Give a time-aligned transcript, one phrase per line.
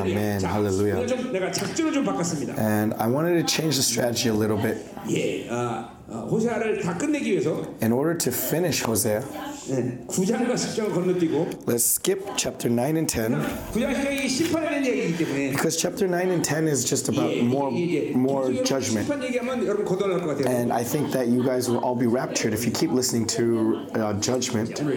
[0.00, 0.38] Amen.
[0.40, 0.96] 자, Hallelujah.
[0.98, 2.54] 오늘 좀 내가 작전을 좀 바꿨습니다.
[2.58, 4.84] And I wanted to change the strategy a little bit.
[5.10, 9.20] 예, 어, 어, 호세아를 다 끝내기 위해서 In order to finish Hosea,
[9.68, 13.32] 네, 9장과 10장을 건너뛰고 let's skip chapter 9 and 10
[13.74, 17.42] 9장 10장이 심판에 대한 얘기이기 때문에 because chapter 9 and 10 is just about 예,
[17.42, 19.06] more 이게 more 기본적으로 judgment.
[19.06, 20.46] 심판 얘기하면 여러분 거덜날 것 같아요.
[20.54, 23.82] And I think that you guys will all be raptured if you keep listening to
[23.98, 24.70] uh, judgment.
[24.80, 24.94] 오늘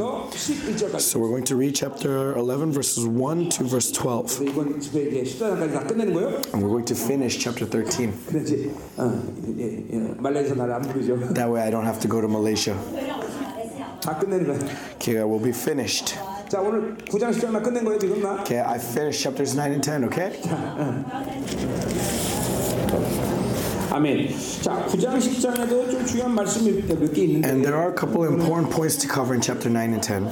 [1.00, 4.42] So we're going to read chapter 11, verses 1 to verse 12.
[4.42, 4.64] And we're
[6.70, 8.12] going to finish chapter 13.
[11.34, 12.76] That way I don't have to go to Malaysia.
[14.96, 16.16] Okay, I will be finished.
[16.49, 18.41] 자, 오늘 9장 10장 다 끝낸 거예요, 지금 나.
[18.43, 20.39] Okay, I finished chapters 9 and 10, okay?
[23.91, 24.29] 아멘.
[24.63, 27.49] 자, 9장 10장에도 좀 중요한 말씀이 몇 개 있는데.
[27.49, 30.29] And there are a couple of important points to cover in chapter 9 and 10.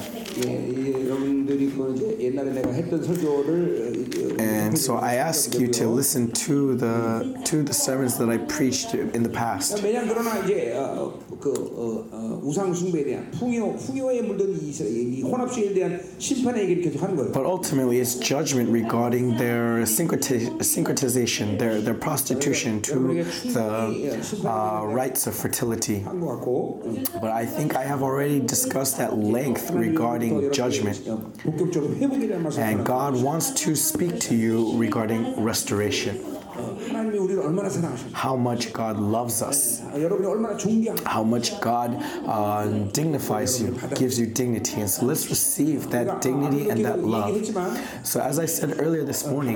[0.46, 4.06] 예, 이게 여러분들이 그 이제 옛날에 내가 했던 설교를
[4.38, 8.38] 어, And so I ask you to listen to the to the sermons that I
[8.38, 9.82] preached in the past.
[9.82, 15.22] 매년 그러나 이제 어, 그 어, 어, 우상 숭배에 대한 풍요 풍요에 물든 이, 이
[15.22, 17.32] 혼합주의에 대한 심판의 얘기를 계속 하는 거예요.
[17.32, 25.26] But ultimately, it's judgment regarding their syncreti- syncretization, their their prostitution to the uh, rights
[25.26, 26.02] of fertility.
[26.04, 26.82] 한 것 같고
[27.20, 31.02] But I think I have already discussed at length regarding judgment.
[31.08, 36.20] 어, 본격적으로 회복에 대한 말씀을 And 하는 God wants to speak to you regarding restoration.
[38.13, 39.81] How much God loves us.
[41.05, 44.81] How much God uh, dignifies you, gives you dignity.
[44.81, 47.45] And so let's receive that dignity and that love.
[48.03, 49.55] So, as I said earlier this morning,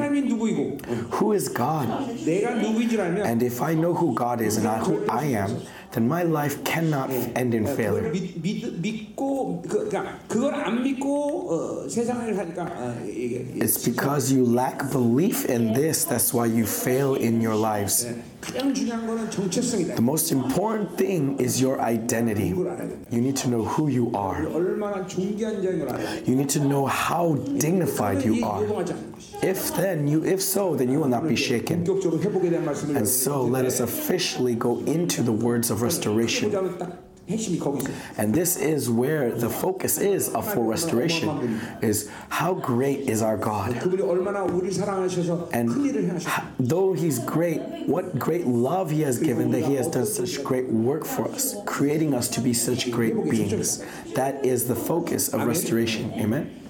[1.12, 1.88] who is God?
[2.20, 5.62] And if I know who God is and I, who I am,
[5.93, 8.11] then my life cannot end in 그걸 failure.
[8.13, 13.85] 믿, 믿, 믿고 그, 그러니까 그걸 안 믿고 어, 세상을 사니까 어, 이게 이게 It's
[13.85, 18.07] because you lack belief in this, that's why you fail in your lives.
[18.42, 22.48] The most important thing is your identity.
[22.48, 24.44] You need to know who you are.
[26.26, 28.64] You need to know how dignified you are.
[29.42, 31.86] If then you if so then you will not be shaken.
[32.96, 36.52] And so let us officially go into the words of restoration.
[38.18, 43.38] And this is where the focus is of full restoration is how great is our
[43.38, 43.76] God.
[45.54, 45.70] And
[46.60, 50.68] though he's great, what great love he has given that he has done such great
[50.68, 53.84] work for us, creating us to be such great beings.
[54.16, 56.12] That is the focus of restoration.
[56.14, 56.69] Amen.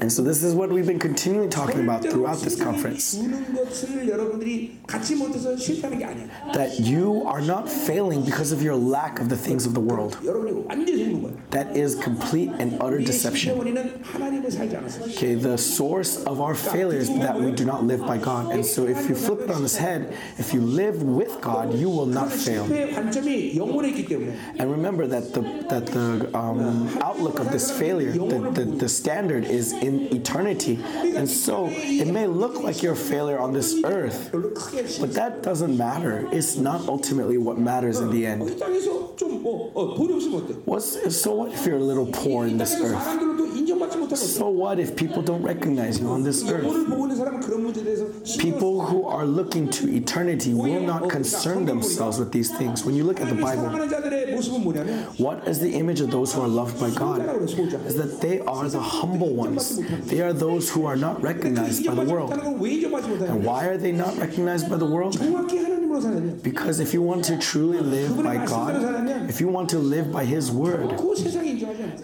[0.00, 3.14] And so this is what we've been continually talking about throughout this conference.
[6.54, 10.16] That you are not failing because of your lack of the things of the world.
[11.50, 13.58] That is complete and utter deception.
[13.58, 18.52] Okay, the source of our failures that we do not live by God.
[18.52, 21.88] And so if you flip it on its head, if you live with God, you
[21.88, 22.64] will not fail.
[24.58, 28.12] And remember that the that the um, outlook of this failure.
[28.12, 30.78] The, the, the standard is in eternity.
[31.16, 35.76] And so it may look like you're a failure on this earth, but that doesn't
[35.76, 36.28] matter.
[36.32, 38.40] It's not ultimately what matters in the end.
[40.64, 43.02] What's, so what if you're a little poor in this earth?
[44.16, 46.62] So what if people don't recognize you on this earth?
[48.38, 52.84] People who are looking to eternity will not concern themselves with these things.
[52.84, 53.68] When you look at the Bible,
[55.18, 57.20] what is the image of those who are loved by God?
[57.62, 59.78] is that they are the humble ones.
[60.06, 62.32] They are those who are not recognized by the world.
[62.32, 65.16] And why are they not recognized by the world?
[66.42, 70.24] Because if you want to truly live by God, if you want to live by
[70.24, 70.88] His word,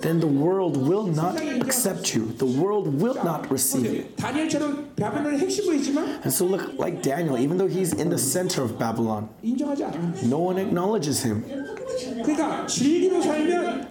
[0.00, 2.26] then the world will not accept you.
[2.32, 4.06] The world will not receive you.
[6.24, 10.58] And so, look, like Daniel, even though he's in the center of Babylon, no one
[10.58, 11.44] acknowledges him.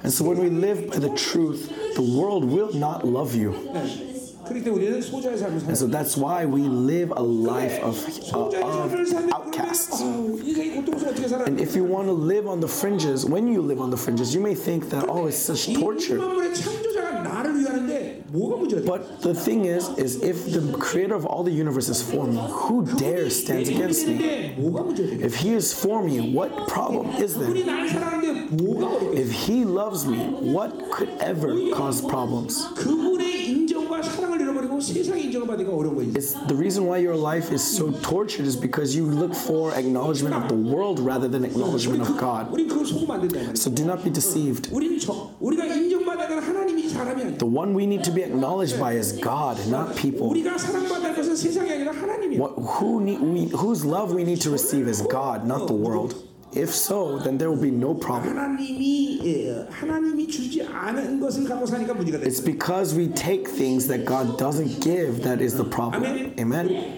[0.03, 3.53] And so, when we live by the truth, the world will not love you.
[4.49, 7.97] And so that's why we live a life of,
[8.33, 10.01] uh, of outcasts.
[10.01, 14.33] And if you want to live on the fringes, when you live on the fringes,
[14.33, 16.17] you may think that, oh, it's such torture.
[18.85, 22.37] But the thing is, is if the creator of all the universe is for me,
[22.49, 24.53] who dares stands against me?
[25.23, 27.51] If he is for me, what problem is there?
[29.13, 32.67] If he loves me, what could ever cause problems?
[34.76, 36.12] 그분의 인정과 사랑을 잃어버리고 세상의 인정을 받기가 어려운 거지.
[36.12, 40.36] It's the reason why your life is so tortured is because you look for acknowledgement
[40.36, 42.52] of the world rather than acknowledgement of God.
[42.52, 43.40] 우린 그걸 속으면 안 된다.
[43.40, 43.56] 이 말이야.
[43.56, 44.70] So do not be deceived.
[44.72, 47.38] 우리는 저, 우리가 인정받아야 되는 하나님이 사람이 아니야.
[47.38, 50.28] The one we need to be acknowledged by is God, not people.
[50.28, 52.38] 우리가 사랑받을 것은 세상이 아니라 하나님이야.
[52.38, 56.25] What, who need, we, whose love we need to receive is God, not the world.
[56.57, 58.57] If so, then there will be no problem.
[62.29, 66.03] It's because we take things that God doesn't give that is the problem.
[66.03, 66.33] Amen.
[66.39, 66.97] Amen.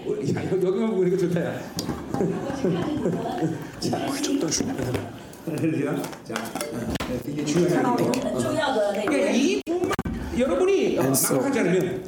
[10.42, 11.40] And so,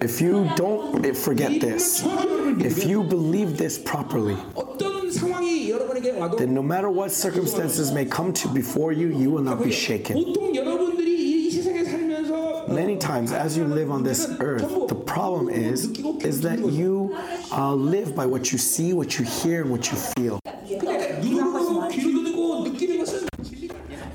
[0.01, 4.37] if you don't forget this, if you believe this properly,
[6.39, 10.17] then no matter what circumstances may come to before you, you will not be shaken.
[12.69, 15.91] Many times, as you live on this earth, the problem is
[16.25, 17.15] is that you
[17.51, 20.42] uh, live by what you see, what you hear, and what you feel.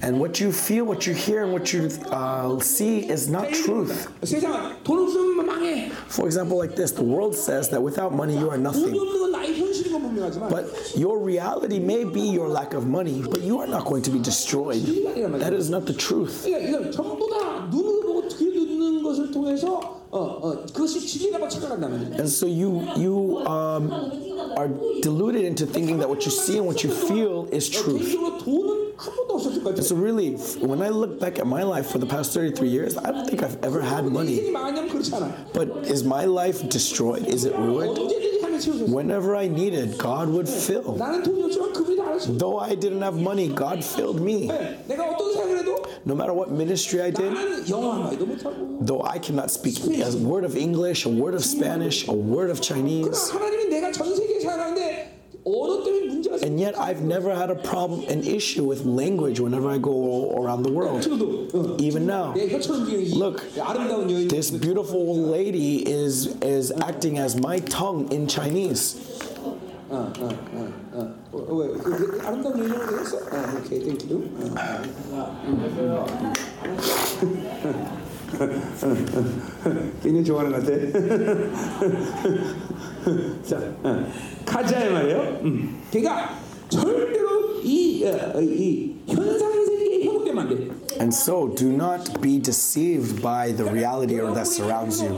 [0.02, 4.08] And what you feel, what you hear, and what you uh, see is not truth.
[6.08, 8.94] For example, like this the world says that without money you are nothing.
[10.50, 10.66] But
[10.96, 14.20] your reality may be your lack of money, but you are not going to be
[14.20, 14.84] destroyed.
[15.42, 16.46] That is not the truth.
[20.07, 21.99] 그러니까 이건 전부 다 눈으로 보고 귀로 듣는 것을 통해서 어, 어, 그것이 진리라고 착각한다는
[21.99, 22.15] 거예요.
[22.15, 23.91] And so you you um,
[24.59, 24.69] are
[25.01, 28.05] deluded into thinking that what you see and what you feel is truth.
[28.05, 29.83] 개인적으로 돈은 한 번도 없었을 것 같아요.
[29.83, 33.11] So really, when I look back at my life for the past 33 years, I
[33.11, 34.37] don't think I've ever had money.
[34.37, 35.33] 인생이 망하냐면 그렇지 않아.
[35.55, 37.27] But is my life destroyed?
[37.27, 37.99] Is it ruined?
[38.66, 40.94] Whenever I needed, God would fill.
[42.28, 44.48] Though I didn't have money, God filled me.
[46.06, 47.34] No matter what ministry I did,
[47.68, 52.62] though I cannot speak a word of English, a word of Spanish, a word of
[52.62, 53.32] Chinese,
[56.37, 56.47] 하나님은 내가 전 세계에 살아가는데 언어 때문에 문제가 생겨.
[56.47, 60.63] and yet I've never had a problem, an issue with language whenever I go around
[60.65, 61.03] the world.
[61.03, 66.29] 지금도 어, Even now, 내 혀처럼 지금 이 Look, 아름다운 여인 this beautiful lady is
[66.43, 68.99] is acting as my tongue in Chinese.
[69.89, 71.15] 어, 어, 어, 어.
[71.33, 71.69] 어, 왜?
[71.79, 73.17] 그, 그 아름다운 여인이라고 했어?
[73.17, 74.23] 어, 오케이, 땡큐.
[80.03, 80.73] 굉장히 좋아하는 것 같아.
[83.45, 84.07] 자, 어,
[84.45, 85.41] 가자 이 말이에요.
[85.45, 85.83] 음.
[85.91, 86.37] 그러니까
[86.69, 90.71] 절대로 이, 어, 이 현상 세계에 현혹되면 안 돼.
[91.01, 95.11] And so, do not be deceived by the reality that surrounds you.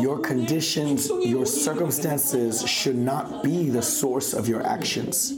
[0.00, 5.32] Your conditions, your circumstances should not be the source of your actions,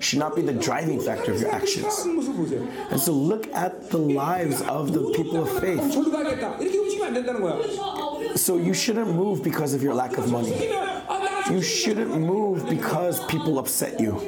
[0.00, 2.04] should not be the driving factor of your actions.
[2.04, 5.82] And so look at the lives of the people of faith.
[8.36, 10.70] So you shouldn't move because of your lack of money.
[11.50, 14.20] You shouldn't move because people upset you.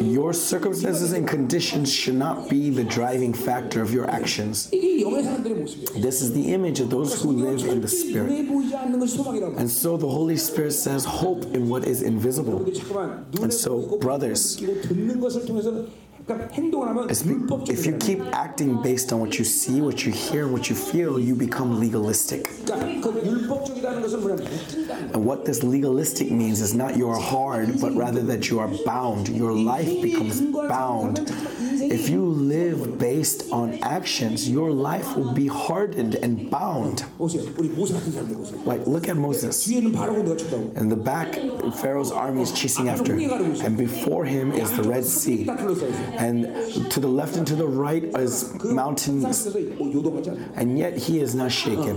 [0.00, 4.68] Your circumstances and conditions should not be the driving factor of your actions.
[4.70, 8.30] This is the image of those who live in the Spirit.
[9.58, 12.64] And so the Holy Spirit says, Hope in what is invisible.
[13.42, 14.60] And so, brothers,
[16.28, 21.18] if you keep acting based on what you see, what you hear, what you feel,
[21.18, 22.48] you become legalistic.
[25.12, 28.68] And what this legalistic means is not you are hard, but rather that you are
[28.84, 29.28] bound.
[29.28, 31.20] Your life becomes bound.
[31.82, 37.04] If you live based on actions, your life will be hardened and bound.
[37.18, 39.66] Like, look at Moses.
[39.68, 39.92] In
[40.88, 41.34] the back,
[41.80, 45.46] Pharaoh's army is chasing after him, and before him is the Red Sea
[46.20, 49.46] and to the left and to the right is mountains,
[50.54, 51.96] and yet he is not shaken.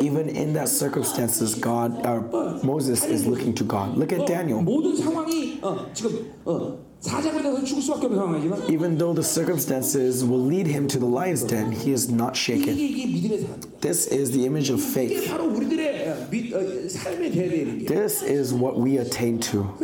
[0.00, 2.20] Even in that circumstances, God, uh,
[2.62, 3.96] Moses is looking to God.
[3.96, 4.60] Look at Daniel.
[8.70, 12.74] Even though the circumstances will lead him to the lion's den, he is not shaken.
[13.80, 15.28] This is the image of faith.
[17.88, 19.74] This is what we attain to.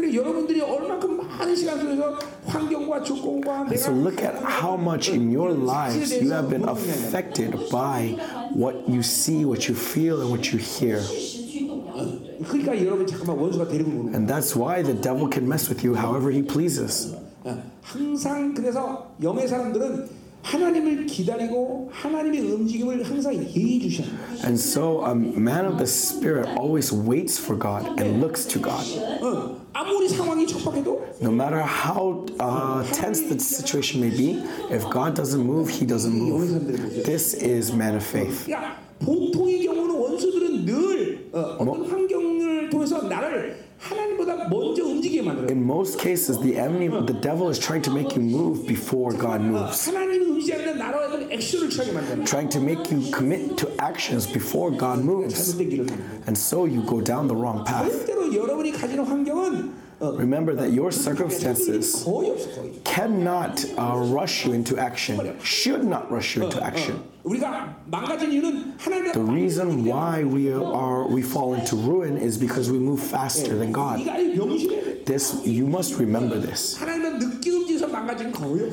[3.77, 8.17] So look at how much in your lives you have been affected by
[8.53, 11.01] what you see, what you feel, and what you hear.
[14.15, 17.15] And that's why the devil can mess with you however he pleases.
[17.83, 24.18] 항상 그래서 영의 사람들은 하나님을 기다리고 하나님의 움직임을 항상 예의해 주셔야 돼요.
[24.44, 28.86] And so a man of the spirit always waits for God and looks to God.
[29.24, 35.16] 어, 아무리 상황이 척박해도 No matter how uh, tense the situation may be, if God
[35.16, 37.04] doesn't move, he doesn't move.
[37.04, 38.48] This is man of faith.
[38.52, 45.50] 야 보통의 경우는 원수들은 늘 어, 어떤 환경을 통해서 나를 하나님보다 먼저 움직이게 만들어요.
[45.52, 49.42] In most cases, the enemy, the devil is trying to make you move before God
[49.42, 53.70] 어, moves, 하나님이 움직이는데 나로 하여금 액션을 취하게 만드는 trying to make you commit to
[53.84, 55.36] actions before God moves.
[55.36, 56.22] 잘못된 길을 가는 거예요.
[56.26, 57.86] And so you go down the wrong path.
[57.92, 62.07] 절대로 여러분이 가지는 환경은 어, Remember that your circumstances
[62.85, 67.05] cannot uh, rush you into action, should not rush you into action.
[67.23, 73.73] The reason why we are we fall into ruin is because we move faster than
[73.73, 74.01] God.
[75.05, 76.79] This you must remember this.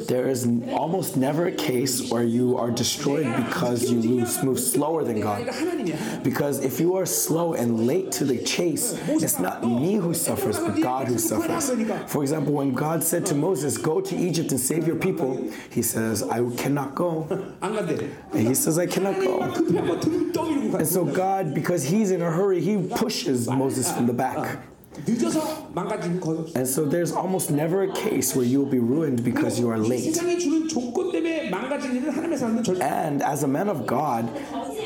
[0.07, 5.03] There is almost never a case where you are destroyed because you lose, move slower
[5.03, 5.45] than God.
[6.23, 10.59] Because if you are slow and late to the chase, it's not me who suffers,
[10.59, 11.69] but God who suffers.
[12.11, 15.81] For example, when God said to Moses, Go to Egypt and save your people, he
[15.81, 17.27] says, I cannot go.
[18.33, 19.41] And he says, I cannot go.
[20.77, 24.59] And so God, because he's in a hurry, he pushes Moses from the back.
[25.06, 26.52] 늦어서 망가진 거의 없어.
[26.58, 29.80] And so there's almost never a case where you will be ruined because you are
[29.80, 30.04] 이 late.
[30.12, 31.35] 세상이 주는 조건 때문에
[32.81, 34.29] And as a man of God,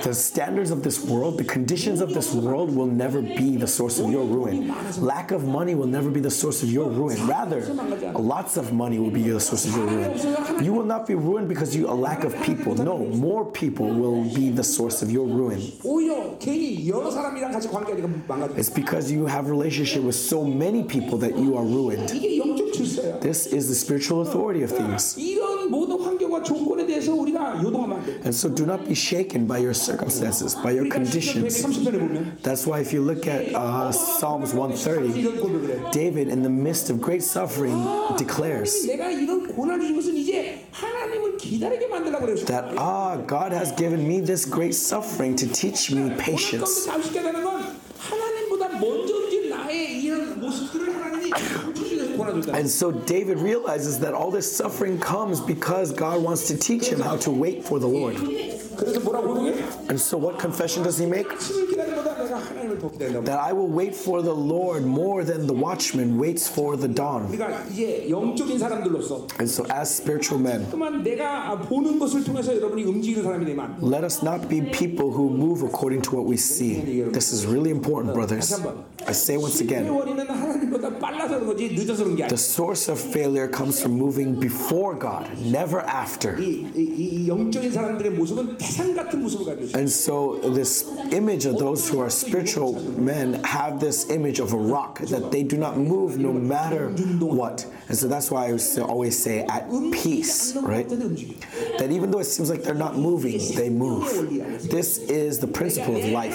[0.03, 3.99] the standards of this world, the conditions of this world will never be the source
[3.99, 4.67] of your ruin.
[4.99, 7.27] Lack of money will never be the source of your ruin.
[7.27, 7.61] Rather,
[8.13, 10.63] lots of money will be the source of your ruin.
[10.63, 12.75] You will not be ruined because you a lack of people.
[12.75, 15.61] No, more people will be the source of your ruin.
[18.57, 22.11] It's because you have relationship with so many people that you are ruined.
[22.80, 23.20] 이게 영적 질서야.
[23.20, 25.18] This is the spiritual authority of things.
[25.18, 28.12] 이런 모든 환경과 조건에 대해서 우리가 요동하면 안 돼.
[28.24, 31.62] And so do not be shaken by your circumstances, by your 그러니까 시편 conditions.
[31.62, 35.90] 130편에 보면 That's why if you look at uh, Psalms 130, 이런 고백을 해.
[35.92, 37.76] David, in the midst of great suffering,
[38.16, 42.44] declares 내가 이런 고난을 주신 것은 이제 하나님을 기다리게 만들라고 그래요.
[42.46, 46.88] that, ah, God has given me this great suffering to teach me 고난 가운데 patience.
[52.53, 56.99] And so David realizes that all this suffering comes because God wants to teach him
[56.99, 58.15] how to wait for the Lord.
[59.89, 61.27] And so what confession does he make?
[63.25, 67.31] That I will wait for the Lord more than the watchman waits for the dawn.
[69.39, 70.65] And so, as spiritual men,
[73.81, 77.01] let us not be people who move according to what we see.
[77.03, 78.53] This is really important, brothers.
[79.07, 79.85] I say once again
[82.29, 86.35] the source of failure comes from moving before God, never after.
[89.73, 92.30] And so, this image of those who are spiritual
[92.97, 97.65] men have this image of a rock that they do not move no matter what.
[97.87, 100.87] And so, that's why I always say, at peace, right?
[100.87, 104.09] That even though it seems like they're not moving, they move.
[104.69, 106.33] This is the principle of life.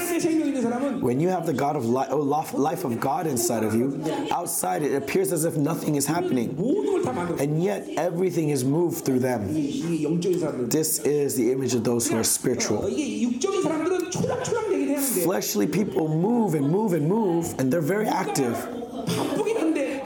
[1.01, 4.83] When you have the God of life, oh, life of God inside of you, outside
[4.83, 6.57] it appears as if nothing is happening,
[7.39, 9.53] and yet everything is moved through them.
[10.69, 12.83] This is the image of those who are spiritual.
[15.25, 18.86] Fleshly people move and move and move, and they're very active.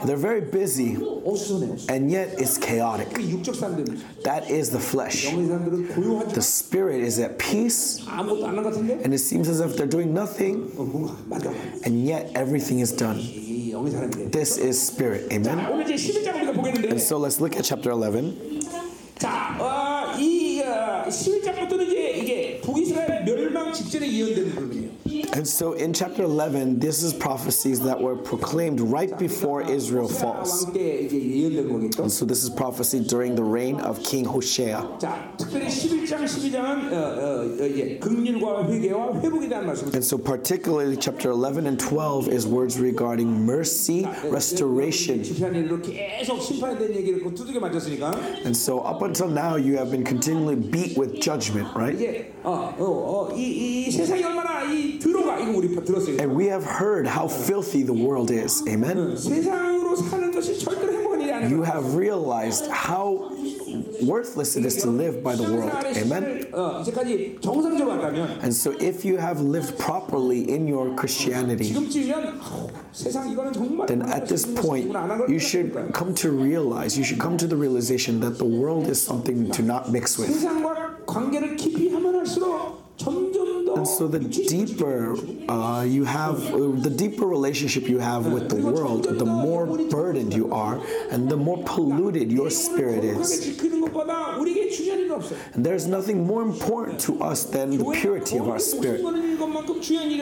[0.00, 1.76] 한데 They're very busy, 어수선해요.
[1.90, 3.12] and yet it's chaotic.
[3.12, 5.26] 그 육적 사람들은 That is the flesh.
[5.30, 6.28] 영의 사람들은 고요하죠.
[6.32, 9.76] The spirit is at peace, 아무것도 안 한 것 같은데 and it seems as if
[9.76, 11.50] they're doing nothing, 어, 뭔가 맞아.
[11.86, 13.18] and yet everything is done.
[13.20, 14.30] 이 영의 사람이래.
[14.30, 15.28] This is spirit.
[15.34, 15.58] Amen.
[15.70, 18.64] 오늘 이제 11장 우리가 보겠는데 So let's look at chapter 11.
[19.18, 24.79] 자, 어, 이 어, 11장부터는 이제 이게 북이스라엘 멸망 직전에 예언되는 부분이에요.
[25.33, 30.65] and so in chapter 11, this is prophecies that were proclaimed right before Israel falls.
[30.65, 34.73] And so this is prophecy during the reign of King Hoshea.
[39.93, 45.19] And so particularly chapter 11 and 12 is words regarding mercy, restoration.
[48.45, 51.97] And so up until now you have been continually beat with judgment, right?
[56.19, 58.63] And we have heard how filthy the world is.
[58.67, 59.17] Amen.
[61.49, 63.31] You have realized how
[64.01, 65.71] worthless it is to live by the world.
[65.97, 66.47] Amen.
[68.41, 71.71] And so, if you have lived properly in your Christianity,
[73.87, 74.91] then at this point,
[75.29, 79.01] you should come to realize, you should come to the realization that the world is
[79.01, 80.29] something to not mix with.
[83.81, 85.15] And so the deeper
[85.49, 90.35] uh, you have, uh, the deeper relationship you have with the world, the more burdened
[90.35, 93.59] you are, and the more polluted your spirit is.
[95.53, 99.01] And there's nothing more important to us than the purity of our spirit.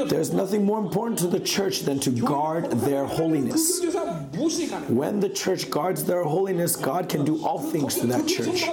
[0.09, 3.81] There's nothing more important to the church than to guard their holiness.
[4.87, 8.63] When the church guards their holiness, God can do all things to that church.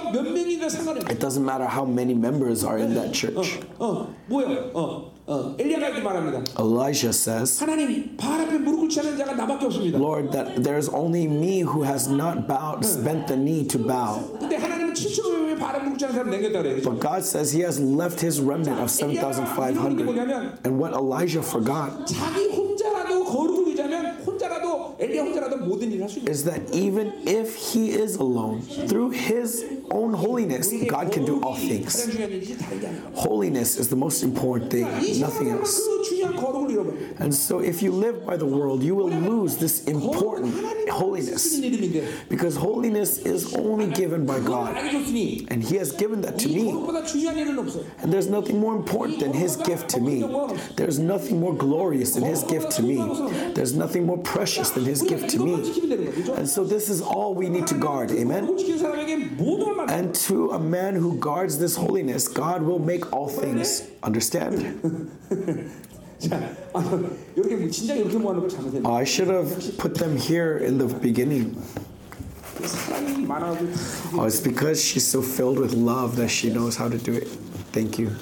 [1.11, 3.59] It doesn't matter how many members are in that church.
[3.79, 4.76] Uh, uh, 어, 뭐야?
[4.76, 6.42] 어, 어, 엘리야가 이렇게 말합니다.
[6.58, 9.98] Elijah says, 하나님, 발 앞에 무릎을 꿇지 않은 자가 나밖에 없습니다.
[9.98, 14.18] Lord, that there's only me who has not bowed, bent the knee to bow.
[14.40, 16.74] 근데 하나님은 7천 명의 발 앞에 무릎 꿇지 않은 사람 남겼다 그래요.
[16.76, 16.90] 그죠?
[16.90, 20.66] But God says He has left His remnant of 7,500.
[20.66, 26.18] And what Elijah forgot 자기 혼자라도 거룩을 유지하면 혼자라도 엘리야 혼자라도 모든 일을 할 수
[26.18, 31.41] 있는 is that even if he is alone, through his own holiness, God can do
[31.41, 32.05] all things.
[33.15, 34.85] Holiness is the most important thing,
[35.19, 35.79] nothing else.
[37.19, 40.53] And so, if you live by the world, you will lose this important
[40.89, 41.59] holiness
[42.29, 46.69] because holiness is only given by God, and He has given that to me.
[48.01, 50.23] And there's nothing more important than His gift to me,
[50.75, 52.97] there's nothing more glorious than His gift to me,
[53.53, 55.53] there's nothing more precious than His gift to me.
[56.33, 58.11] And so, this is all we need to guard.
[58.11, 58.47] Amen.
[59.79, 65.11] And to a man who guards this holiness, God will make all things understand.
[68.85, 71.61] I should have put them here in the beginning.
[74.13, 77.27] Oh, it's because she's so filled with love that she knows how to do it.
[77.71, 78.15] Thank you.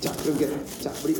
[0.00, 0.10] 자,
[0.80, 1.14] 자, 우리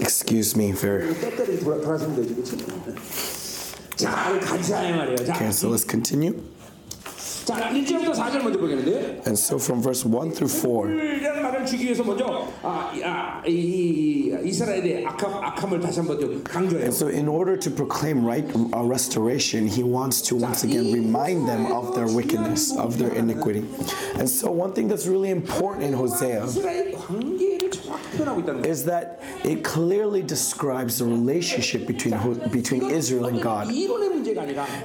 [0.00, 1.02] Excuse me for.
[5.30, 6.42] Okay, so let's continue.
[9.26, 10.88] And so from verse 1 through 4,
[16.84, 21.48] and so in order to proclaim right uh, restoration, he wants to once again remind
[21.48, 23.64] them of their wickedness, of their iniquity.
[24.16, 26.44] And so one thing that's really important in Hosea
[28.64, 32.14] is that it clearly describes the relationship between
[32.50, 33.68] between Israel and God.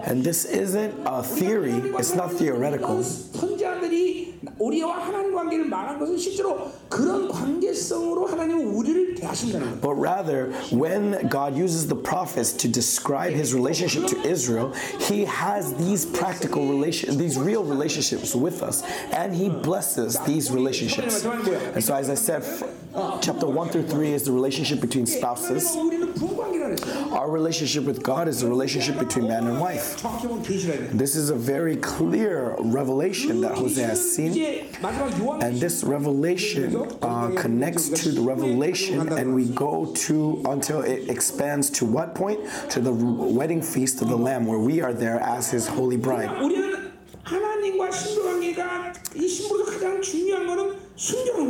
[0.06, 3.04] And this isn't a theory, it's not theory theoretical.
[4.43, 9.81] 선지자들이 우리와 하나님 관계를 말한 것은 실제로 그런 관계성으로 하나님은 우리를 대하신다는 거예요.
[9.81, 15.75] But rather, when God uses the prophets to describe his relationship to Israel, he has
[15.77, 21.25] these practical relation these real relationships with us, and he blesses these relationships.
[21.25, 22.65] And so as I said, f-
[23.21, 25.67] chapter 1 through 3 is the relationship between spouses.
[25.67, 27.13] 하나님과 우리는 부부관계라는 했어요.
[27.13, 29.97] Our relationship with God is a relationship between man and wife.
[29.97, 30.97] 정확히 보면 계시라야 돼.
[30.97, 34.32] This is a very clear revelation that Hosea has seen.
[35.42, 41.70] and this revelation uh, connects to the revelation, and we go to until it expands
[41.72, 42.40] to what point?
[42.72, 46.32] To the wedding feast of the Lamb, where we are there as His holy bride.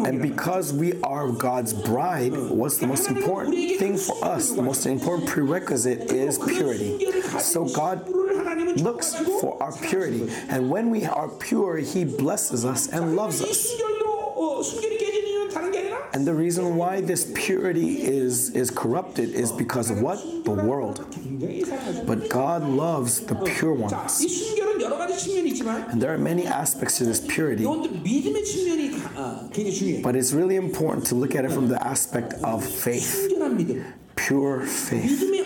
[0.05, 4.51] And because we are God's bride, what's the most important thing for us?
[4.51, 7.11] The most important prerequisite is purity.
[7.39, 8.05] So God
[8.81, 10.29] looks for our purity.
[10.49, 13.73] And when we are pure, He blesses us and loves us.
[16.13, 20.19] And the reason why this purity is, is corrupted is because of what?
[20.45, 21.05] The world.
[22.05, 24.21] But God loves the pure ones.
[25.91, 27.63] And there are many aspects to this purity.
[30.03, 33.31] But it's really important to look at it from the aspect of faith.
[34.15, 35.42] Pure faith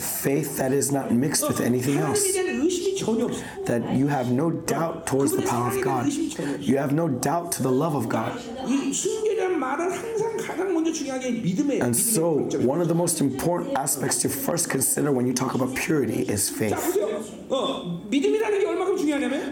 [0.00, 2.22] faith that is not mixed with anything else.
[3.66, 6.06] That you have no doubt towards the power of God.
[6.60, 8.38] You have no doubt to the love of God.
[11.80, 15.74] And so, one of the most important aspects to first consider when you talk about
[15.74, 16.78] purity is faith.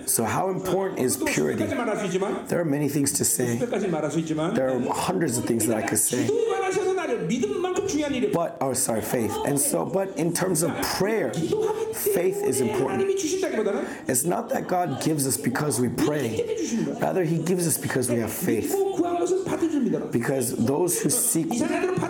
[0.07, 1.65] So, how important is purity?
[2.49, 3.57] There are many things to say,
[4.55, 6.29] there are hundreds of things that I could say.
[8.33, 9.35] But, oh, sorry, faith.
[9.47, 13.05] And so, but in terms of prayer, faith is important.
[14.09, 16.57] It's not that God gives us because we pray,
[17.01, 18.75] rather, He gives us because we have faith.
[20.11, 21.51] Because those who seek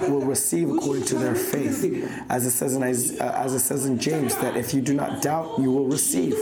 [0.08, 1.84] will receive according to their faith.
[2.28, 5.22] As it says in, uh, as it says in James, that if you do not
[5.22, 6.34] doubt, you will receive.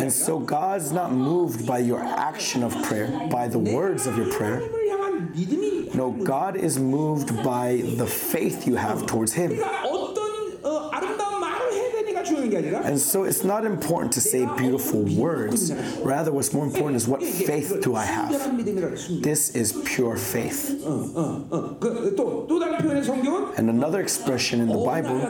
[0.00, 4.30] And so God's not moved by your action of prayer, by the words of your
[4.32, 4.60] prayer.
[5.94, 9.58] No, God is moved by the faith you have towards Him.
[12.84, 15.72] And so it's not important to say beautiful words.
[15.98, 18.30] Rather, what's more important is what faith do I have?
[19.22, 20.70] This is pure faith.
[23.58, 25.20] And another expression in the Bible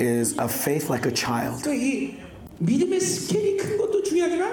[0.00, 1.64] is a faith like a child.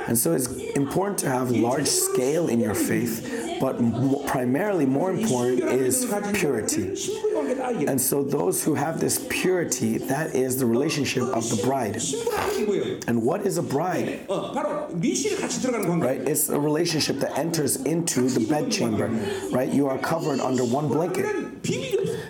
[0.08, 3.78] And so it's important to have large scale in your faith, but
[4.26, 6.95] primarily more important is purity.
[7.86, 12.02] And so those who have this purity, that is the relationship of the bride.
[13.08, 14.26] And what is a bride?
[16.02, 16.22] Right?
[16.28, 19.10] It's a relationship that enters into the bedchamber,
[19.52, 19.69] right?
[19.72, 21.26] You are covered under one blanket.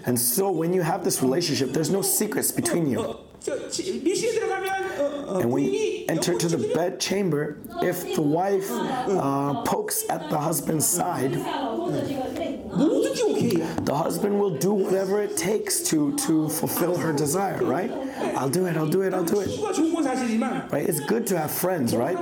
[0.06, 3.18] And so when you have this relationship, there's no secrets between you
[5.42, 10.38] and when you enter to the bed chamber, if the wife uh, pokes at the
[10.38, 11.34] husband's side,
[12.70, 17.92] the husband will do whatever it takes to to fulfill her desire, right?
[18.38, 19.50] I'll do it, I'll do it, I'll do it.
[20.72, 20.88] Right?
[20.88, 22.16] It's good to have friends, right?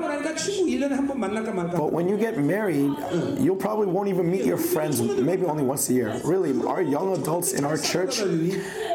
[1.78, 2.92] But when you get married,
[3.40, 6.20] you probably won't even meet your friends maybe only once a year.
[6.24, 8.20] Really, our young adults in our church,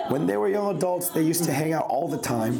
[0.09, 2.55] when they were young adults, they used to hang out all the time.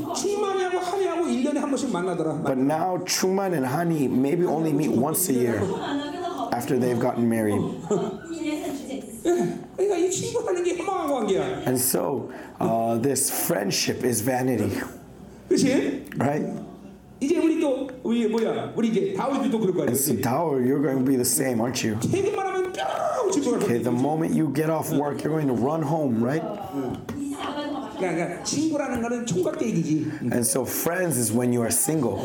[2.45, 5.63] But now Truman and Hani maybe only meet once a year
[6.53, 7.63] after they've gotten married.
[11.66, 14.72] And so, uh, this friendship is vanity,
[15.50, 16.06] 그렇지?
[16.18, 16.46] right?
[17.20, 18.74] 이제 우리 또 우리 뭐야?
[18.76, 19.96] 우리 이제 다윗도 그럴 거 아니야.
[19.96, 21.98] So, Dower, you're going to be the same, aren't you?
[22.00, 23.84] 퇴근만 하면 뿅 집중할 Okay, 거야.
[23.84, 26.44] the moment you get off work, you're going to run home, right?
[28.02, 30.08] 그러니까 친구라는 거는 총각 때 얘기지.
[30.22, 32.18] And so, friends is when you are single.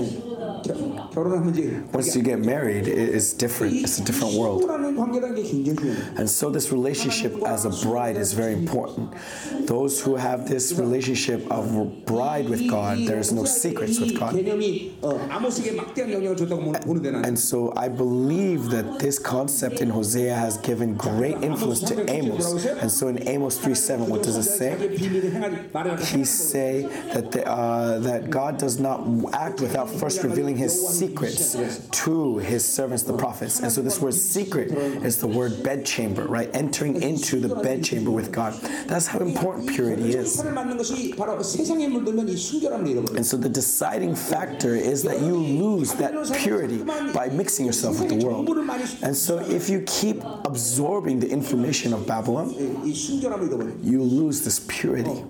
[0.62, 3.74] 겨- 결혼하면 이제 Once you get married, it- it's different.
[3.76, 4.60] 이 It's a different world.
[4.62, 5.98] 친구라는 관계라는 게 굉장히 중요해.
[6.20, 9.10] And so, this relationship as a bride is very important.
[9.66, 11.66] Those who have this relationship of
[12.06, 14.36] bride with God, there's no secrets with 이 God.
[14.36, 17.24] 개념이 어, 아모스에게 막대한 영향을 줬다고 보- 보는데 나는.
[17.24, 22.44] And so, I believe that this concept in Hosea has given great influence to Amos.
[22.78, 24.76] And so, in Amos 3 7, what does it say?
[25.99, 26.81] he say
[27.13, 31.55] that the, uh, that God does not act without first revealing His secrets
[32.03, 33.59] to His servants, the prophets.
[33.59, 36.49] And so this word "secret" is the word bedchamber, right?
[36.53, 38.53] Entering into the bedchamber with God.
[38.87, 40.39] That's how important purity is.
[40.39, 40.57] And
[43.25, 48.25] so the deciding factor is that you lose that purity by mixing yourself with the
[48.25, 48.49] world.
[49.01, 52.53] And so if you keep absorbing the information of Babylon,
[53.83, 55.23] you lose this purity.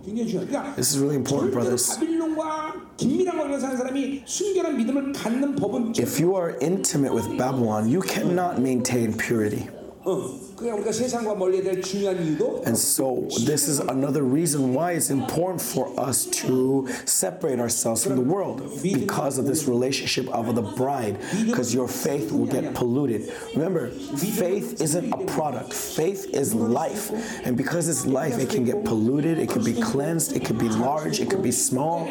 [0.76, 1.98] This is really important, brothers.
[6.00, 9.70] If you are intimate with Babylon, you cannot maintain purity.
[12.66, 18.16] And so, this is another reason why it's important for us to separate ourselves from
[18.16, 23.32] the world because of this relationship of the bride, because your faith will get polluted.
[23.54, 27.12] Remember, faith isn't a product, faith is life.
[27.46, 30.70] And because it's life, it can get polluted, it can be cleansed, it can be
[30.70, 32.08] large, it can be small.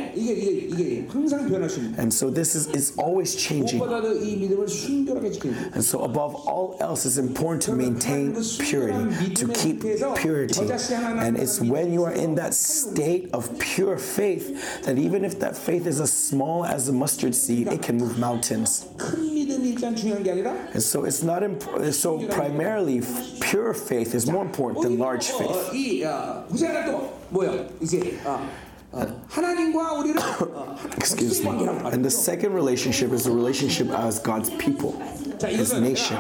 [1.99, 3.81] And so, this is it's always changing.
[5.75, 9.83] And so, above all else, it's important to maintain purity, to keep
[10.17, 10.55] purity.
[11.27, 15.57] And it's when you are in that state of pure faith that even if that
[15.57, 18.87] faith is as small as a mustard seed, it can move mountains.
[20.75, 21.43] And so it's not
[21.93, 23.03] so primarily
[23.41, 25.73] pure faith is more important than large faith.
[30.97, 31.51] Excuse me.
[31.93, 34.93] And the second relationship is the relationship as God's people,
[35.41, 36.17] His nation.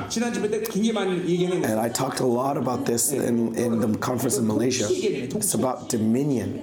[1.64, 4.86] And I talked a lot about this in, in the conference in Malaysia.
[4.90, 6.62] It's about dominion.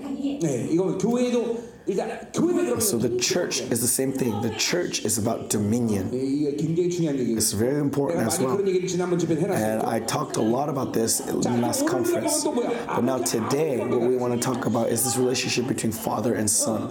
[1.85, 4.41] So the church is the same thing.
[4.41, 6.09] The church is about dominion.
[6.13, 8.57] It's very important as well.
[8.57, 12.45] And I talked a lot about this in the last conference.
[12.45, 16.49] But now today, what we want to talk about is this relationship between father and
[16.49, 16.89] son.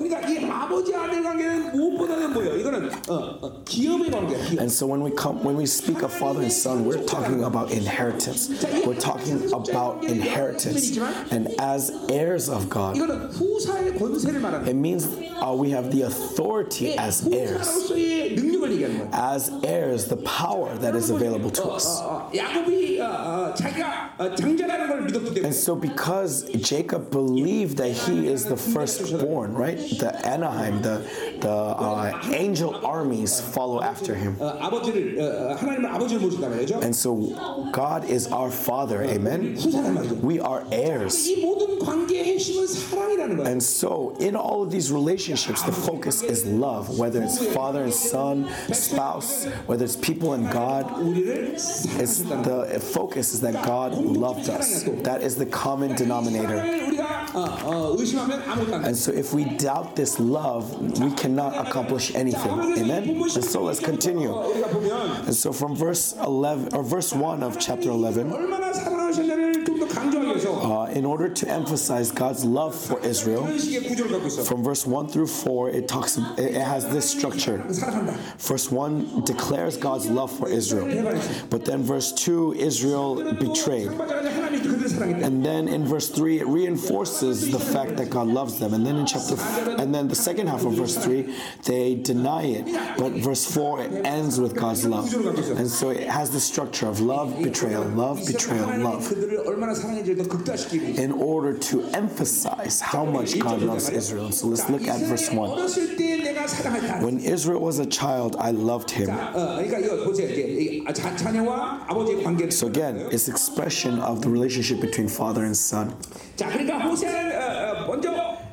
[4.58, 7.70] And so when we come, when we speak of father and son, we're talking about
[7.70, 8.62] inheritance.
[8.86, 10.98] We're talking about inheritance.
[11.30, 12.96] And as heirs of God,
[14.68, 17.68] it means uh, we have the authority as heirs.
[19.12, 22.00] As heirs, the power that is available to us.
[25.44, 29.78] And so, because Jacob believed that he is the firstborn, right?
[29.78, 34.36] The Mahanaim, the, the uh, angel armies follow after him.
[36.82, 39.58] And so, God is our Father, amen?
[40.20, 41.28] We are heirs.
[43.44, 47.94] And so, in all of these relationships, the focus is love, whether it's father and
[47.94, 50.90] son, spouse, whether it's people and God.
[51.16, 54.82] It's the focus is that God loved us.
[54.82, 56.56] That is the common denominator.
[58.84, 62.52] And so if we doubt this love, we cannot accomplish anything.
[62.78, 63.08] Amen?
[63.08, 64.34] And so let's continue.
[65.26, 68.30] And so from verse 11 or verse 1 of chapter 11,
[70.46, 73.46] uh, in order to emphasize God's love for Israel,
[74.44, 76.18] from verse 1 through 4, it talks.
[76.38, 77.58] It has this structure.
[78.38, 80.86] Verse 1 declares God's love for Israel,
[81.50, 83.90] but then verse 2, Israel betrayed.
[85.22, 88.74] And then in verse 3, it reinforces the fact that God loves them.
[88.74, 92.42] And then in chapter, f- and then the second half of verse 3, they deny
[92.42, 92.96] it.
[92.98, 95.12] But verse 4, it ends with God's love.
[95.58, 99.08] And so it has the structure of love, betrayal, love, betrayal, love
[100.98, 104.32] in order to emphasize how much God loves Israel.
[104.32, 107.02] So let's look at verse 1.
[107.04, 109.08] When Israel was a child, I loved him.
[112.50, 115.94] So again, it's expression of the relationship between father and son.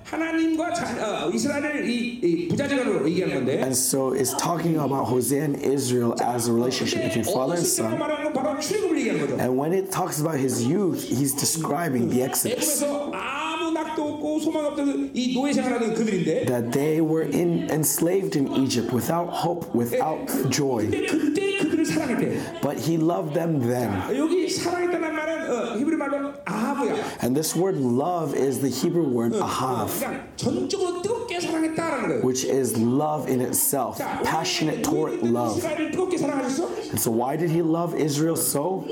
[0.08, 3.52] 자, 그러니까 호세아는 어, 어, 먼저 하나님과 자, 어, 이스라엘을 이, 이 부자지간으로 얘기하는 건데.
[3.58, 7.84] And so it's talking about Hosea and Israel as a relationship between father and 어렸을
[7.84, 7.98] 때가 son.
[7.98, 9.34] 말하는 건 바로 출애굽을 얘기하는 거죠.
[9.40, 12.82] And when it talks about his youth, he's describing the Exodus.
[12.84, 18.36] 애굽에서 아무 낙도 없고 소망 없던 이 노예 생활하는 그들인데 That they were in, enslaved
[18.38, 20.84] in Egypt without hope, without joy.
[20.90, 22.60] 근데 그때 그들을 사랑했대.
[22.60, 23.90] But he loved them then.
[24.16, 26.94] 여기 사랑했다는 말은 어, 히브리 말로 아하브야.
[27.22, 32.22] And this word love is the Hebrew word ahav, 그냥 전적으로 뜨겁게 사랑했다라는 거예요.
[32.24, 35.56] which is love in itself, 자, passionate toward 왜 love.
[35.58, 36.68] 이스라엘을 뜨겁게 사랑하셨어?
[36.92, 38.84] And so why did he love Israel so?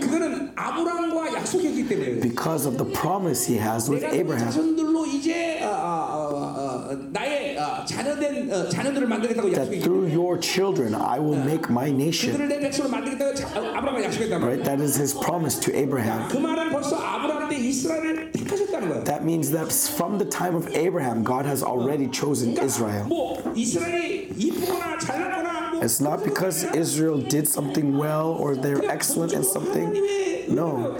[0.00, 2.20] 그거는 아브라함과 약속했기 때문에.
[2.20, 4.50] Because of the promise he has with 내가 그 Abraham.
[4.50, 7.29] 자손들로 이제 어, 어, 어, 어, 나의
[7.80, 12.32] 어, 자녀된 어, 자녀들을 만들겠다고 That 약속했기 through your children I will make my nation.
[12.36, 14.46] 그들을 내 백성으로 만들겠다고 자- 어, 아브라함과 약속했단 말이야.
[14.46, 14.64] Right?
[14.64, 16.28] That is his promise to Abraham.
[16.28, 19.04] 그 말은 벌써 아브라함 때 이스라엘을 택하셨다는 거야.
[19.04, 23.04] That means that from the time of Abraham, God has already chosen Israel.
[23.08, 29.32] 뭐 이스라엘이 이쁘거나 잘났거나 뭐 It's not because Israel did something well or they're excellent
[29.32, 29.92] in something.
[30.49, 30.97] No,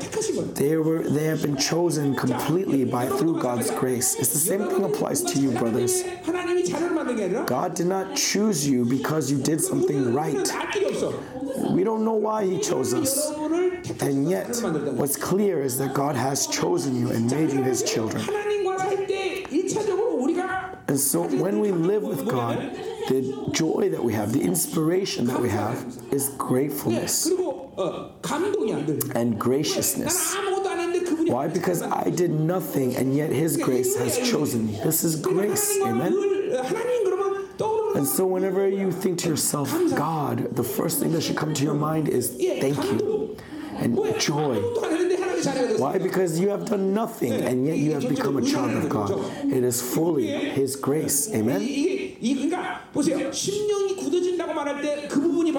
[0.56, 4.16] they were they have been chosen completely by through God's grace.
[4.16, 6.04] It's the same thing applies to you, brothers.
[7.46, 10.36] God did not choose you because you did something right.
[11.72, 13.30] We don't know why He chose us.
[14.02, 14.48] And yet,
[14.94, 18.24] what's clear is that God has chosen you and made you His children.
[20.88, 22.58] And so, when we live with God,
[23.08, 27.30] the joy that we have, the inspiration that we have, is gratefulness
[29.16, 30.36] and graciousness.
[31.28, 31.48] Why?
[31.48, 34.80] Because I did nothing and yet His grace has chosen me.
[34.84, 35.80] This is grace.
[35.82, 36.14] Amen.
[37.96, 41.64] And so, whenever you think to yourself, God, the first thing that should come to
[41.64, 43.38] your mind is thank you
[43.78, 44.56] and joy.
[45.78, 45.98] Why?
[45.98, 49.12] Because you have done nothing and yet you have become a child of God.
[49.46, 51.34] It is fully His grace.
[51.34, 51.62] Amen?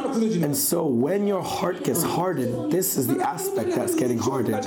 [0.04, 4.64] And so when your heart gets hardened, this is the aspect that's getting hardened.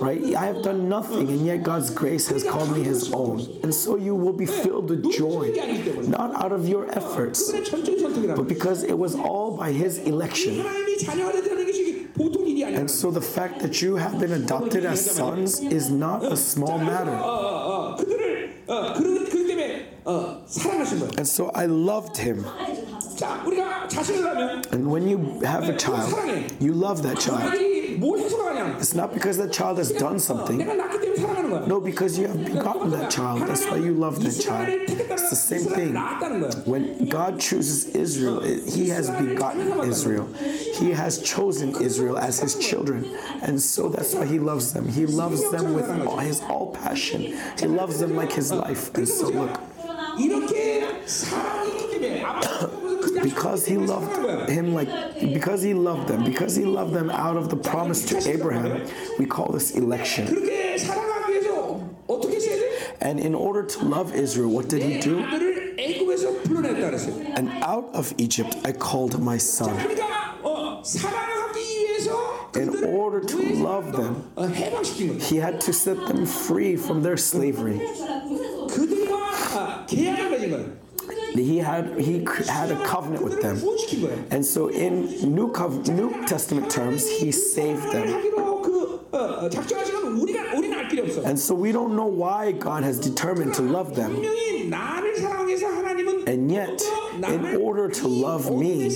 [0.00, 0.34] Right?
[0.34, 3.40] I have done nothing, and yet God's grace has called me His own.
[3.62, 5.52] And so you will be filled with joy,
[6.08, 10.64] not out of your efforts, but because it was all by His election.
[12.66, 16.78] And so the fact that you have been adopted as sons is not a small
[16.78, 17.12] matter.
[21.18, 22.46] And so I loved him.
[23.15, 26.13] 자, 우리가 자식을 하면 And when you have a child,
[26.59, 27.43] you love that child.
[27.47, 28.77] 아들이 뭘 해서가 아니야.
[28.79, 30.57] It's not because that child has done something.
[30.57, 31.61] 내가 낳기 때문에 사랑하는 거야.
[31.67, 33.45] No, because you have begotten that child.
[33.45, 34.67] That's why you love that child.
[34.87, 35.93] It's the same thing.
[35.93, 36.51] 낳았다는 거야.
[36.65, 40.27] When God chooses Israel, it- He has begotten Israel.
[40.79, 43.05] He has chosen Israel as His children.
[43.43, 44.87] And so that's why He loves them.
[44.87, 47.35] He loves them with all, His all passion.
[47.59, 48.89] He loves them like His life.
[48.95, 49.51] And so, look,
[50.17, 52.74] 이렇게 사랑이 있기 때문에 아버지가 그
[53.22, 54.88] because he loved him like
[55.20, 58.86] because he loved them, because he loved them out of the promise to Abraham,
[59.18, 60.26] we call this election.
[63.00, 65.18] And in order to love Israel, what did he do?
[67.36, 69.74] And out of Egypt I called my son.
[72.54, 74.32] In order to love them,
[75.20, 77.80] he had to set them free from their slavery
[81.38, 83.56] he had he had a covenant with them,
[84.30, 88.08] and so in New Cov- New Testament terms, he saved them.
[91.24, 94.16] And so we don't know why God has determined to love them.
[96.26, 96.82] And yet,
[97.28, 98.90] in order to love me,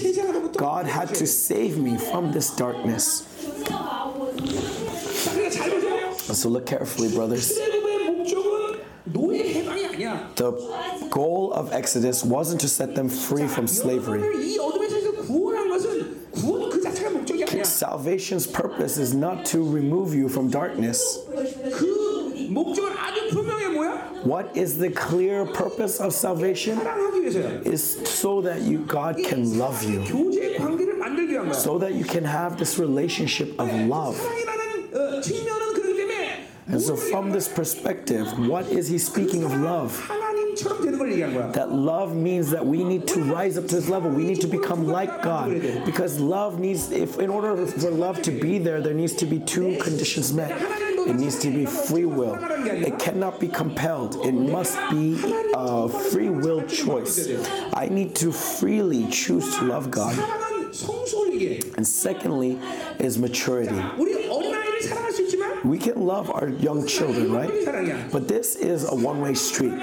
[0.56, 3.24] God had to save me from this darkness.
[6.32, 7.52] So look carefully, brothers.
[10.36, 10.52] The
[11.10, 14.20] goal of Exodus wasn't to set them free from slavery.
[17.64, 21.18] Salvation's purpose is not to remove you from darkness.
[24.22, 26.78] What is the clear purpose of salvation?
[27.64, 30.04] Is so that you God can love you.
[31.54, 34.20] So that you can have this relationship of love.
[36.70, 39.92] And so, from this perspective, what is he speaking of love?
[41.52, 44.10] That love means that we need to rise up to this level.
[44.10, 45.50] We need to become like God.
[45.84, 49.40] Because love needs, if in order for love to be there, there needs to be
[49.40, 50.50] two conditions met.
[51.08, 52.36] It needs to be free will.
[52.66, 54.24] It cannot be compelled.
[54.24, 55.18] It must be
[55.54, 57.28] a free will choice.
[57.72, 60.16] I need to freely choose to love God.
[61.76, 62.60] And secondly,
[62.98, 63.80] is maturity
[65.64, 67.50] we can love our young children, right?
[68.10, 69.74] But this is a one way street.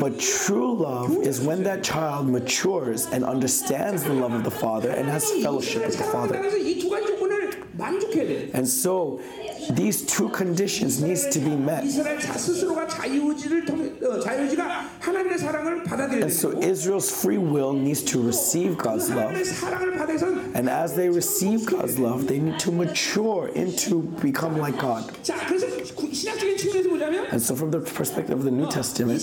[0.00, 4.90] But true love is when that child matures and understands the love of the Father
[4.90, 6.36] and has fellowship with the Father.
[8.54, 9.20] And so
[9.70, 11.84] these two conditions needs to be met.
[16.12, 19.32] And so Israel's free will needs to receive God's love.
[20.54, 25.10] And as they receive God's love, they need to mature into become like God.
[27.30, 29.22] And so from the perspective of the New Testament,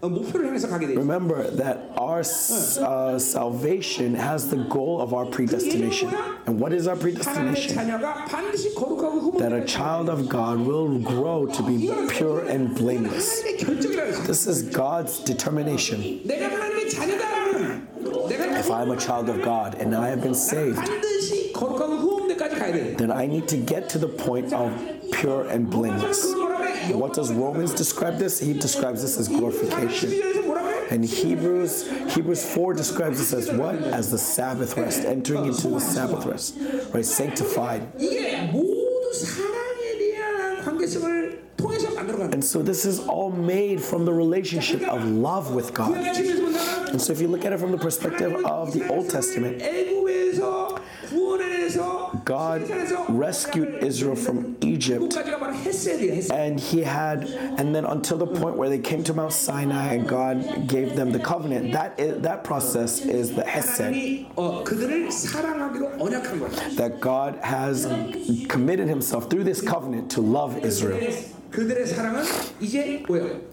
[0.00, 0.94] 어, 목표를 향해서 가게 돼.
[0.94, 6.12] remember that our uh, salvation has the goal of our predestination.
[6.46, 7.74] And what is our 하나님의 predestination?
[7.74, 12.74] 자녀가 반드시 거룩하고 that a 흠없는 child of God will grow to be pure and
[12.74, 13.42] blameless.
[13.42, 14.22] 하나님의 결정이라고 했어.
[14.24, 16.22] This is God's determination.
[16.24, 17.88] 내가 하나님의 자녀다라면
[18.28, 22.28] 내가 If I'm a child of God and I have been saved, 반드시 거룩하고 흠없는
[22.36, 22.96] 데까지 가야 돼.
[22.96, 24.72] then I need to get to the point of
[25.12, 26.34] pure and blameless.
[26.89, 28.39] What does Romans describe this?
[28.39, 30.11] He describes this as glorification.
[30.89, 33.75] And Hebrews, Hebrews 4 describes this as what?
[33.75, 36.55] As the Sabbath rest, entering into the Sabbath rest,
[36.93, 37.05] right?
[37.05, 37.87] Sanctified.
[42.33, 45.95] And so this is all made from the relationship of love with God.
[45.95, 49.61] And so if you look at it from the perspective of the Old Testament,
[52.25, 52.69] God
[53.09, 55.15] rescued Israel from Egypt.
[56.31, 60.07] And he had, and then until the point where they came to Mount Sinai and
[60.07, 63.79] God gave them the covenant, that, is, that process is the Hesed.
[66.77, 67.85] That God has
[68.47, 71.13] committed himself through this covenant to love Israel.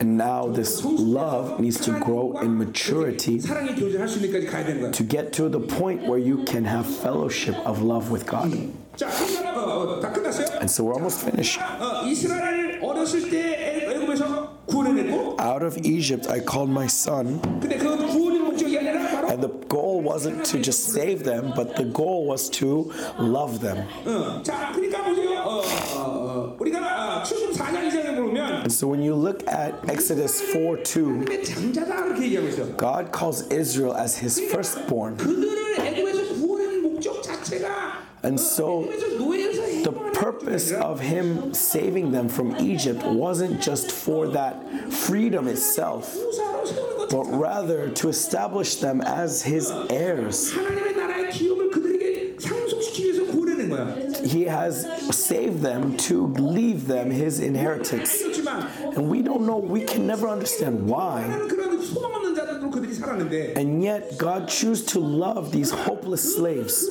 [0.01, 6.19] And now this love needs to grow in maturity to get to the point where
[6.19, 8.53] you can have fellowship of love with God.
[10.61, 11.59] And so we're almost finished.
[15.39, 17.41] Out of Egypt, I called my son
[19.41, 23.87] the goal wasn't to just save them, but the goal was to love them.
[28.63, 31.25] And so when you look at Exodus 4 2,
[32.77, 35.17] God calls Israel as his firstborn.
[38.23, 38.85] And so
[39.85, 46.17] the purpose of him saving them from Egypt wasn't just for that freedom itself,
[47.11, 50.53] but rather to establish them as his heirs.
[54.25, 58.21] He has saved them to leave them his inheritance.
[58.97, 61.23] And we don't know, we can never understand why.
[63.57, 66.87] And yet, God chose to love these hopeless slaves.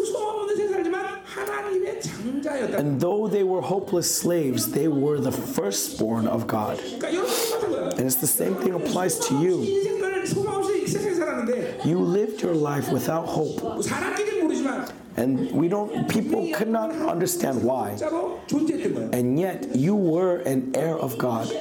[2.78, 6.80] And though they were hopeless slaves, they were the firstborn of God.
[6.80, 9.62] And it's the same thing applies to you.
[11.86, 13.62] You lived your life without hope.
[15.18, 17.98] And we don't, people could not understand why.
[19.14, 21.52] And yet, you were an heir of God.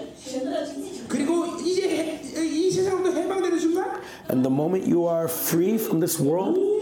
[4.28, 6.75] And the moment you are free from this world,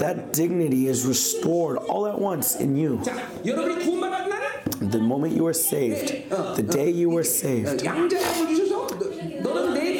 [0.00, 2.98] that dignity is restored all at once in you.
[4.80, 7.84] The moment you were saved, the day you were saved,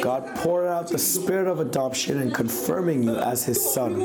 [0.01, 4.01] God poured out the spirit of adoption and confirming you as his son.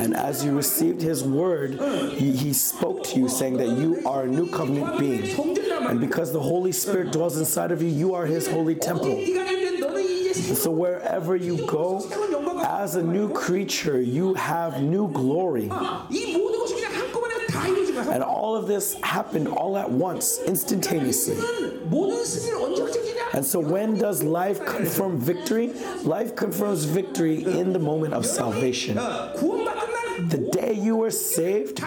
[0.00, 1.80] And as you received his word,
[2.10, 5.38] he, he, spoke to you, saying that you are a new covenant being.
[5.88, 9.24] And because the Holy Spirit dwells inside of you, you are his holy temple.
[10.34, 12.00] So wherever you go,
[12.76, 15.70] as a new creature, you have new glory.
[18.10, 21.36] And all of this happened all at once, instantaneously.
[23.32, 25.72] And so, when does life confirm victory?
[26.02, 28.96] Life confirms victory in the moment of salvation.
[28.96, 31.80] The day you were saved,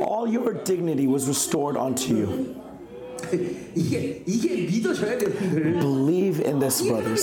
[0.00, 2.62] all your dignity was restored unto you.
[5.80, 7.22] Believe in this, brothers.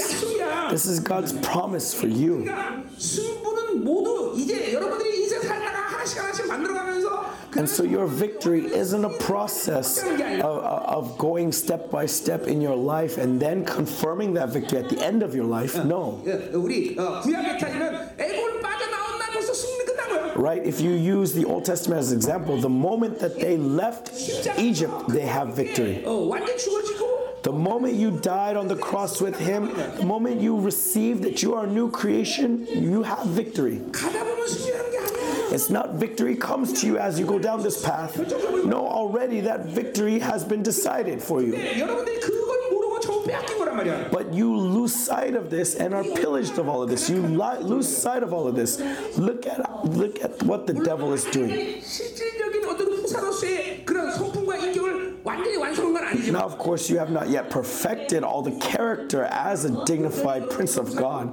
[0.72, 2.50] This is God's promise for you.
[2.93, 9.05] 그러니까 승부는 모두 이제 여러분들이 인생 살다가 하나씩 하나씩 만들어가면서 And so your victory isn't
[9.05, 14.53] a process of, of going step by step in your life and then confirming that
[14.53, 15.75] victory at the end of your life.
[15.83, 16.21] No.
[16.27, 20.35] 예, 우리 어, 구약에 따지면 애골 빠져나온 날 벌써 승리 끝난 거야.
[20.37, 20.63] Right?
[20.69, 24.13] If you use the Old Testament as an example, the moment that they left
[24.59, 26.05] Egypt, they have victory.
[26.05, 30.58] 어, 완전 죽어지고 The moment you died on the cross with Him, the moment you
[30.58, 33.82] receive that you are a new creation, you have victory.
[35.52, 38.18] It's not victory comes to you as you go down this path.
[38.66, 41.52] No, already that victory has been decided for you.
[44.12, 47.10] But you lose sight of this and are pillaged of all of this.
[47.10, 48.80] You lose sight of all of this.
[49.18, 51.82] Look at look at what the devil is doing.
[56.32, 60.76] Now, of course, you have not yet perfected all the character as a dignified prince
[60.78, 61.32] of God,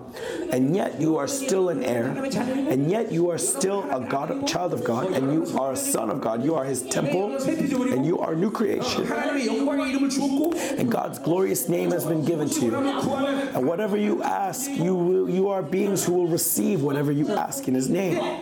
[0.51, 4.72] and yet you are still an heir, and yet you are still a God, child
[4.72, 6.45] of God, and you are a son of God.
[6.45, 9.11] You are His temple, and you are new creation.
[9.11, 12.74] And God's glorious name has been given to you.
[12.76, 17.66] And whatever you ask, you will, you are beings who will receive whatever you ask
[17.66, 18.41] in His name.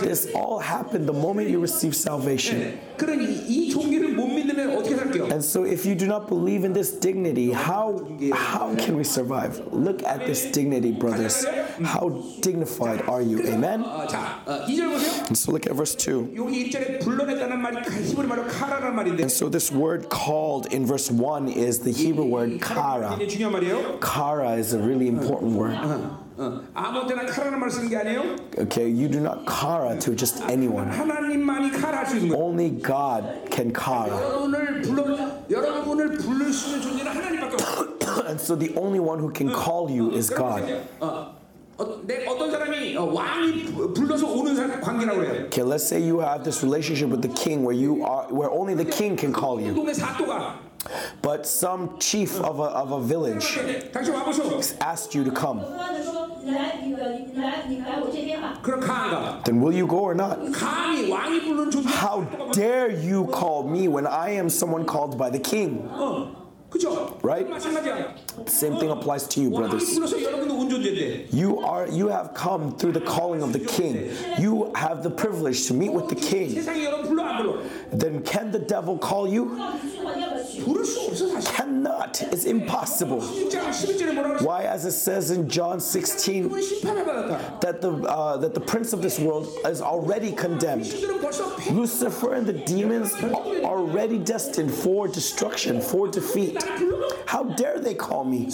[0.00, 2.78] This all happened the moment you received salvation.
[5.30, 9.58] And so, if you do not believe in this dignity, how, how can we survive?
[9.72, 11.44] Look at this dignity, brothers.
[11.84, 12.08] How
[12.40, 13.42] dignified are you?
[13.46, 13.82] Amen?
[15.28, 16.34] And so, look at verse 2.
[19.20, 23.18] And so, this word called in verse 1 is the Hebrew word kara.
[24.00, 25.76] Kara is a really important word.
[26.37, 28.21] 어, 아무 때나 카라라는 말 쓰는 게 아니에요.
[28.57, 30.89] Okay, you do not kara to just anyone.
[30.89, 32.43] 하나님만이 카라할 수 있는 거예요.
[32.45, 34.07] Only God can kara.
[34.09, 35.03] 여러분을 불러
[35.49, 37.89] 여러분을 부를 수 있는 존재는 하나님밖에 없어요.
[38.27, 40.63] And so, the only one who can call you is God.
[40.99, 41.35] 어,
[41.77, 45.45] 어, 내 어떤 사람이 어, 왕이 부- 불러서 오는 사람 관계라고 그래요.
[45.47, 48.75] Okay, let's say you have this relationship with the king where you are where only
[48.75, 49.73] the king can call you.
[49.73, 50.59] 동네 사또가
[51.22, 53.58] But some chief of a, of a village
[54.80, 55.60] asked you to come.
[59.44, 60.38] Then will you go or not?
[61.86, 62.20] How
[62.52, 65.88] dare you call me when I am someone called by the king?
[67.22, 67.46] Right?
[68.48, 69.96] Same thing applies to you, brothers.
[71.32, 74.10] You are you have come through the calling of the king.
[74.38, 76.52] You have the privilege to meet with the king.
[77.92, 79.56] Then can the devil call you?
[81.56, 82.22] Cannot.
[82.22, 83.20] It's impossible.
[84.40, 89.18] Why, as it says in John 16, that the uh, that the prince of this
[89.18, 90.92] world is already condemned.
[91.70, 93.32] Lucifer and the demons are
[93.64, 96.62] already destined for destruction, for defeat.
[97.26, 98.50] How dare they call me?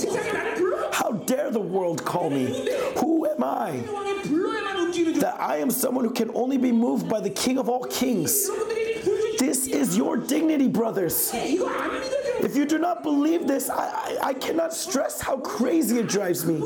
[0.92, 2.46] How dare the world call me?
[2.98, 3.70] Who am I?
[5.20, 8.48] That I am someone who can only be moved by the King of all kings.
[9.40, 11.30] This is your dignity, brothers.
[11.32, 16.44] If you do not believe this, I, I, I cannot stress how crazy it drives
[16.44, 16.58] me.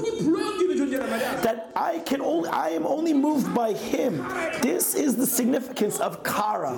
[1.45, 4.27] That I can only I am only moved by him.
[4.61, 6.77] This is the significance of Kara.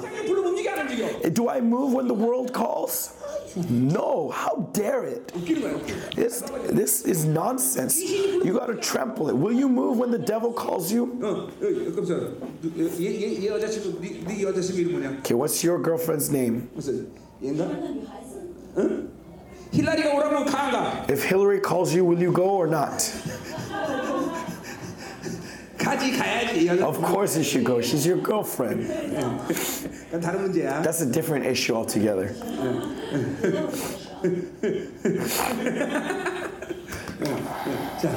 [1.33, 3.15] Do I move when the world calls?
[3.71, 5.33] No, how dare it?
[6.15, 7.99] This, this is nonsense.
[7.99, 9.35] You got to trample it.
[9.37, 11.07] Will you move when the devil calls you?
[15.21, 16.69] Okay, what's your girlfriend's name?
[21.09, 23.01] If Hillary calls you, will you go or not?
[25.86, 26.86] 가지 가야지 이 여자.
[26.88, 27.80] Of course you should go.
[27.80, 28.88] She's your girlfriend.
[28.88, 30.82] 그건 다른 문제야.
[30.82, 32.34] That's a different issue altogether.
[38.02, 38.10] 자,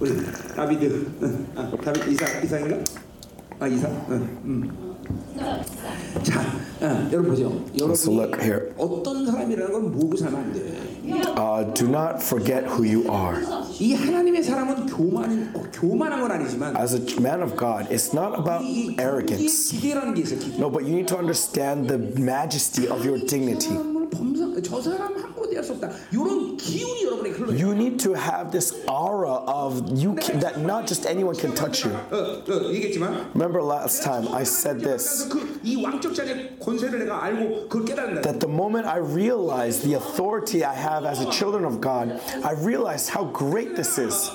[0.00, 0.10] 우리
[0.54, 2.76] 다비드, 응, 아, 다비드 이사 이사인가?
[3.60, 4.89] 아 이사, 응, 음.
[6.22, 6.40] 자,
[6.80, 7.48] 어, 여러분 보세요.
[7.74, 8.72] Let's look 여러분이 here.
[8.78, 10.86] 어떤 사람이라는 걸 모르고 살면 안 돼.
[11.38, 13.38] Uh, do not forget who you are.
[13.78, 18.34] 이 하나님의 사람은 교만이 어, 교만한 건 아니지만 As a man of God, it's not
[18.38, 19.70] about 이 arrogance.
[19.70, 20.36] 기계라는 게 있어.
[20.36, 20.56] 기계.
[20.58, 23.74] No, but you need to understand the majesty of your dignity.
[23.76, 25.90] 사람을 범상, 저 사람 함부로 대할 수 없다.
[26.12, 27.54] 이런 기운이 여러분에게 흘러요.
[27.56, 31.86] You need to have this aura of you can, that not just anyone can touch
[31.86, 31.94] you.
[32.10, 35.19] 어, 어, 얘기했지만 Remember last time I said this
[38.23, 42.53] That the moment I realized the authority I have as a children of God, I
[42.53, 44.29] realized how great this is.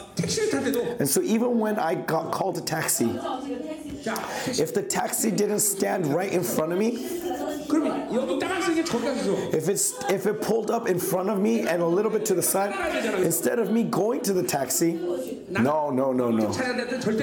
[0.99, 3.11] And so even when I got called a taxi,
[4.63, 6.91] if the taxi didn't stand right in front of me,
[9.53, 12.35] if it's if it pulled up in front of me and a little bit to
[12.35, 12.73] the side,
[13.25, 14.93] instead of me going to the taxi,
[15.49, 16.49] no, no, no, no,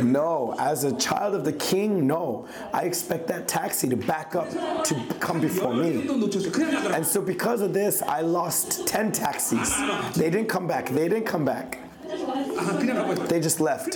[0.03, 0.55] no.
[0.59, 4.49] As a child of the King, no, I expect that taxi to back up
[4.83, 6.07] to come before me.
[6.97, 9.71] And so because of this, I lost 10 taxis.
[10.15, 10.89] They didn't come back.
[10.89, 11.79] They didn't come back.
[13.29, 13.95] They just left.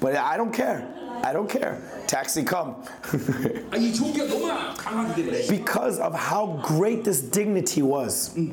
[0.00, 0.86] But I don't care.
[1.22, 1.80] I don't care.
[2.08, 2.84] Taxi, come.
[5.48, 8.36] because of how great this dignity was.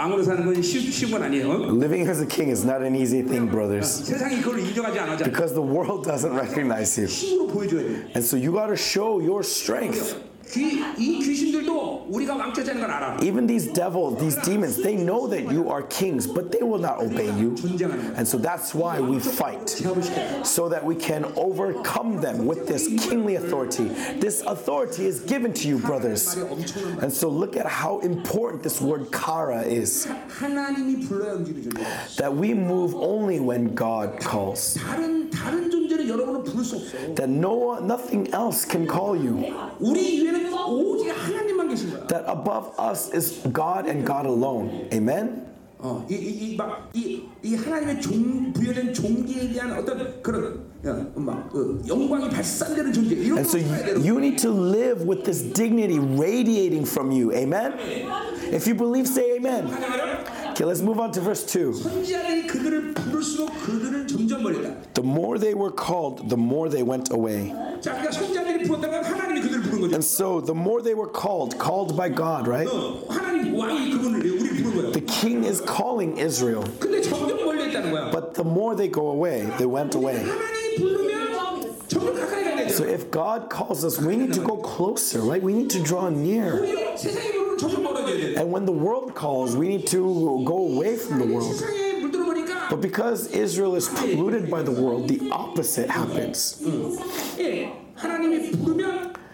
[0.00, 1.48] 왕으로 사는 건 쉬, 쉬운 건 아니에요.
[1.50, 1.54] 어?
[1.72, 4.04] Living as a king is not an easy thing, brothers.
[4.04, 5.16] 세상이 그걸 인정하지 않아.
[5.16, 7.08] Because the world doesn't recognize you.
[7.08, 7.88] 힘으로 보여줘야 돼.
[8.14, 10.16] And so you got to show your strength.
[13.23, 16.99] Even these devils, these demons, they know that you are kings, but they will not
[16.99, 17.55] obey you.
[18.15, 19.69] And so that's why we fight,
[20.43, 23.85] so that we can overcome them with this kingly authority.
[24.19, 26.35] This authority is given to you, brothers.
[26.35, 30.05] And so look at how important this word kara is
[32.17, 34.73] that we move only when God calls.
[37.15, 39.45] That no, nothing else can call you.
[40.40, 42.06] 우리 위에는 오직 하나님만 계신 거야.
[42.06, 44.88] That above us is God and God alone.
[44.92, 45.44] Amen?
[45.78, 52.92] 어, 이이막이 이 하나님의 종 부여된 종기에 대한 어떤 그런 야, 막 어, 영광이 발산되는
[52.92, 55.98] 존재 이런 And so 걸 살아야 you, 되는 you need to live with this dignity
[55.98, 57.30] radiating from you.
[57.34, 57.74] Amen?
[58.50, 59.68] If you believe, say amen.
[60.61, 61.73] Okay, let's move on to verse 2.
[64.93, 67.49] The more they were called, the more they went away.
[69.91, 72.67] And so, the more they were called, called by God, right?
[74.93, 76.63] The king is calling Israel.
[78.11, 80.23] But the more they go away, they went away.
[82.69, 85.41] So, if God calls us, we need to go closer, right?
[85.41, 86.63] We need to draw near.
[87.63, 91.61] And when the world calls, we need to go away from the world.
[92.69, 96.57] But because Israel is polluted by the world, the opposite happens.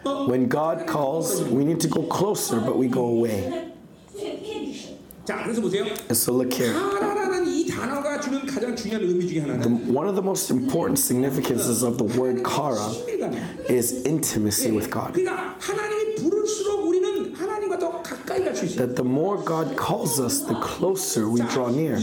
[0.04, 3.72] When God calls, we need to go closer, but we go away.
[5.30, 6.74] And so look here.
[9.62, 12.92] The, one of the most important significances of the word kara
[13.70, 15.16] is intimacy with God
[18.76, 21.98] that the more God calls us, the closer we draw near.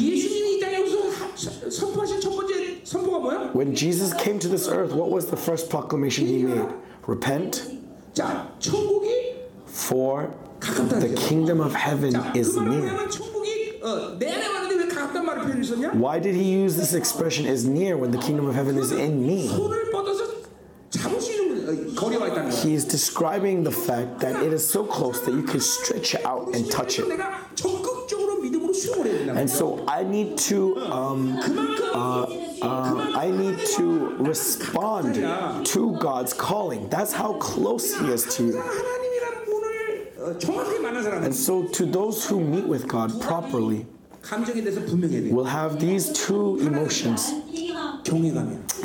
[3.53, 6.69] When Jesus came to this earth, what was the first proclamation he made?
[7.07, 7.71] Repent.
[9.67, 13.09] For the kingdom of heaven is near.
[15.93, 19.27] Why did he use this expression is near when the kingdom of heaven is in
[19.27, 19.49] me?
[22.63, 26.55] He is describing the fact that it is so close that you can stretch out
[26.55, 27.07] and touch it.
[29.37, 31.39] And so I need to um,
[31.95, 32.27] uh,
[32.63, 35.15] uh, I need to respond
[35.67, 36.89] to God's calling.
[36.89, 38.63] That's how close He is to you.
[40.25, 43.87] And so, to those who meet with God properly,
[45.31, 47.31] will have these two emotions.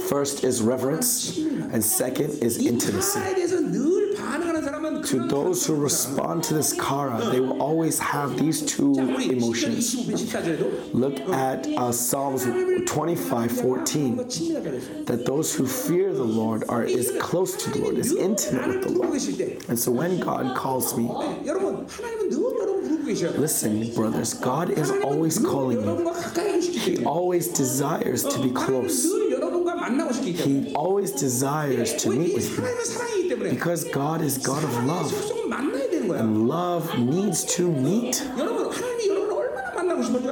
[0.09, 3.20] First is reverence, and second is intimacy.
[5.05, 9.95] To those who respond to this kara, they will always have these two emotions.
[10.93, 12.43] Look at uh, Psalms
[12.86, 14.15] 25 14,
[15.05, 18.84] that those who fear the Lord are is close to the Lord, is intimate with
[18.84, 19.70] the Lord.
[19.70, 21.05] And so when God calls me,
[23.10, 26.14] Listen, brothers, God is always calling you.
[26.62, 29.03] He always desires to be close.
[29.03, 35.12] He always desires to meet with you because God is God of love.
[36.20, 38.22] And love needs to meet.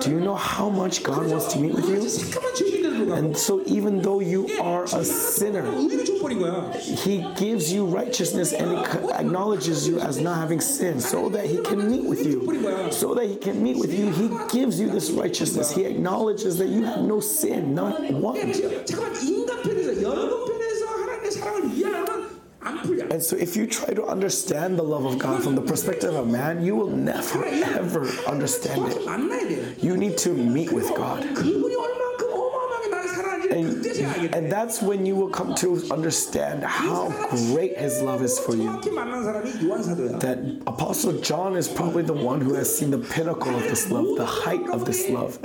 [0.01, 2.76] Do you know how much God wants to meet with you?
[2.97, 8.77] And so even though you are a sinner, he gives you righteousness and
[9.11, 12.91] acknowledges you as not having sin so that he can meet with you.
[12.91, 15.71] So that he can meet with you, he gives you this righteousness.
[15.73, 18.37] He acknowledges that you have no sin, not one.
[23.09, 26.27] And so, if you try to understand the love of God from the perspective of
[26.27, 29.83] man, you will never, ever understand it.
[29.83, 31.23] You need to meet with God
[33.51, 33.85] and,
[34.33, 37.09] and that's when you will come to understand how
[37.51, 38.81] great His love is for you.
[40.19, 44.17] That Apostle John is probably the one who has seen the pinnacle of this love,
[44.17, 45.39] the height of this love.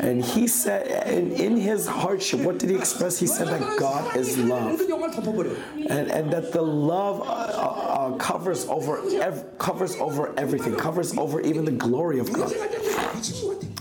[0.00, 3.18] And he said, and in his hardship, what did he express?
[3.18, 8.66] He said that God is love, and, and that the love uh, uh, uh covers
[8.66, 12.52] over ev- covers over everything, covers over even the glory of God.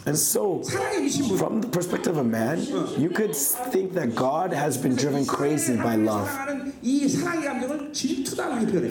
[0.05, 2.59] And so, from the perspective of of man,
[2.99, 6.27] you could think that God has been driven crazy by love.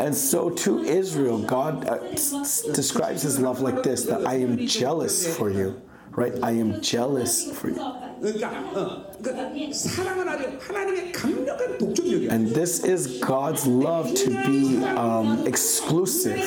[0.01, 1.99] And so to Israel, God uh,
[2.73, 5.81] describes his love like this that I am jealous for you,
[6.13, 6.33] right?
[6.43, 7.81] I am jealous for you.
[12.31, 16.39] And this is God's love to be um, exclusive.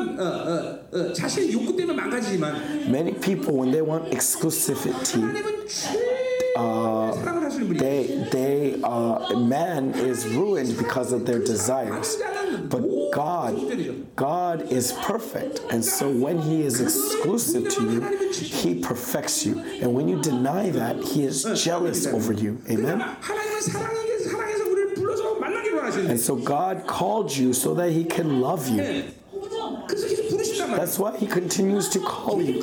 [0.00, 5.66] 독점하면 어, 어, 어, 자신의 욕구 때문에 망가지지만 Many people, when they want exclusivity, 하나님은
[5.66, 6.16] 최
[6.56, 7.78] 사랑을 하시는 분이에요.
[7.78, 12.16] they, they, uh, man is ruined because of their desires.
[12.70, 12.82] But
[13.12, 13.54] God,
[14.16, 15.60] God is perfect.
[15.70, 18.00] And so when He is exclusive to you,
[18.32, 19.60] He perfects you.
[19.82, 22.58] And when you deny that, He is jealous over you.
[22.70, 23.00] Amen?
[23.00, 28.04] 하나님은 사랑에게 사랑해서 우리를 불러서 만나기로 하시는 And so God called you so that He
[28.08, 29.04] can love you.
[30.77, 32.61] That's why he continues to call you,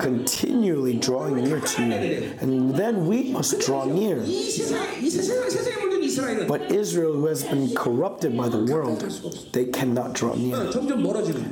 [0.00, 1.92] continually drawing near to you.
[2.40, 4.20] And then we must draw near.
[6.48, 9.00] But Israel, who has been corrupted by the world,
[9.52, 10.64] they cannot draw near.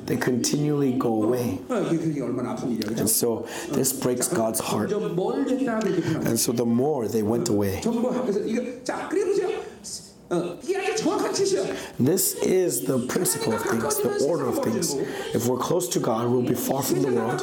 [0.07, 1.59] They continually go away.
[1.69, 4.93] And so this breaks God's heart.
[4.93, 7.83] And so the more they went away.
[11.99, 14.95] This is the principle of things, the order of things.
[15.35, 17.43] If we're close to God, we'll be far from the world.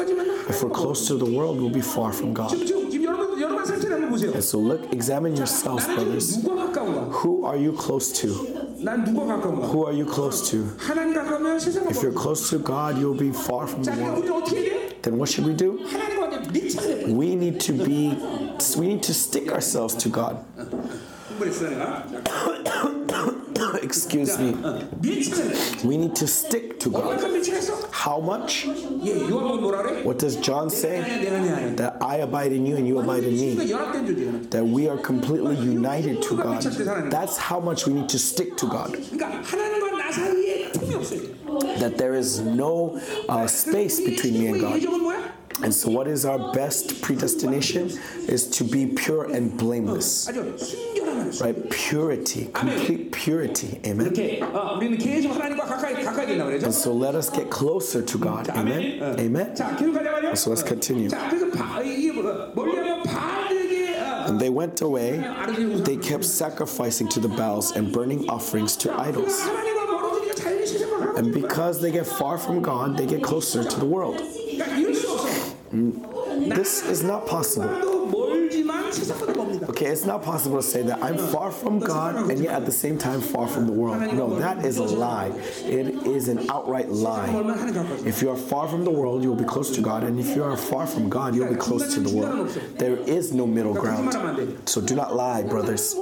[0.49, 2.53] If we're close to the world, we'll be far from God.
[2.53, 6.43] And so look, examine yourselves, brothers.
[6.43, 8.27] Who are you close to?
[8.27, 10.75] Who are you close to?
[10.79, 14.25] If you're close to God, you'll be far from the world.
[15.03, 15.87] Then what should we do?
[17.07, 18.17] We need to be
[18.77, 20.45] we need to stick ourselves to God.
[23.83, 24.51] Excuse me.
[25.83, 27.21] We need to stick to God.
[27.91, 28.65] How much?
[30.03, 31.01] What does John say?
[31.75, 33.53] That I abide in you and you abide in me.
[34.49, 36.61] That we are completely united to God.
[37.11, 38.95] That's how much we need to stick to God
[41.79, 44.81] that there is no uh, space between me and God.
[45.63, 47.89] And so, what is our best predestination?
[48.27, 50.27] Is to be pure and blameless
[51.39, 51.69] right?
[51.69, 53.79] Purity, complete purity.
[53.85, 54.07] Amen.
[56.63, 58.49] And so let us get closer to God.
[58.49, 59.01] Amen.
[59.19, 59.55] Amen.
[59.59, 61.09] And so let's continue.
[64.27, 65.17] And they went away.
[65.83, 69.39] They kept sacrificing to the Baals and burning offerings to idols.
[71.17, 74.17] And because they get far from God, they get closer to the world.
[75.71, 77.69] This is not possible.
[79.71, 82.71] Okay, it's not possible to say that I'm far from God and yet at the
[82.71, 83.99] same time far from the world.
[84.13, 85.31] No, that is a lie.
[85.63, 87.29] It is an outright lie.
[88.05, 90.35] If you are far from the world, you will be close to God, and if
[90.35, 92.49] you are far from God, you will be close to the world.
[92.77, 94.13] There is no middle ground.
[94.65, 95.95] So do not lie, brothers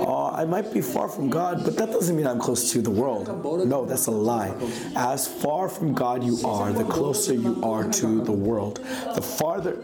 [0.00, 2.90] uh, I might be far from God, but that doesn't mean I'm close to the
[2.90, 3.26] world.
[3.68, 4.54] No, that's a lie.
[4.94, 8.76] As far from God you are, the closer you are to the world.
[9.14, 9.74] The farther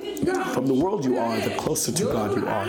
[0.55, 2.67] from the world you are, the closer to God you are.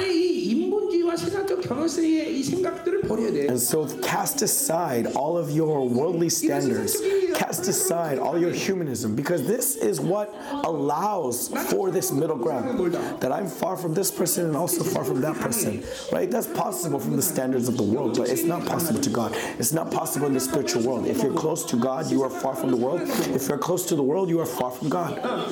[1.12, 3.40] 안에 이 인본주의와 세상적 경험성의 이 생각들을 버려야 돼.
[3.48, 6.96] And so cast aside all of your worldly standards.
[7.34, 10.32] Cast aside all your humanism because this is what
[10.64, 12.78] allows for this middle ground.
[13.20, 15.82] That I'm far from this person and also far from that person.
[16.12, 16.30] Right?
[16.30, 19.32] That's possible from the standards of the world, but it's not possible to God.
[19.58, 21.06] It's not possible in the spiritual world.
[21.06, 23.02] If you're close to God, you are far from the world.
[23.34, 25.18] If you're close to the world, you are far from God.
[25.20, 25.46] 하-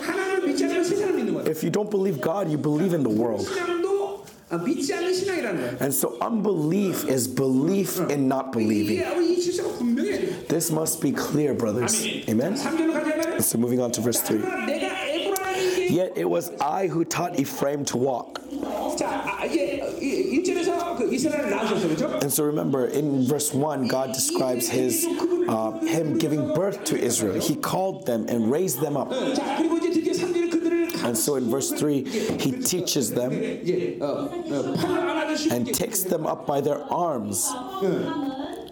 [0.00, 1.46] 하나님을 믿지 않으면 세상을 믿는 거야.
[1.48, 3.46] If you don't believe God, you believe in the world.
[5.79, 8.99] And so unbelief is belief in not believing.
[10.47, 12.05] This must be clear, brothers.
[12.29, 12.55] Amen.
[13.41, 14.37] So moving on to verse 3.
[15.89, 18.39] Yet it was I who taught Ephraim to walk.
[22.21, 25.05] And so remember, in verse 1, God describes his
[25.47, 27.39] uh, him giving birth to Israel.
[27.39, 29.09] He called them and raised them up.
[31.04, 32.04] And so in verse 3,
[32.38, 37.48] he teaches them 예, 어, 어, 팔을 안아주시고 and takes them up by their arms.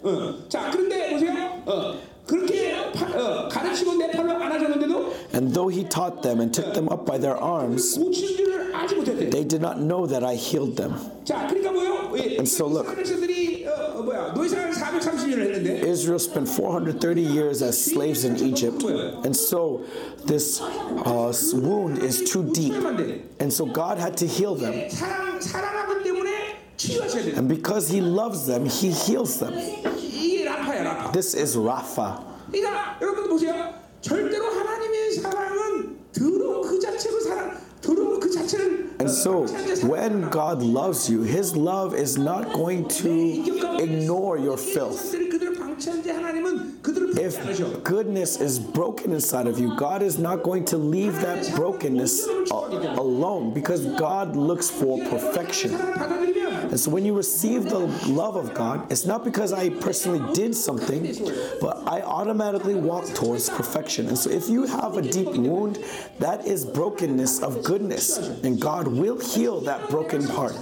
[0.03, 1.95] 어, 자 그런데 보세요 어,
[2.27, 6.90] 그렇게 파, 어, 가르치고 내 팔로 안아줬는데도 and though he taught them and took them
[6.90, 10.94] up by their arms, they did not know that I healed them.
[12.38, 12.98] And so look,
[15.86, 19.86] Israel spent 430 years as slaves in Egypt, and so
[20.26, 22.74] this uh, wound is too deep.
[23.40, 24.74] And so God had to heal them.
[27.36, 29.54] And because He loves them, He heals them.
[31.14, 32.24] This is Rapha.
[39.00, 39.48] And so,
[39.86, 45.14] when God loves you, His love is not going to ignore your filth.
[47.16, 52.28] If goodness is broken inside of you, God is not going to leave that brokenness
[52.52, 55.72] alone because God looks for perfection.
[56.74, 60.56] And so when you receive the love of God, it's not because I personally did
[60.56, 61.04] something,
[61.62, 64.08] but I automatically walk towards perfection.
[64.08, 65.78] And so if you have a deep wound,
[66.18, 70.56] that is brokenness of goodness, and God will heal that broken part.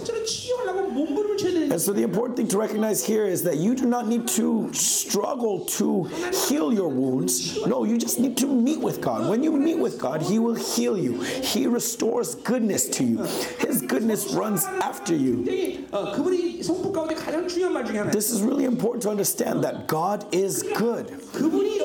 [1.72, 4.74] And so the important thing to recognize here is that you do not need to
[4.74, 6.03] struggle to
[6.49, 7.66] heal your wounds.
[7.66, 9.30] No, you just need to meet with God.
[9.30, 11.22] When you meet with God, He will heal you.
[11.22, 13.24] He restores goodness to you.
[13.59, 15.88] His goodness runs after you.
[16.01, 18.11] 굉장히 어, 그분이 성품 가운데 가장 중요한 말 중에 하나.
[18.11, 21.12] This is really important to understand that God is good.
[21.32, 21.76] 그분이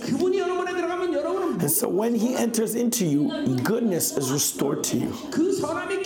[0.00, 3.28] 그분이 여러 번에 들어가면 여러분은 And so when He enters into you,
[3.62, 5.12] goodness is restored to you.
[5.30, 6.02] 그 선함이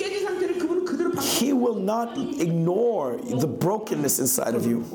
[1.21, 4.85] he will not ignore the brokenness inside of you.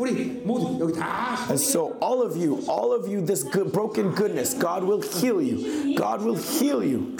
[1.48, 5.40] And so, all of you, all of you, this good, broken goodness, God will heal
[5.40, 5.96] you.
[5.96, 7.16] God will heal you.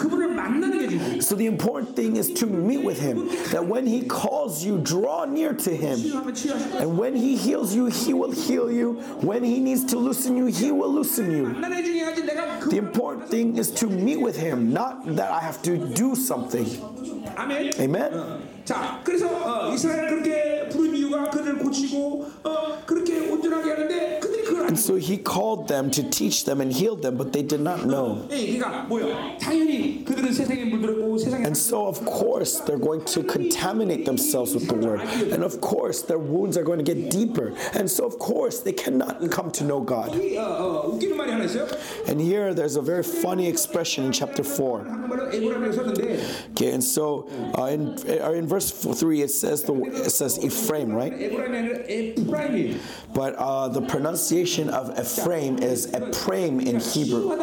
[1.21, 3.27] So, the important thing is to meet with Him.
[3.51, 5.99] That when He calls you, draw near to Him.
[6.75, 8.93] And when He heals you, He will heal you.
[9.21, 11.53] When He needs to loosen you, He will loosen you.
[11.53, 16.65] The important thing is to meet with Him, not that I have to do something.
[17.37, 17.73] Amen.
[17.79, 18.54] Amen.
[18.65, 24.34] 자, 그래서 어, 이스라엘 그렇게 부른 이유가 그들을 고치고 어, 그렇게 온전하게 하는데 그걸
[24.67, 27.85] And so he called them to teach them and heal them, but they did not
[27.85, 28.27] know.
[31.45, 35.01] And so, of course, they're going to contaminate themselves with the word.
[35.01, 37.53] And of course, their wounds are going to get deeper.
[37.73, 40.13] And so, of course, they cannot come to know God.
[42.07, 44.85] And here, there's a very funny expression in chapter 4.
[46.51, 50.91] Okay, and so uh, in, uh, in verse 3, it says, the, it says Ephraim,
[50.93, 51.13] right?
[53.13, 57.35] But uh, the pronunciation definition of Ephraim is Ephraim in Hebrew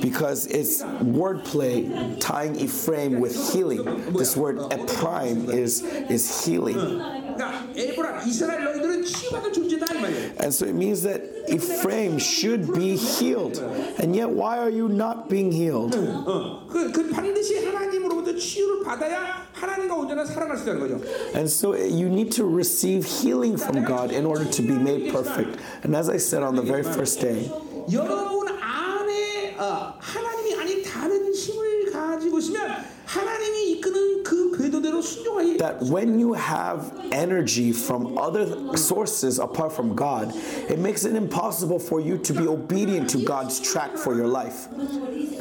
[0.00, 4.12] because it's wordplay tying Ephraim with healing.
[4.12, 7.21] This word Ephraim is, is healing.
[7.35, 10.31] 그러니까 에브라 이스라엘 너희들은 치유받은 존재다 이 말이에요.
[10.41, 13.59] and so it means that Ephraim should be healed,
[13.99, 15.95] and yet why are you not being healed?
[15.97, 20.95] 어, 그, 그 반드시 하나님으로부터 치유를 받아야 하나님과 온전한 살아갈 수 있다는 거죠.
[21.35, 25.59] And so you need to receive healing from God in order to be made perfect.
[25.83, 27.49] And as I said on the very first day,
[27.91, 35.79] 여러분 안에 어, 하나님이 아닌 다른 힘을 가지고 있으면 하나님이 이끄는 그 궤도대로 순종하기 that
[35.89, 40.33] when you have energy from other sources apart from God,
[40.69, 44.67] it makes it impossible for you to be obedient to God's track for your life.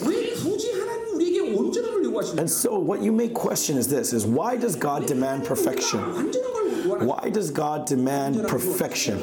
[0.06, 2.40] 왜 굳이 하나님 우리에게 온전함을 요구하십니까?
[2.40, 6.00] And so what you may question is this is why does God demand perfection?
[6.00, 9.18] 완전한 걸 요구하는 Why does God demand perfection?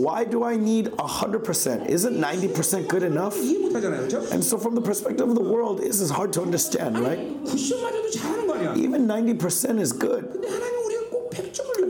[0.00, 1.86] Why do I need 100%?
[1.88, 3.34] Isn't 90% good enough?
[4.32, 7.18] And so, from the perspective of the world, this is hard to understand, right?
[8.76, 10.24] Even 90% is good.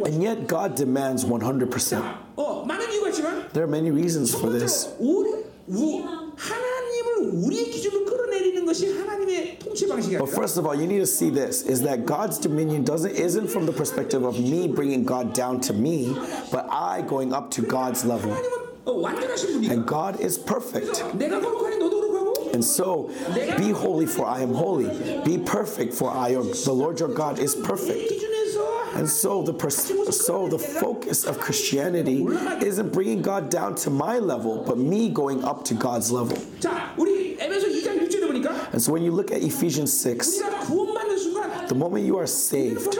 [0.06, 2.16] And yet, God demands 100%.
[3.52, 4.88] There are many reasons for this.
[10.18, 13.48] But first of all, you need to see this is that God's dominion doesn't isn't
[13.48, 16.14] from the perspective of me bringing God down to me,
[16.50, 18.36] but I going up to God's level.
[19.70, 21.02] And God is perfect.
[22.54, 23.10] And so,
[23.58, 24.88] be holy for I am holy.
[25.24, 28.12] Be perfect for I am the Lord your God is perfect.
[28.94, 29.92] And so the pers-
[30.24, 32.24] so the focus of Christianity
[32.62, 36.38] isn't bringing God down to my level, but me going up to God's level.
[38.76, 42.98] And so when you look at Ephesians 6, the moment you are saved,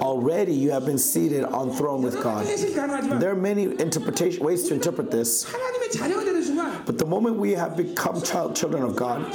[0.00, 2.46] already you have been seated on throne with God.
[3.20, 5.44] There are many interpretation ways to interpret this.
[6.86, 9.34] But the moment we have become child children of God,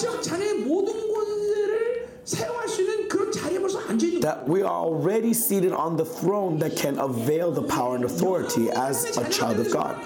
[4.21, 8.71] that we are already seated on the throne that can avail the power and authority
[8.71, 10.01] as a child of God.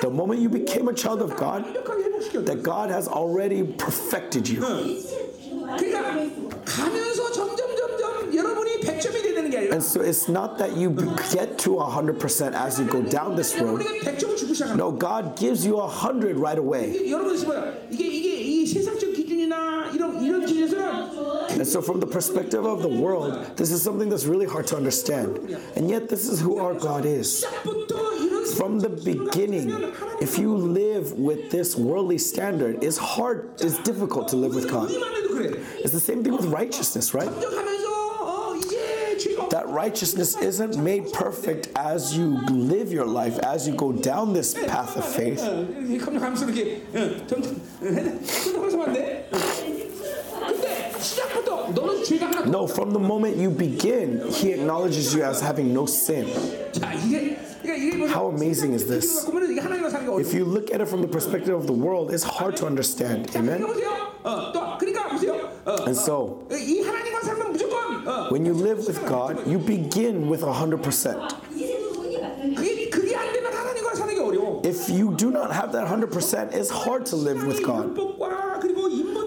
[0.00, 1.64] The moment you became a child of God,
[2.37, 2.45] 완벽하게 회복시켰다.
[2.45, 4.61] that God has already perfected you.
[5.77, 6.01] 그러니까
[6.65, 10.93] 가면서 점점 점점 여러분이 100점이 되는 게 아니라 And so it's not that you
[11.31, 13.81] get to 100% as you go down this road.
[13.83, 16.91] 우리가 100점을 주고 시작하는 No, God gives you 100 right away.
[16.93, 17.11] 거예요.
[17.11, 17.73] 여러분 뭐야?
[17.89, 18.26] 이게 이게
[21.58, 24.76] And so, from the perspective of the world, this is something that's really hard to
[24.76, 25.58] understand.
[25.74, 27.44] And yet, this is who our God is.
[28.56, 34.36] From the beginning, if you live with this worldly standard, it's hard, it's difficult to
[34.36, 34.88] live with God.
[34.90, 37.30] It's the same thing with righteousness, right?
[39.50, 44.54] that righteousness isn't made perfect as you live your life, as you go down this
[44.54, 45.40] path of faith.
[52.46, 56.26] No, from the moment you begin, he acknowledges you as having no sin.
[58.08, 59.28] How amazing is this?
[59.28, 63.34] If you look at it from the perspective of the world, it's hard to understand.
[63.36, 63.64] Amen?
[65.66, 66.44] And so,
[68.30, 71.34] when you live with God, you begin with 100%.
[74.64, 77.96] If you do not have that 100%, it's hard to live with God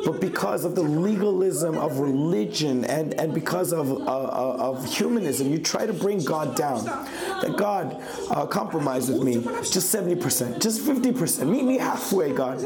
[0.06, 5.52] but because of the legalism of religion and, and because of, uh, uh of humanism,
[5.52, 6.84] you try to bring God down.
[6.86, 12.60] That God, uh, compromise with me, just 70%, just 50%, meet me halfway, God.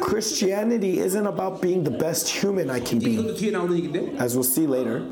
[0.00, 3.16] Christianity isn't about being the best human I can be,
[4.18, 5.06] as we'll see later.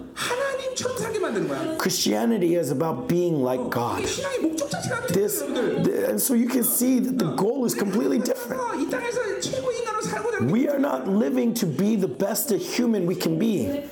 [0.71, 1.77] 하나님처럼 살게 만드는 거야.
[1.77, 4.01] Christianity is about being like God.
[4.01, 5.83] 이 신앙의 목적 자체가 안 This, 여러분들.
[5.83, 8.61] th- and so you can see that the goal is completely different.
[8.61, 12.53] 어, 이 땅에서 최고 인간으로 살고자 하는 We are not living to be the best
[12.55, 13.83] human we can be.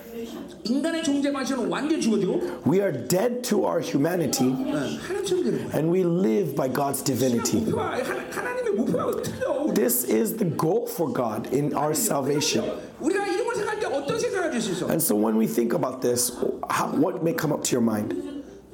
[0.69, 5.77] 인간의 존재 관심은 완전히 죽어지고 We are dead to our humanity 어, 하나님처럼 되는 거야.
[5.77, 7.59] and we live by God's divinity.
[7.61, 9.73] 목표가 하나, 하나님의 목표가 틀려.
[9.73, 12.65] This is the goal for God in our salvation.
[12.99, 14.85] 우리가 이런 걸 생각할 때 어떤 어떤 생각을 줄 수 있어?
[14.87, 16.31] And so when we think about this,
[16.69, 18.13] how, what may come up to your mind?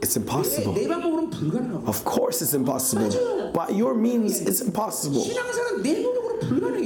[0.01, 0.73] It's impossible.
[0.73, 3.09] 내 방법으로는 불가능하고 Of course, it's impossible.
[3.53, 5.21] By your means, it's impossible.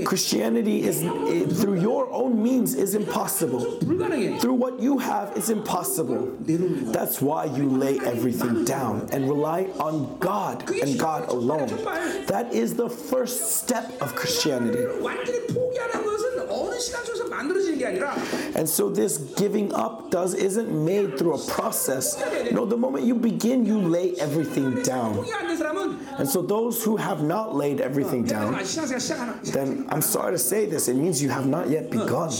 [0.04, 1.00] Christianity is
[1.60, 3.78] through your own means is impossible.
[4.40, 6.36] Through what you have is impossible.
[6.40, 11.68] That's why you lay everything down and rely on God and God alone.
[12.26, 14.84] That is the first step of Christianity.
[18.56, 22.22] And so this giving up does isn't made through a process.
[22.50, 25.24] No, the moment you begin, you lay everything down.
[26.18, 28.52] And so those who have not laid everything down,
[29.44, 32.30] then I'm sorry to say this, it means you have not yet begun.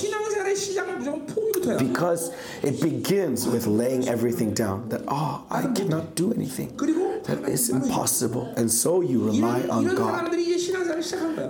[1.79, 2.33] Because
[2.63, 6.77] it begins with laying everything down that, oh, I cannot do anything.
[7.25, 8.53] That is impossible.
[8.57, 10.33] And so you rely on God.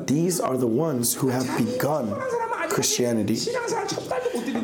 [0.07, 2.15] These are the ones who have begun
[2.71, 3.39] Christianity.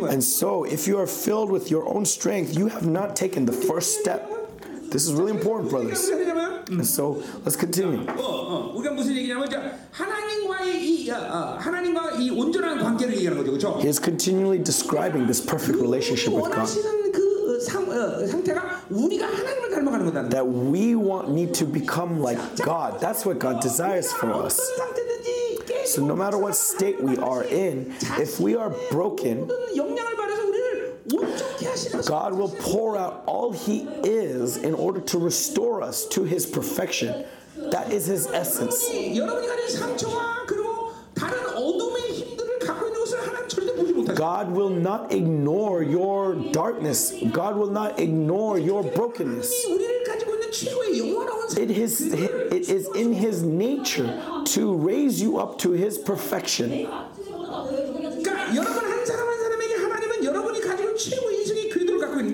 [0.09, 3.53] And so, if you are filled with your own strength, you have not taken the
[3.53, 4.31] first step
[4.97, 6.09] this is really important, brothers.
[6.09, 8.07] And so let's continue.
[13.83, 16.67] He's continually describing this perfect relationship with God.
[20.31, 22.99] That we want need to become like God.
[22.99, 24.59] That's what God desires for us.
[25.85, 29.47] So no matter what state we are in, if we are broken,
[32.07, 37.25] God will pour out all He is in order to restore us to His perfection.
[37.71, 38.85] That is His essence.
[44.15, 47.15] God will not ignore your darkness.
[47.33, 49.53] God will not ignore your brokenness.
[51.59, 56.89] It is, it is in His nature to raise you up to His perfection.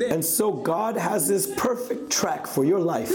[0.01, 3.11] And so God has this perfect track for your life.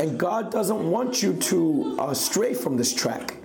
[0.00, 3.36] And God doesn't want you to uh, stray from this track.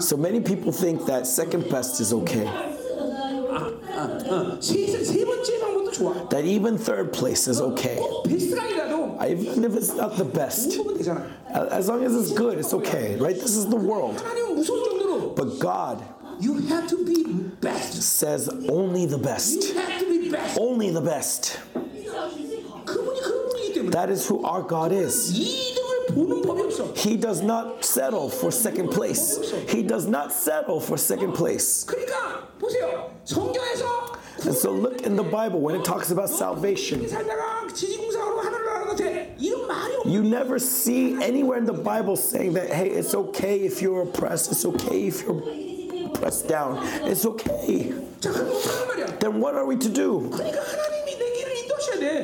[0.00, 2.46] So many people think that second best is okay
[6.30, 7.96] that even third place is okay.
[8.26, 10.78] Even if it's not the best,
[11.50, 13.34] as long as it's good, it's okay, right?
[13.34, 14.22] This is the world.
[15.36, 16.04] But God
[16.40, 17.24] you have to be
[17.60, 18.02] best.
[18.02, 19.62] Says only the best.
[19.62, 20.58] You have to be best.
[20.58, 21.60] Only the best.
[23.92, 25.36] That is who our God is.
[26.96, 29.52] He does not settle for second place.
[29.68, 31.84] He does not settle for second place.
[34.42, 37.06] And so look in the Bible when it talks about salvation.
[40.06, 44.52] You never see anywhere in the Bible saying that, hey, it's okay if you're oppressed,
[44.52, 46.78] it's okay if you're pressed down,
[47.08, 47.92] it's okay.
[49.20, 50.30] Then what are we to do?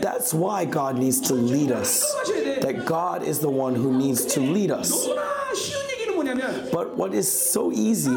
[0.01, 2.03] That's why God needs to lead us.
[2.61, 5.09] That God is the one who needs to lead us.
[6.73, 8.17] But what is so easy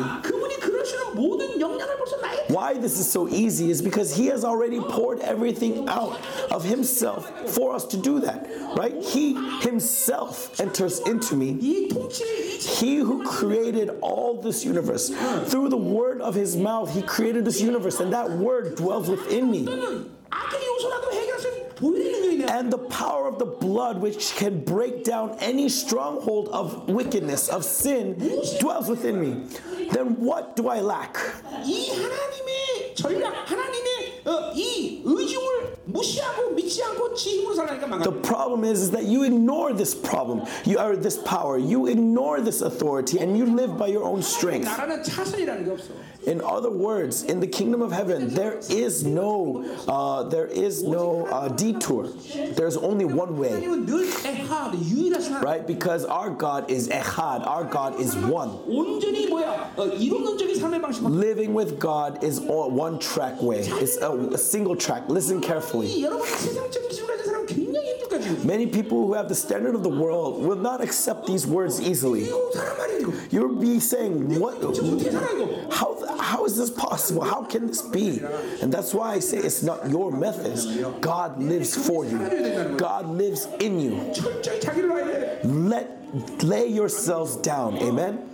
[1.14, 5.20] 모든 영향을 벌써 나에게 why this is so easy, is because He has already poured
[5.20, 6.18] everything out
[6.50, 8.94] of Himself for us to do that, right?
[9.02, 11.58] He Himself enters into me.
[11.60, 15.10] 이 통치를 이 He who created all this universe,
[15.46, 19.50] through the word of His mouth, He created this universe, and that word dwells within
[19.50, 19.66] me.
[21.81, 27.63] and the power of the blood which can break down any stronghold of wickedness, of
[27.63, 28.17] sin,
[28.59, 29.47] dwells within me.
[29.91, 31.17] Then what do I lack?
[38.03, 42.39] The problem is, is that you ignore this problem, you are this power, you ignore
[42.41, 44.67] this authority, and you live by your own strength.
[46.25, 51.25] In other words, in the kingdom of heaven, there is no, uh, there is no
[51.27, 52.07] uh, detour.
[52.55, 53.51] There's only one way,
[55.43, 55.65] right?
[55.67, 57.45] Because our God is echad.
[57.45, 58.51] Our God is one.
[61.19, 63.59] Living with God is one track way.
[63.59, 65.09] It's a, a single track.
[65.09, 65.87] Listen carefully.
[68.43, 72.29] Many people who have the standard of the world will not accept these words easily.
[73.31, 74.61] You'll be saying, "What?
[75.71, 75.97] How?
[76.17, 77.23] How is this possible?
[77.23, 78.21] How can this be?"
[78.61, 80.65] And that's why I say it's not your methods.
[81.01, 82.17] God lives for you.
[82.77, 83.99] God lives in you.
[85.43, 87.77] Let lay yourselves down.
[87.77, 88.29] Amen.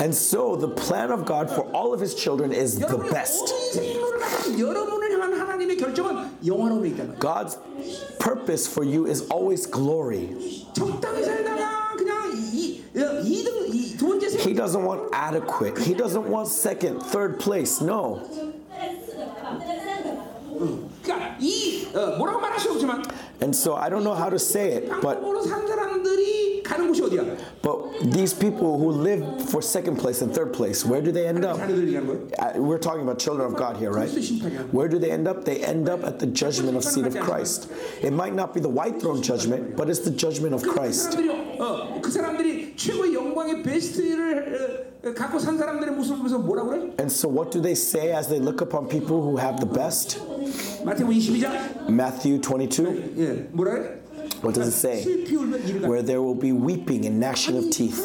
[0.00, 3.52] And so the plan of God for all of his children is the best.
[7.18, 7.56] God's
[8.18, 10.26] purpose for you is always glory.
[14.44, 15.78] He doesn't want adequate.
[15.78, 17.80] He doesn't want second, third place.
[17.80, 18.28] No.
[23.40, 25.22] And so I don't know how to say it, but
[27.62, 31.44] but these people who live for second place and third place, where do they end
[31.44, 31.58] up?
[32.38, 34.08] Uh, we're talking about children of God here, right?
[34.72, 35.44] Where do they end up?
[35.44, 37.70] They end up at the judgment of seat of Christ.
[38.02, 41.16] It might not be the white throne judgment, but it's the judgment of Christ.
[46.98, 50.18] And so what do they say as they look upon people who have the best?
[51.88, 53.14] Matthew 22.
[54.40, 55.04] What does it say?
[55.86, 57.98] Where there will be weeping and gnashing of teeth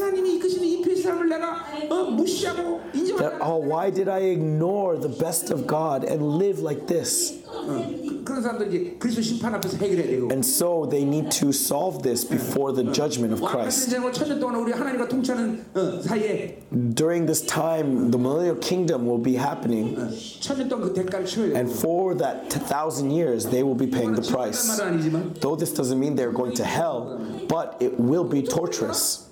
[1.02, 5.08] 하나님이 이끄시는 이 베스트함을 내가 어, 무시하고 인정하지 That, oh, why did I ignore the
[5.18, 7.34] best of God and live like this?
[7.48, 10.28] 어, 그, 그런 사람들 이제 그리스도 심판 앞에서 해결해야 되고.
[10.30, 13.84] And so they need to solve this before the judgment of 왕같은 Christ.
[13.90, 16.58] 인생을 천년 동안 우리 하나님과 통치하는 어, 사이에
[16.94, 19.96] During this time, the millennial kingdom will be happening,
[20.40, 21.80] 천년 동안 그 대가를 치러야 and 되고.
[21.80, 24.68] for that t- thousand years, they will be paying the price.
[24.68, 27.18] 말은 아니지만 Though this doesn't mean they're going to hell,
[27.48, 29.26] but it will be torturous.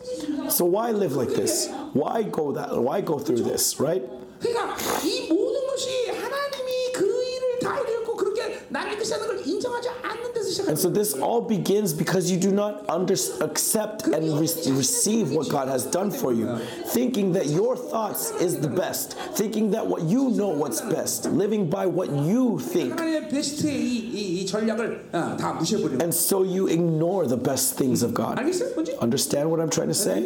[0.51, 1.71] So why live like this?
[1.95, 2.71] Why go that?
[2.75, 3.79] Why go through this?
[3.81, 4.03] Right?
[4.41, 10.30] 그러니까 이 모든 것이 하나님이 그 일을 다 이루었고 그렇게 나를 이끄시는 걸 인정하지 않는
[10.30, 10.30] 데서 시작합니다.
[10.69, 15.49] And so this all begins because you do not under, accept and re- receive what
[15.49, 16.59] God has done for you,
[16.89, 21.69] thinking that your thoughts is the best, thinking that what you know what's best, living
[21.71, 22.95] by what you think.
[22.97, 27.77] 하나님의 베스트의 이, 이, 이 전략을 어, 다 무시해버리는 And so you ignore the best
[27.77, 28.39] things of God.
[28.39, 28.75] 알겠어요?
[28.75, 28.97] 뭔지?
[29.01, 30.25] Understand what I'm trying to say?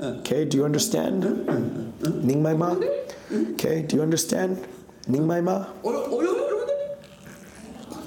[0.00, 1.24] Okay, do you understand?
[2.02, 2.76] Ningmaima?
[3.54, 4.58] Okay, do you understand?
[5.08, 5.66] Ningmaima?
[5.82, 6.65] 어려, 어려운 여러분들?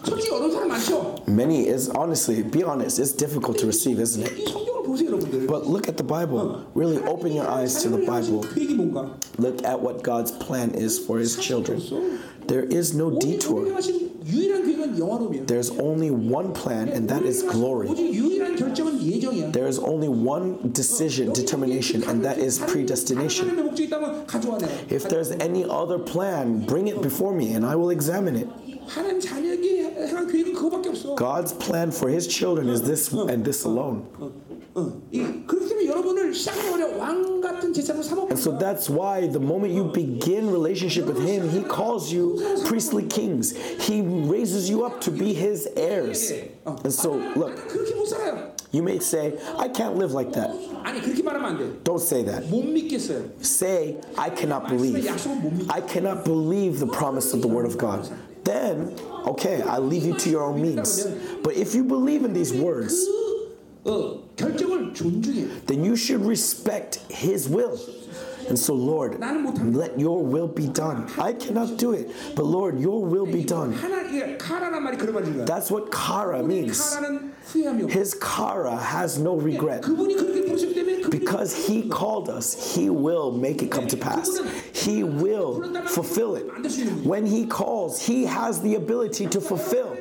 [0.04, 1.16] 솔직히 어려운 사람 많죠?
[1.28, 4.36] Many is honestly, be honest, it's difficult to receive, isn't it?
[4.42, 6.66] 이 성경을 보세요 여러분들 But look at the Bible.
[6.76, 8.42] Really open your eyes to the Bible.
[8.54, 11.82] 계획이 뭔가 Look at what God's plan is for his children.
[12.48, 13.66] There is no 오직 detour.
[13.66, 17.90] 운명하신 유일한 계획은 영화로움이에요 There's only one plan, and that is glory.
[17.90, 23.50] 오직 유일한 결정은 예정이야 There is only one decision, determination, and that is predestination.
[23.50, 27.66] 하나님의 목적이 있다면 가져와 내가 If there's any other plan, bring it before me, and
[27.66, 28.48] I will examine it.
[28.88, 33.66] 하나님 자녀에게 향한 계획은 그거밖에 없어 God's plan for his children is this and this
[33.68, 34.04] alone.
[34.76, 39.40] 어, 이, 그렇기 때문에 여러분을 시작하자마자 왕 같은 제사로 삼아 And so that's why the
[39.40, 43.56] moment you begin relationship with him, he calls you priestly kings.
[43.80, 46.32] He raises you up to be his heirs.
[46.66, 50.52] And so look, 그렇게 못 살아요 you may say, I can't live like that.
[50.84, 52.46] 아니 그렇게 말하면 안돼 Don't say that.
[52.50, 55.08] 못 믿겠어요 Say, I cannot believe.
[55.70, 58.12] I cannot believe the promise of the word of God.
[58.45, 61.05] then okay, I leave you to your own means.
[61.43, 63.07] But if you believe in these words,
[65.67, 67.79] then you should respect his will.
[68.51, 71.09] And so, Lord, let your will be done.
[71.19, 73.73] I cannot do it, but Lord, your will be done.
[75.47, 76.97] That's what kara means.
[77.93, 79.85] His kara has no regret.
[81.11, 84.29] Because he called us, he will make it come to pass.
[84.73, 86.47] He will fulfill it.
[87.05, 89.97] When he calls, he has the ability to fulfill.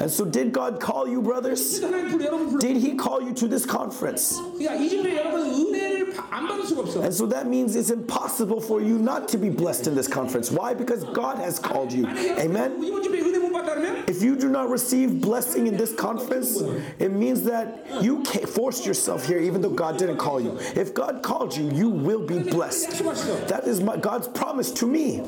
[0.00, 1.80] And so, did God call you, brothers?
[1.80, 4.38] Did he call you to this conference?
[6.30, 10.50] And so that means it's impossible for you not to be blessed in this conference.
[10.50, 10.74] Why?
[10.74, 12.06] Because God has called you.
[12.06, 12.76] Amen?
[14.06, 16.60] If you do not receive blessing in this conference,
[16.98, 20.58] it means that you forced yourself here even though God didn't call you.
[20.74, 22.98] If God called you, you will be blessed.
[23.48, 25.20] That is my, God's promise to me.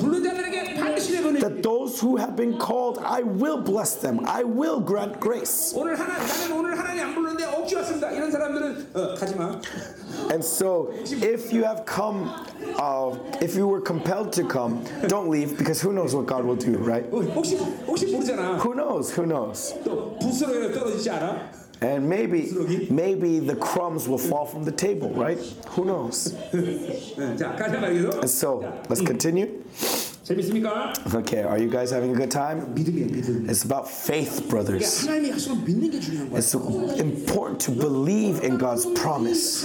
[1.40, 4.20] That those who have been called, I will bless them.
[4.26, 5.72] I will grant grace
[10.30, 12.28] and so, if you have come,
[12.78, 16.56] uh, if you were compelled to come, don't leave because who knows what God will
[16.56, 17.04] do, right?
[18.60, 19.12] Who knows?
[19.14, 19.74] Who knows?
[21.82, 22.50] And maybe,
[22.90, 25.38] maybe the crumbs will fall from the table, right?
[25.70, 26.34] Who knows?
[28.20, 29.64] And so, let's continue.
[31.14, 32.74] Okay, are you guys having a good time?
[33.48, 35.06] It's about faith, brothers.
[36.36, 36.54] It's
[37.00, 39.64] important to believe in God's promise.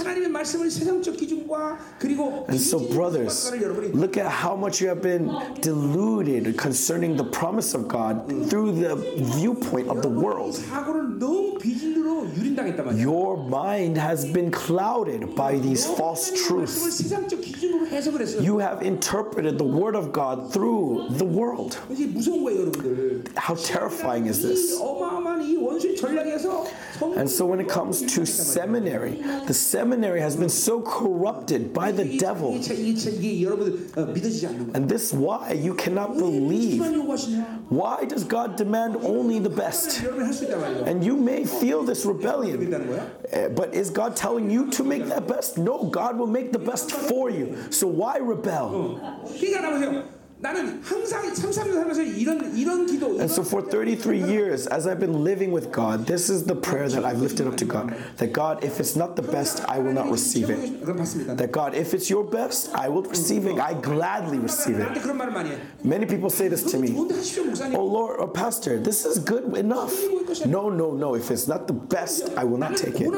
[2.48, 3.52] And so, brothers,
[3.92, 5.30] look at how much you have been
[5.60, 8.96] deluded concerning the promise of God through the
[9.36, 10.56] viewpoint of the world.
[12.98, 17.00] Your mind has been clouded by these false truths.
[18.42, 21.77] You have interpreted the Word of God through the world.
[21.89, 23.23] 이게 무서운 거예요, 여러분들.
[23.37, 24.79] How terrifying is 이 this?
[24.81, 26.65] 어마어마한 이 원수의 전략에서
[26.99, 31.91] 성 And so when it comes to seminary, the seminary has been so corrupted by
[31.91, 32.53] the devil.
[32.55, 34.73] 이게, 참- 이게, 참- 이게 여러분들 어, 믿어지지 않는 거예요.
[34.75, 36.75] And this why you cannot 왜 believe.
[36.77, 37.67] 이만 요구하시냐?
[37.71, 40.03] Why does God demand only the best?
[40.03, 40.85] 여러분이 할 수 있단 말이에요.
[40.87, 42.59] And you may feel this rebellion.
[42.59, 43.07] 믿다는 거야?
[43.33, 45.57] Eh, But is God telling you to make that best?
[45.59, 47.55] No, God will make the best for you.
[47.71, 48.99] So why rebel?
[53.20, 56.88] And so for 33 years, as I've been living with God, this is the prayer
[56.90, 57.96] that I've lifted up to God.
[58.18, 60.84] That God, if it's not the best, I will not receive it.
[61.38, 63.58] That God, if it's your best, I will receive it.
[63.58, 65.02] I gladly receive it.
[65.84, 66.94] Many people say this to me
[67.74, 69.92] Oh Lord, oh Pastor, this is good enough.
[70.46, 71.14] No, no, no.
[71.14, 73.08] If it's not the best, I will not take it.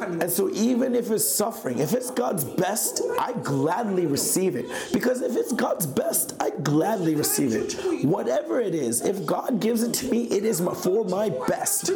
[0.00, 4.66] And so, even if it's suffering, if it's God's best, I gladly receive it.
[4.92, 8.04] Because if it's God's best, I gladly receive it.
[8.04, 11.88] Whatever it is, if God gives it to me, it is for my best.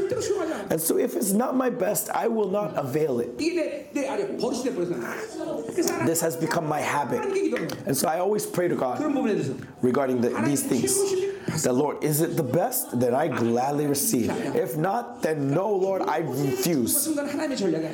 [0.71, 3.39] And so, if it's not my best, I will not avail it.
[6.07, 7.25] This has become my habit.
[7.87, 9.01] And so, I always pray to God
[9.83, 10.95] regarding the, these things.
[11.63, 12.99] The Lord, is it the best?
[12.99, 14.31] Then I gladly receive.
[14.57, 17.07] If not, then no, Lord, I refuse.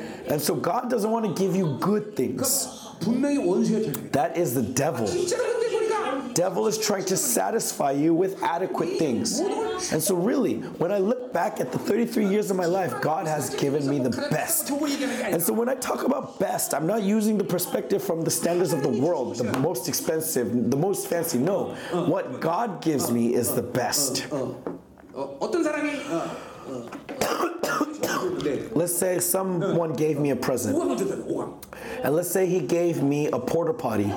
[0.00, 0.30] 아니야.
[0.32, 2.68] And so God doesn't want to give you good things.
[3.00, 4.10] 분명히 원수의 전략이야.
[4.12, 5.06] That is the devil.
[5.06, 9.40] 진짜로 근데 보니까 devil is trying to satisfy you with adequate things.
[9.92, 13.26] And so really, when I look back at the 33 years of my life, God
[13.28, 14.68] has given me the best.
[14.68, 15.40] 좋은 얘기하는 게 And 아니야.
[15.44, 18.80] so when I talk about best, I'm not using the perspective from the standards of
[18.82, 21.36] the world, the most expensive, the most fancy.
[21.38, 21.74] No.
[21.92, 24.24] What God gives me is the best.
[28.71, 30.77] Let's say someone gave me a present.
[32.03, 34.11] And let's say he gave me a porta potty.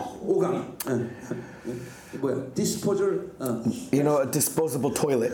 [3.92, 5.32] You know, a disposable toilet.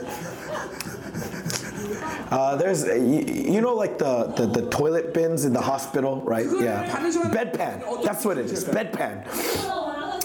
[2.31, 6.47] Uh, there's, you, you, know, like the, the, the, toilet bins in the hospital, right?
[6.47, 6.89] Yeah.
[7.29, 8.05] Bedpan.
[8.05, 8.65] That's what it is.
[8.65, 9.27] Bedpan.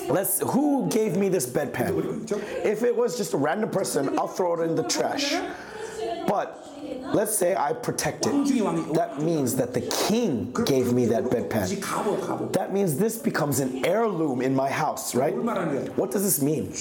[0.09, 0.39] Let's.
[0.41, 2.31] Who gave me this bedpan?
[2.63, 5.33] If it was just a random person, I'll throw it in the trash.
[6.27, 6.67] But
[7.13, 8.93] let's say I protect it.
[8.93, 12.51] That means that the king gave me that bedpan.
[12.53, 15.35] That means this becomes an heirloom in my house, right?
[15.35, 16.71] What does this mean?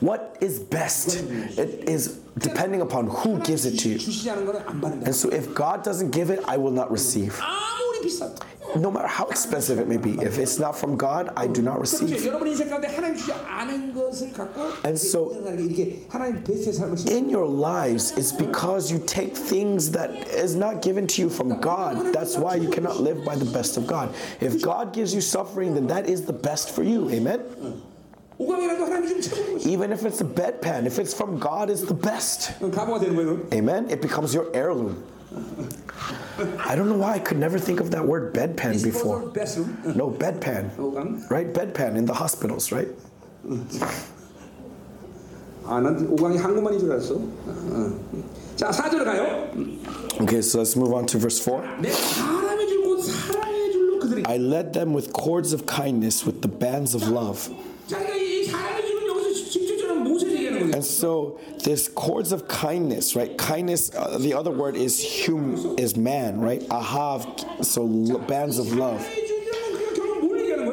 [0.00, 1.16] What is best?
[1.58, 3.98] It is depending upon who gives it to you.
[5.04, 7.40] And so if God doesn't give it, I will not receive
[8.74, 11.80] no matter how expensive it may be, if it's not from God, I do not
[11.80, 12.10] receive.
[14.84, 15.30] And so,
[17.06, 21.60] in your lives, it's because you take things that is not given to you from
[21.60, 22.12] God.
[22.12, 24.14] That's why you cannot live by the best of God.
[24.40, 27.08] If God gives you suffering, then that is the best for you.
[27.10, 27.40] Amen?
[29.66, 32.52] Even if it's a bedpan, if it's from God, it's the best.
[33.54, 33.88] Amen?
[33.88, 35.02] It becomes your heirloom.
[36.65, 39.21] I don't know why I could never think of that word bedpan before.
[39.33, 39.95] 베스룸.
[39.95, 40.69] No, bedpan.
[40.77, 41.29] 오강.
[41.29, 41.53] Right?
[41.53, 42.87] Bedpan in the hospitals, right?
[45.65, 47.15] 아, 난 오강이 한국만인 줄 알았어.
[47.15, 47.93] 어, 어.
[48.55, 49.49] 자, 4절 가요.
[50.21, 51.61] Okay, so let's move on to verse 4.
[51.81, 54.23] 내 사람의 줄곧 사랑의 줄로 그들이.
[54.25, 57.49] I led them with cords of kindness, with the bands of love.
[60.76, 63.34] And so this chords of kindness, right?
[63.38, 63.94] Kindness.
[63.94, 66.60] Uh, the other word is hum is man, right?
[66.68, 67.64] Ahav.
[67.64, 69.00] So bands of love.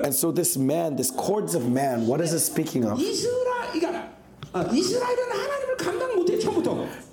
[0.04, 3.00] And so this man, this chords of man, what is it speaking of?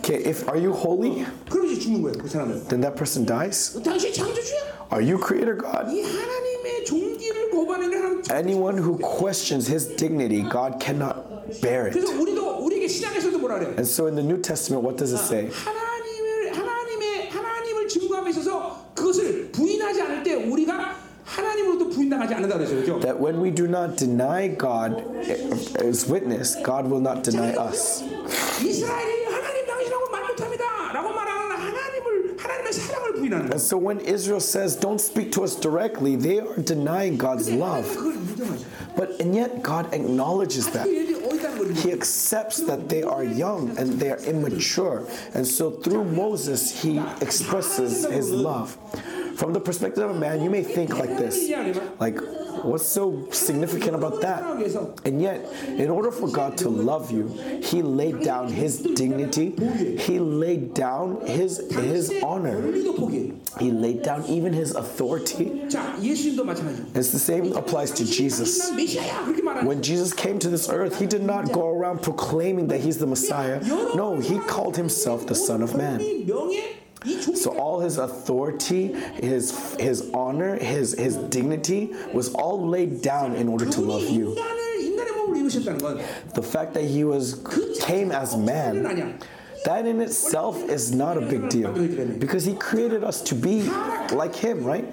[0.00, 1.24] Okay, if are you holy?
[1.50, 2.12] 그럼 이제 죽는 거야.
[2.20, 2.68] 그 사람은.
[2.68, 3.80] Then that person dies.
[3.82, 4.88] 당신이 창조주야?
[4.92, 5.90] Are you creator God?
[5.90, 8.22] 이 하나님의 종기를 거부하는 일을 하는.
[8.30, 11.16] Anyone who questions his dignity, God cannot
[11.60, 11.98] bear it.
[11.98, 13.66] 그래서 우리도 우리에게 신약에서도 뭐라 그래?
[13.78, 15.50] And so in the New Testament, what does it say?
[15.50, 22.80] 하나님을 하나님의 하나님을 증거함에 있어서 그것을 부인하지 않을 때 우리가 하나님으로부터 부인당하지 않는다 그랬어요.
[22.80, 23.00] 그죠?
[23.00, 25.02] That when we do not deny God
[25.82, 28.04] as witness, God will not deny us.
[28.62, 29.24] 이스라엘이
[33.33, 37.85] And So when Israel says, don't speak to us directly, they are denying God's love.
[38.95, 40.87] But and yet God acknowledges that.
[41.77, 45.07] He accepts that they are young and they are immature.
[45.33, 48.77] And so through Moses, he expresses his love.
[49.37, 51.49] From the perspective of a man, you may think like this
[51.99, 52.17] like,
[52.63, 54.43] What's so significant about that?
[55.05, 57.27] And yet, in order for God to love you,
[57.63, 59.55] He laid down His dignity,
[59.97, 62.61] He laid down His, his honor,
[63.59, 65.61] He laid down even His authority.
[65.63, 68.69] It's the same applies to Jesus.
[69.63, 73.07] When Jesus came to this earth, He did not go around proclaiming that He's the
[73.07, 73.61] Messiah.
[73.63, 75.99] No, He called Himself the Son of Man.
[77.03, 83.47] So all his authority, his his honor, his his dignity was all laid down in
[83.47, 84.35] order to love you.
[86.35, 87.43] The fact that he was
[87.81, 89.19] came as man.
[89.65, 91.71] That in itself is not a big deal
[92.17, 93.61] because he created us to be
[94.11, 94.85] like him, right?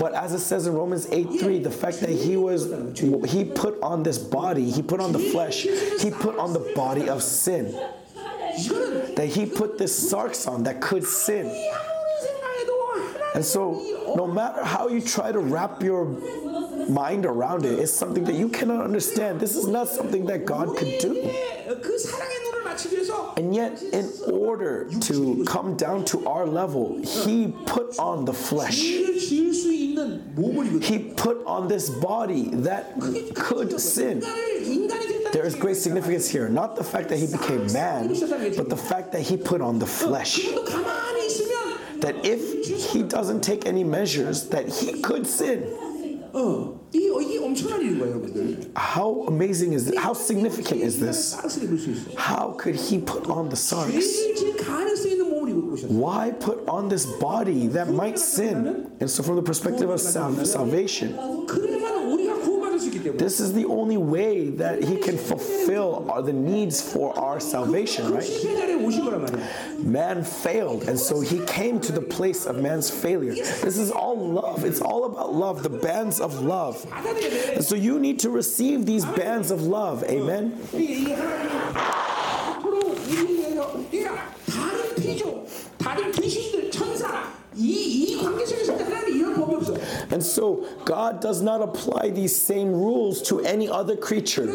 [0.00, 2.72] But as it says in Romans 8 3, the fact that he was,
[3.30, 5.62] he put on this body, he put on the flesh,
[6.00, 7.78] he put on the body of sin
[9.16, 11.46] that he put this sarx on that could sin.
[13.34, 16.04] And so, no matter how you try to wrap your
[16.88, 19.40] mind around it, it's something that you cannot understand.
[19.40, 21.14] This is not something that God could do.
[23.36, 28.78] And yet, in order to come down to our level, he put on the flesh.
[30.82, 33.00] He put on this body that
[33.34, 34.22] could sin.
[35.32, 36.48] There is great significance here.
[36.48, 38.08] Not the fact that he became man,
[38.56, 40.36] but the fact that he put on the flesh.
[42.00, 45.62] That if he doesn't take any measures, that he could sin.
[48.74, 49.98] How amazing is this?
[49.98, 51.34] How significant is this?
[52.16, 53.92] How could he put on the sarx?
[55.88, 58.90] Why put on this body that might sin?
[59.00, 61.16] And so, from the perspective of salvation,
[63.02, 68.12] this is the only way that He can fulfill our, the needs for our salvation,
[68.12, 68.28] right?
[69.78, 73.34] Man failed, and so He came to the place of man's failure.
[73.34, 74.64] This is all love.
[74.64, 76.86] It's all about love, the bands of love.
[77.54, 80.04] And so you need to receive these bands of love.
[80.04, 80.58] Amen.
[90.12, 94.46] And so God does not apply these same rules to any other creature.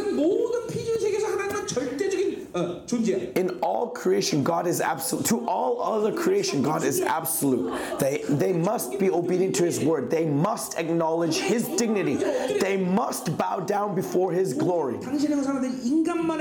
[3.35, 5.25] In all creation, God is absolute.
[5.27, 7.73] To all other creation, God is absolute.
[7.99, 10.09] They, they must be obedient to His word.
[10.09, 12.15] They must acknowledge His dignity.
[12.15, 14.97] They must bow down before His glory.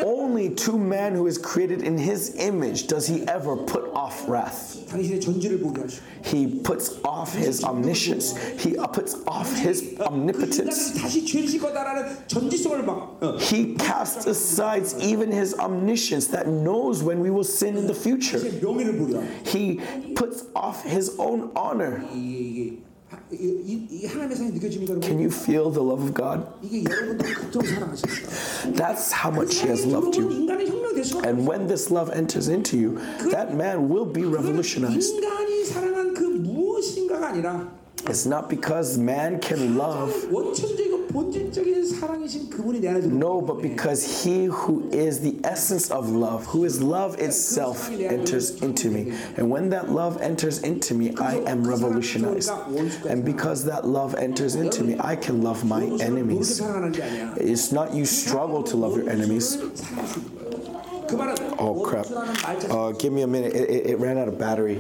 [0.05, 4.75] Only to man who is created in His image does He ever put off wrath.
[6.25, 10.93] He puts off His omniscience, He puts off His omnipotence.
[13.41, 17.95] He casts aside even His omniscience patience that knows when we will sin in the
[17.95, 18.39] future.
[19.45, 19.81] He
[20.15, 21.99] puts off his own honor.
[25.01, 26.47] Can you feel the love of God?
[28.77, 30.49] That's how much He has loved you.
[31.24, 32.99] And when this love enters into you,
[33.31, 35.12] that man will be revolutionized.
[38.09, 40.12] It's not because man can love
[41.16, 43.12] 본질적인 사랑이신 그분이 내 안에 들어.
[43.14, 48.62] no, but because He who is the essence of love, who is love itself, enters
[48.62, 49.14] into me.
[49.38, 52.49] And when that love enters into me, I am revolutionized.
[53.08, 56.60] And because that love enters into me, I can love my 그렇게 enemies.
[56.62, 57.36] 사랑하는 게 아니야.
[57.38, 59.58] It's not you struggle to love your enemies.
[61.08, 62.06] 그 말은 Oh crap.
[62.08, 62.70] 원수라는 말자.
[62.72, 63.53] Uh, give me a minute.
[63.53, 64.80] It, it, it ran out of battery.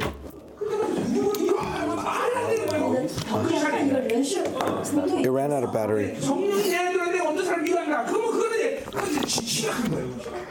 [5.23, 6.15] It ran out of battery.
[6.19, 8.05] 성령이 내 안에 들어있는데 어떤 사람 미워한다.
[8.05, 10.41] 그러면 그거는 이제 그건 이제 심각한 거예요.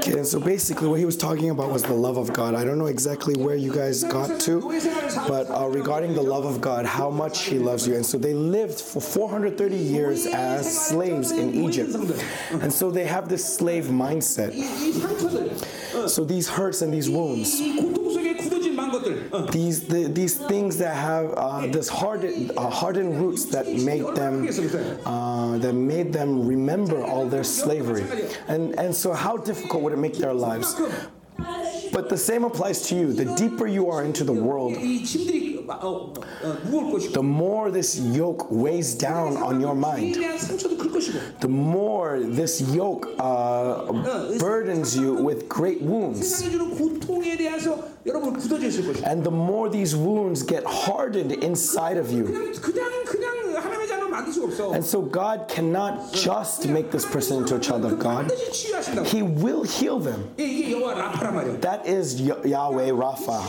[0.00, 2.54] Okay, and so basically, what he was talking about was the love of God.
[2.54, 4.60] I don't know exactly where you guys got to,
[5.28, 7.96] but uh, regarding the love of God, how much He loves you.
[7.96, 11.94] And so they lived for 430 years as slaves in Egypt.
[12.62, 14.54] And so they have this slave mindset.
[14.54, 17.60] 이, 이 상처들, So these hurts and these wounds,
[19.51, 24.47] these the, these things that have uh, this hardened uh, hardened roots that make them
[25.05, 28.05] uh, that made them remember all their slavery,
[28.47, 30.79] and and so how difficult would it make their lives?
[31.91, 33.13] But the same applies to you.
[33.13, 34.73] The deeper you are into the world,
[37.13, 40.15] the more this yoke weighs down on your mind,
[41.39, 43.91] the more this yoke uh,
[44.39, 46.41] burdens you with great wounds.
[49.03, 52.25] And the more these wounds get hardened inside of you.
[54.73, 58.31] And so God cannot just make this person into a child of God.
[59.05, 60.33] He will heal them.
[60.37, 63.41] That is Yahweh Rapha.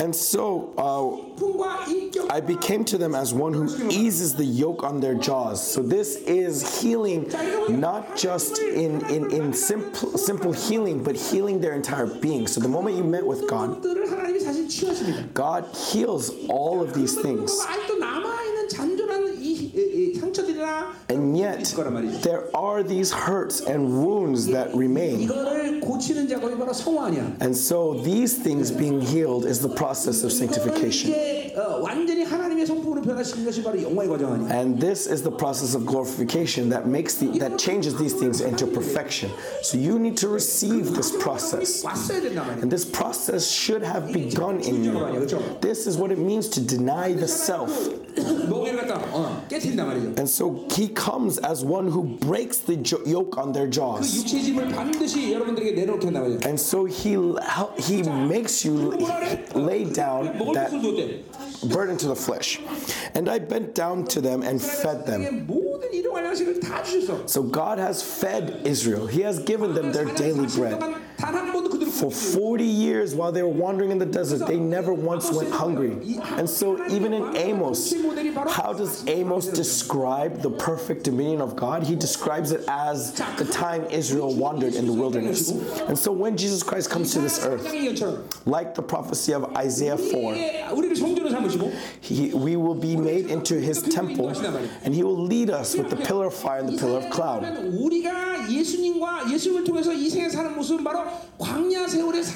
[0.00, 5.14] And so uh, I became to them as one who eases the yoke on their
[5.14, 5.60] jaws.
[5.72, 7.28] So this is healing,
[7.68, 12.46] not just in, in, in simple, simple healing, but healing their entire being.
[12.46, 13.82] So the moment you met with God,
[15.34, 17.58] God heals all of these things.
[17.86, 20.45] 아직도 남아 있는 잔존한 이, 이, 이 상처들이나
[21.08, 21.74] And yet,
[22.22, 25.28] there are these hurts and wounds that remain.
[27.40, 31.12] And so, these things being healed is the process of sanctification.
[34.50, 38.66] And this is the process of glorification that makes the, that changes these things into
[38.66, 39.30] perfection.
[39.62, 41.84] So you need to receive this process.
[41.84, 44.92] And this process should have begun in you.
[45.60, 47.70] This is what it means to deny the self.
[50.18, 54.15] And so he comes as one who breaks the jo- yoke on their 그 jaws.
[54.17, 56.47] 육체의 짐을 반드시 여러분들에게 내려놓게 한단 말이죠.
[56.47, 57.15] And so he
[57.79, 58.91] he makes you
[59.55, 61.69] lay down 먹을 that 것을 줬대.
[61.69, 62.59] burden to the flesh.
[63.15, 65.21] And I bent down to them and fed them.
[65.21, 67.23] 이게 모든 일용할 양식을 다 주셨어.
[67.27, 69.07] So God has fed Israel.
[69.07, 70.79] He has given them their daily bread.
[72.00, 75.96] For 40 years while they were wandering in the desert, they never once went hungry.
[76.36, 77.94] And so, even in Amos,
[78.50, 81.84] how does Amos describe the perfect dominion of God?
[81.84, 85.50] He describes it as the time Israel wandered in the wilderness.
[85.88, 87.64] And so, when Jesus Christ comes to this earth,
[88.46, 90.34] like the prophecy of Isaiah 4,
[92.00, 94.28] he, we will be made into his temple
[94.84, 97.42] and he will lead us with the pillar of fire and the pillar of cloud.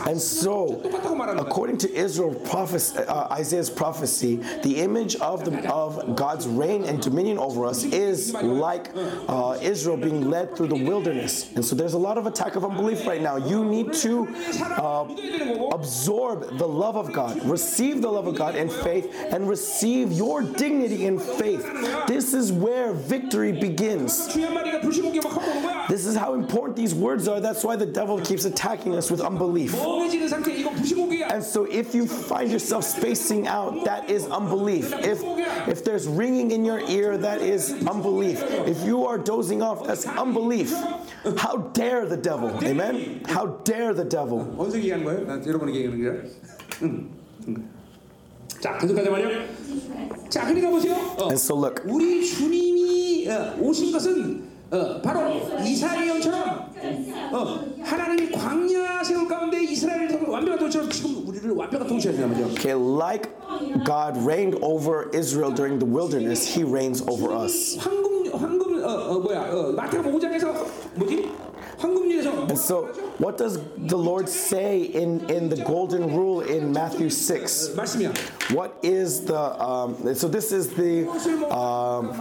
[0.07, 0.81] And so,
[1.39, 7.01] according to Israel, prophecy, uh, Isaiah's prophecy, the image of, the, of God's reign and
[7.03, 11.53] dominion over us is like uh, Israel being led through the wilderness.
[11.55, 13.37] And so, there's a lot of attack of unbelief right now.
[13.37, 14.29] You need to
[14.77, 20.13] uh, absorb the love of God, receive the love of God in faith, and receive
[20.13, 21.63] your dignity in faith.
[22.07, 24.27] This is where victory begins.
[25.89, 27.41] This is how important these words are.
[27.41, 29.40] That's why the devil keeps attacking us with unbelief
[29.72, 31.28] 멍해지는 상태 이거 불신공격이야.
[31.32, 34.94] And so if you find yourself spacing out, that is unbelief.
[35.04, 35.22] If
[35.68, 38.42] if there's ringing in your ear, that is unbelief.
[38.68, 40.72] If you are dozing off, that's unbelief.
[41.38, 42.52] How dare the devil?
[42.64, 43.22] Amen.
[43.28, 44.46] How dare the devil?
[44.58, 45.26] 어디서 얘기하는 거예요?
[45.26, 46.30] 난 여러분에게 얘기하는 거야.
[46.84, 47.10] 응.
[47.48, 47.70] 응.
[48.60, 49.30] 자, 계속하자 말이요.
[50.30, 50.96] 자, 그러니까 보세요.
[51.18, 55.29] 어, And so look, 우리 주님이 어, 오신 것은 어, 바로
[55.65, 56.71] 이스라엘처럼
[57.33, 62.53] 어, 하나님이 광야 세월 가운데 이스라엘을 완벽한 통치처럼 지금 우리를 완벽한 통치해야 된단 말이죠.
[62.55, 63.29] okay, like
[63.85, 67.79] God reigned over Israel during the wilderness, He reigns over us.
[67.81, 70.55] 황금 황금 어, 어 뭐야 어, 마태복음 5장에서
[70.95, 71.29] 뭐지
[72.51, 72.87] And so,
[73.19, 77.69] what does the Lord say in, in the golden rule in Matthew 6?
[78.51, 81.09] What is the, um, so this is the,
[81.51, 82.13] um,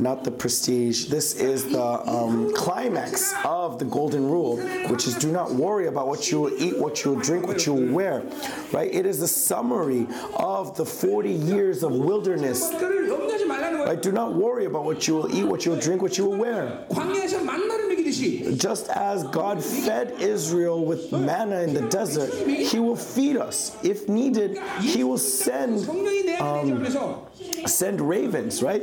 [0.00, 4.56] not the prestige, this is the um, climax of the golden rule,
[4.88, 7.66] which is do not worry about what you will eat, what you will drink, what
[7.66, 8.22] you will wear,
[8.72, 8.92] right?
[8.92, 10.06] It is the summary
[10.36, 12.72] of the 40 years of wilderness.
[13.86, 14.00] Right?
[14.00, 16.36] Do not worry about what you will eat, what you will drink, what you will
[16.38, 16.84] wear.
[18.56, 23.76] Just as God fed Israel with manna in the desert, He will feed us.
[23.84, 25.88] If needed, He will send
[26.40, 26.86] um,
[27.66, 28.82] send ravens, right?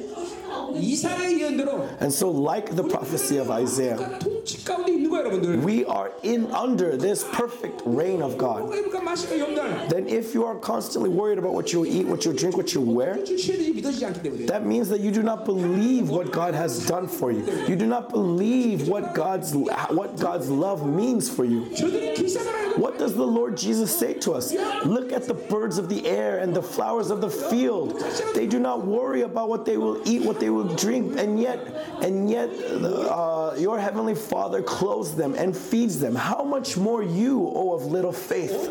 [0.75, 5.63] 이사의 예언대로 And so, like the prophecy of Isaiah, 통치 가운데 있는 거야 여러분들.
[5.65, 8.65] we are in under this perfect reign of God.
[8.71, 9.89] 그러니까 마실까 염려.
[9.89, 12.57] Then, if you are constantly worried about what you will eat, what you will drink,
[12.57, 14.47] what you will wear, 취해들이 믿어지지 않기 때문에.
[14.47, 17.45] that means that you do not believe what God has done for you.
[17.69, 21.67] You do not believe what God's what God's love means for you.
[21.77, 24.55] 저들이 길사가라고 What does the Lord Jesus say to us?
[24.87, 28.01] Look at the birds of the air and the flowers of the field.
[28.35, 31.40] They do not worry about what they will eat, what they will you drink, and
[31.40, 31.60] yet,
[32.02, 36.16] and yet, uh, your heavenly Father clothes them and feeds them.
[36.16, 38.70] How much more you, O of little faith?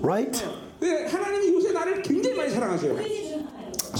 [0.00, 0.32] Right?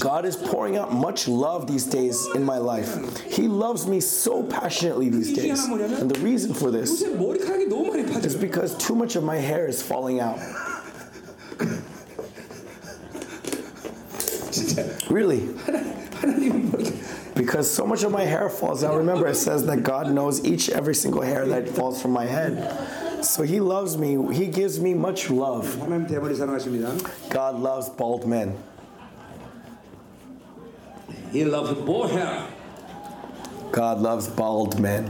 [0.00, 3.20] God is pouring out much love these days in my life.
[3.20, 5.64] He loves me so passionately these days.
[5.66, 10.38] And the reason for this is because too much of my hair is falling out.
[15.10, 15.48] really?
[16.21, 16.93] 하나님은 뭐 이렇게
[17.35, 18.97] Because so much of my hair falls out.
[18.97, 22.57] Remember, it says that God knows each, every single hair that falls from my head.
[23.21, 24.17] So He loves me.
[24.33, 25.77] He gives me much love.
[25.77, 26.97] 하나님 대머리 사랑하십니다.
[27.29, 28.57] God loves bald men.
[31.31, 32.47] He loves bald hair.
[33.71, 35.05] God loves bald men.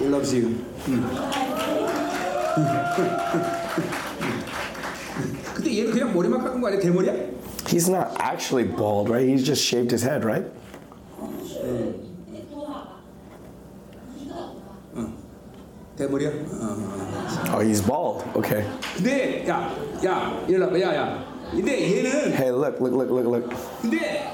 [0.00, 0.58] He loves you.
[5.54, 6.80] 근데 얘는 그냥 머리만 깎은 거 아니야?
[6.80, 7.33] 대머리야?
[7.68, 9.26] He's not actually bald, right?
[9.26, 10.44] He's just shaved his head, right?
[15.96, 16.30] 대머리야?
[16.30, 17.54] 어.
[17.54, 18.24] Oh, he's bald.
[18.34, 18.64] Okay.
[18.96, 19.70] 근데 야,
[20.04, 21.24] 야, 일어나, 야, 야.
[21.50, 23.50] 근데 얘는 Hey, look, look, look, look, look.
[23.82, 24.26] 근데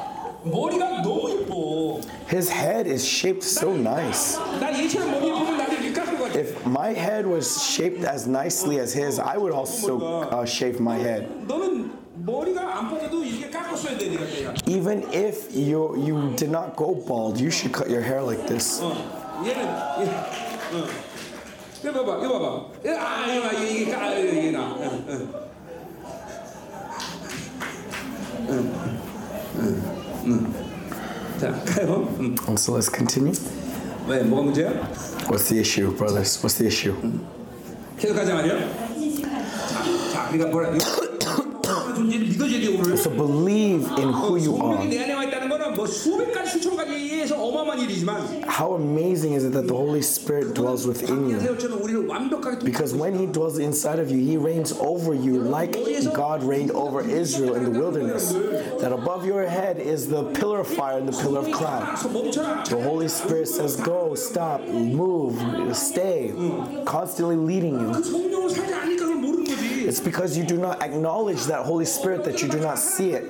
[0.45, 2.01] 머리가 너무 예뻐.
[2.29, 4.39] His head is shaped so nice.
[4.61, 6.39] 난 얘처럼 머리 예쁘면 나도 이렇게 깎을 것 같아.
[6.39, 9.99] If my head was shaped as nicely as his, I would also
[10.31, 11.27] uh, shave my head.
[11.49, 11.91] 너는
[12.25, 13.20] 머리가 안 빠져도
[14.68, 18.80] even if you you did not go bald, you should cut your hair like this.
[32.48, 33.34] Oh, so let's continue.
[35.28, 36.42] What's the issue, brothers?
[36.44, 36.96] What's the issue?
[42.01, 42.93] 존재를 믿어줘야 돼 오늘.
[42.97, 44.89] So believe in who you 성령이 are.
[44.89, 49.35] 내 안에 와 있다는 거는 뭐 수백 가지 수천 가지에 의해서 어마어마한 일이지만 How amazing
[49.35, 51.39] is it that the Holy Spirit dwells within you?
[51.41, 55.77] 세우처럼 우리를 완벽하게 Because when He dwells inside of you, He reigns over you like
[56.15, 58.33] God reigned over Israel in the wilderness.
[58.81, 61.97] That above your head is the pillar of fire and the pillar of cloud.
[61.99, 62.65] 서 멈춰라.
[62.65, 65.37] The Holy Spirit says, Go, stop, move,
[65.77, 66.33] stay,
[66.85, 67.93] constantly leading you.
[69.92, 73.24] It's because you do not acknowledge that Holy Spirit that you do not see it.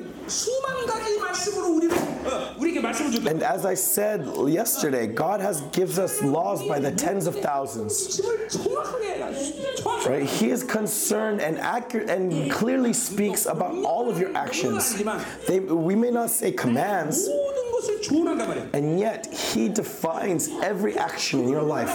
[3.26, 8.22] And as I said yesterday, God has gives us laws by the tens of thousands.
[10.06, 10.30] Right?
[10.30, 15.02] He is concerned and accurate and clearly speaks about all of your actions.
[15.48, 17.28] They, we may not say commands,
[18.74, 21.90] and yet, He defines every action in your life.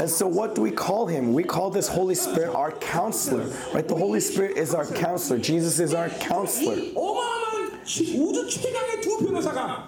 [0.00, 1.32] And so, what do we call Him?
[1.32, 3.44] We call this Holy Spirit our counselor,
[3.74, 3.86] right?
[3.86, 6.76] The Holy Spirit is our counselor, Jesus is our counselor.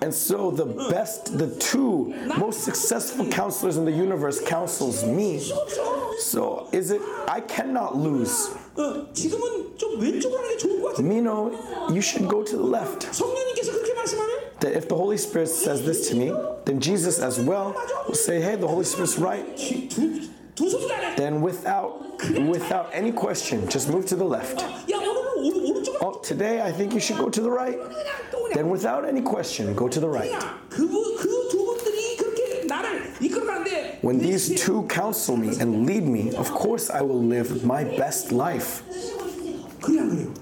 [0.02, 5.38] And so the best, the two most successful counselors in the universe counsels me.
[6.18, 8.50] So is it, I cannot lose.
[10.98, 13.14] Minho, you should go to the left.
[14.60, 16.32] That if the Holy Spirit says this to me,
[16.64, 17.74] then Jesus as well
[18.06, 19.44] will say, hey, the Holy Spirit's right
[21.16, 24.62] then without without any question, just move to the left.
[26.00, 27.78] Oh, today I think you should go to the right.
[28.54, 30.30] Then without any question, go to the right.
[34.02, 38.32] When these two counsel me and lead me, of course I will live my best
[38.32, 38.82] life.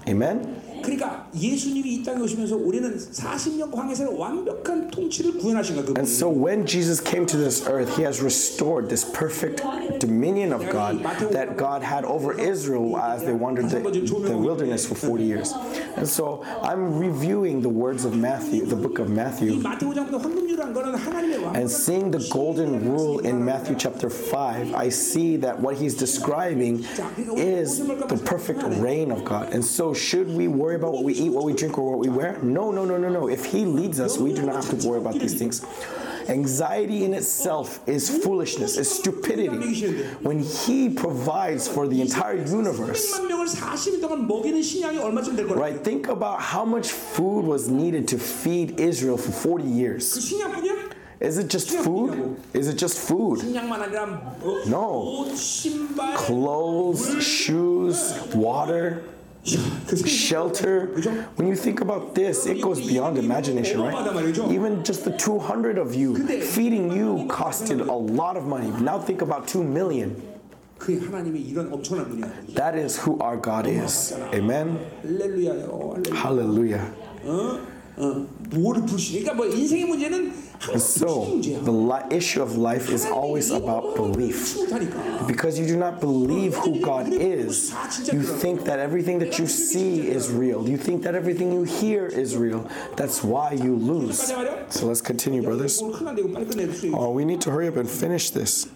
[0.07, 0.60] Amen.
[0.82, 5.86] 그러니까 예수님이 이 땅에 오시면서 우리는 40년 광야에서 완벽한 통치를 구현하신 거야.
[5.96, 9.62] And 그 so when Jesus came to this earth, he has restored this perfect
[9.98, 11.02] dominion of God
[11.32, 15.52] that God had over Israel as they wandered the, the wilderness for 40 years.
[15.96, 20.72] And so I'm reviewing the words of Matthew, the book of 이 Matthew, 마태오장부터 황금률한
[20.72, 21.56] 거는 하나님의 왕.
[21.56, 26.84] and seeing the golden rule in Matthew chapter 5, I see that what he's describing
[27.36, 29.52] is the perfect reign of God.
[29.52, 32.09] And so, should we worry about what we eat, what we drink, or what we
[32.09, 32.37] wear?
[32.41, 33.27] No, no, no, no, no.
[33.27, 35.65] If He leads us, we do not have to worry about these things.
[36.29, 40.05] Anxiety in itself is foolishness, is stupidity.
[40.21, 43.19] When He provides for the entire universe,
[45.55, 45.83] right?
[45.83, 50.31] Think about how much food was needed to feed Israel for 40 years.
[51.19, 52.37] Is it just food?
[52.53, 53.43] Is it just food?
[54.67, 55.27] No.
[56.15, 59.03] Clothes, shoes, water
[60.07, 60.87] shelter.
[61.35, 63.93] When you think about this, it goes beyond imagination, right?
[64.51, 68.69] Even just the 200 of you feeding you costed a lot of money.
[68.81, 70.15] Now think about 2 million.
[72.55, 74.13] That is who our God is.
[74.33, 74.79] Amen.
[76.15, 76.91] Hallelujah.
[80.69, 84.57] And so, the li- issue of life is always about belief.
[85.27, 87.73] Because you do not believe who God is,
[88.11, 90.67] you think that everything that you see is real.
[90.69, 92.69] You think that everything you hear is real.
[92.95, 94.19] That's why you lose.
[94.69, 95.81] So let's continue, brothers.
[95.81, 98.67] Oh, we need to hurry up and finish this.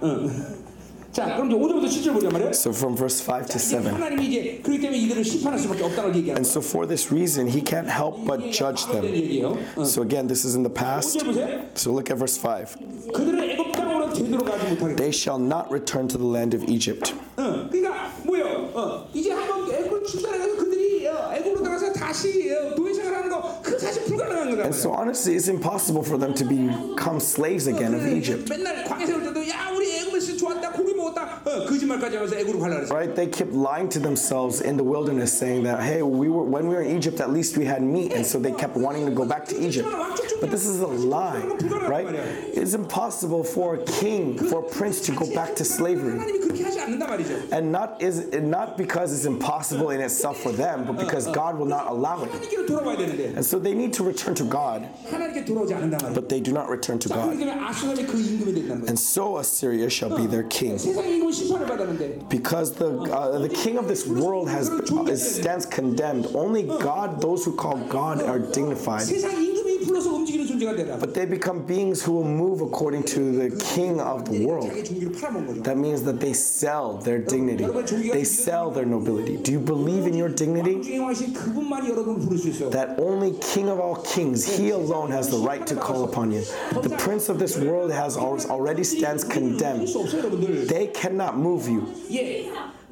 [1.11, 1.27] 자, 어.
[1.29, 2.49] 자, 그럼 이제 5절부터 7절 보자 말이에요.
[2.51, 3.93] So from verse 5 to 이제 7.
[3.93, 7.47] 하나님이 이제 그렇기 때문에 이들을 심판할 수밖에 없다는 걸 얘기하는 And so for this reason,
[7.49, 9.01] he can't help but judge 거예요.
[9.01, 9.15] them.
[9.15, 9.57] 얘기예요.
[9.77, 9.81] 어.
[9.81, 11.17] So again, this is in the past.
[11.17, 11.47] 5절 보세요.
[11.75, 12.77] So look at verse 5.
[13.13, 14.95] 그들은 애굽 땅으로 되돌아가지 못하게.
[14.95, 17.13] They shall not return to the land of Egypt.
[17.37, 18.69] 어, 그러니까 뭐요?
[18.77, 23.77] 어, 이제 한번 애굽을 출산해서 그들이 어, 애굽으로 나가서 다시 어, 도회생활 하는 거, 그
[23.79, 24.63] 사실 불가능한 거다.
[24.69, 28.49] And so honestly, it's impossible for them to become slaves again of Egypt.
[28.53, 29.30] 맨날 광야 세울 때
[32.90, 33.14] Right?
[33.14, 36.74] They kept lying to themselves in the wilderness, saying that, hey, we were when we
[36.74, 39.24] were in Egypt, at least we had meat, and so they kept wanting to go
[39.24, 39.88] back to Egypt.
[40.40, 41.38] But this is a lie,
[41.88, 42.06] right?
[42.60, 46.18] It's impossible for a king, for a prince to go back to slavery.
[47.52, 51.66] And not is not because it's impossible in itself for them, but because God will
[51.66, 52.30] not allow it.
[53.36, 54.88] And so they need to return to God.
[56.14, 57.38] But they do not return to God.
[58.88, 60.78] And so Assyria shall be their king.
[62.28, 64.68] Because the uh, the king of this world has
[65.38, 66.26] stands condemned.
[66.34, 69.06] Only God, those who call God, are dignified.
[71.00, 74.70] But they become beings who will move according to the king of the world.
[75.64, 77.66] That means that they sell their dignity,
[78.10, 79.36] they sell their nobility.
[79.36, 80.98] Do you believe in your dignity?
[82.70, 86.42] That only King of all kings, he alone has the right to call upon you.
[86.82, 89.88] The prince of this world has already stands condemned.
[90.68, 91.92] They cannot move you.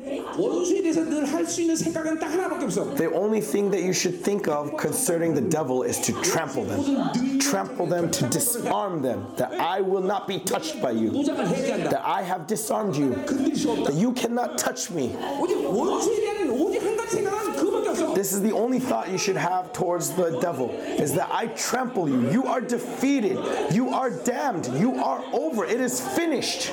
[0.05, 0.19] 예.
[0.37, 2.93] 원수에 대해서 늘 할 수 있는 생각은 딱 하나밖에 없어.
[2.95, 7.39] The only thing that you should think of concerning the devil is to trample them.
[7.39, 9.25] Trample them, to disarm them.
[9.37, 11.11] That I will not be touched by you.
[11.11, 11.89] 무장을 해제한다.
[11.89, 13.15] That I have disarmed you.
[13.25, 13.89] 건드릴 수 없다.
[13.89, 15.15] That you cannot touch me.
[15.39, 18.13] 오직 원수에 대한 오직 한 가지 생각은 그거밖에 없어.
[18.13, 20.69] This is the only thought you should have towards the devil
[20.99, 22.29] is that I trample you.
[22.31, 23.39] You are defeated.
[23.71, 24.67] You are damned.
[24.77, 25.65] You are over.
[25.65, 26.71] It is finished.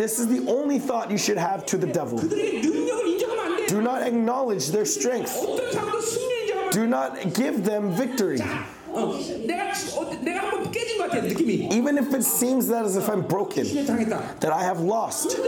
[0.00, 2.16] This is the only thought you should have to the devil.
[3.68, 5.38] Do not acknowledge their strength.
[6.72, 8.40] Do not give them victory.
[11.70, 15.38] Even if it seems that as if I'm broken, that I have lost,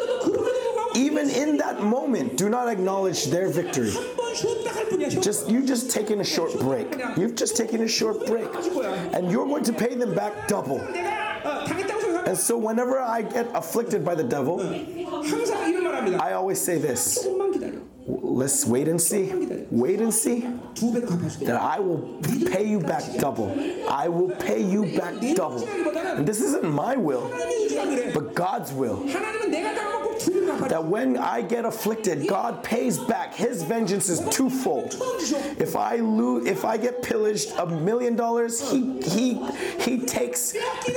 [0.97, 3.95] even in that moment, do not acknowledge their victory.
[5.23, 6.95] Just you just taken a short break.
[7.17, 8.51] You've just taken a short break,
[9.15, 10.87] and you're going to pay them back double.
[12.27, 14.61] And so whenever I get afflicted by the devil,
[16.21, 17.27] I always say this.
[18.05, 19.67] Let's wait and see.
[19.71, 20.41] Wait and see.
[20.41, 22.21] That I will
[22.51, 23.55] pay you back double.
[23.89, 25.67] I will pay you back double.
[25.67, 27.31] And this isn't my will,
[28.13, 29.05] but God's will.
[30.69, 33.35] That when I get afflicted, God pays back.
[33.35, 34.97] His vengeance is twofold.
[35.59, 39.43] If I lose, if I get pillaged a million dollars, he he
[39.81, 40.55] he takes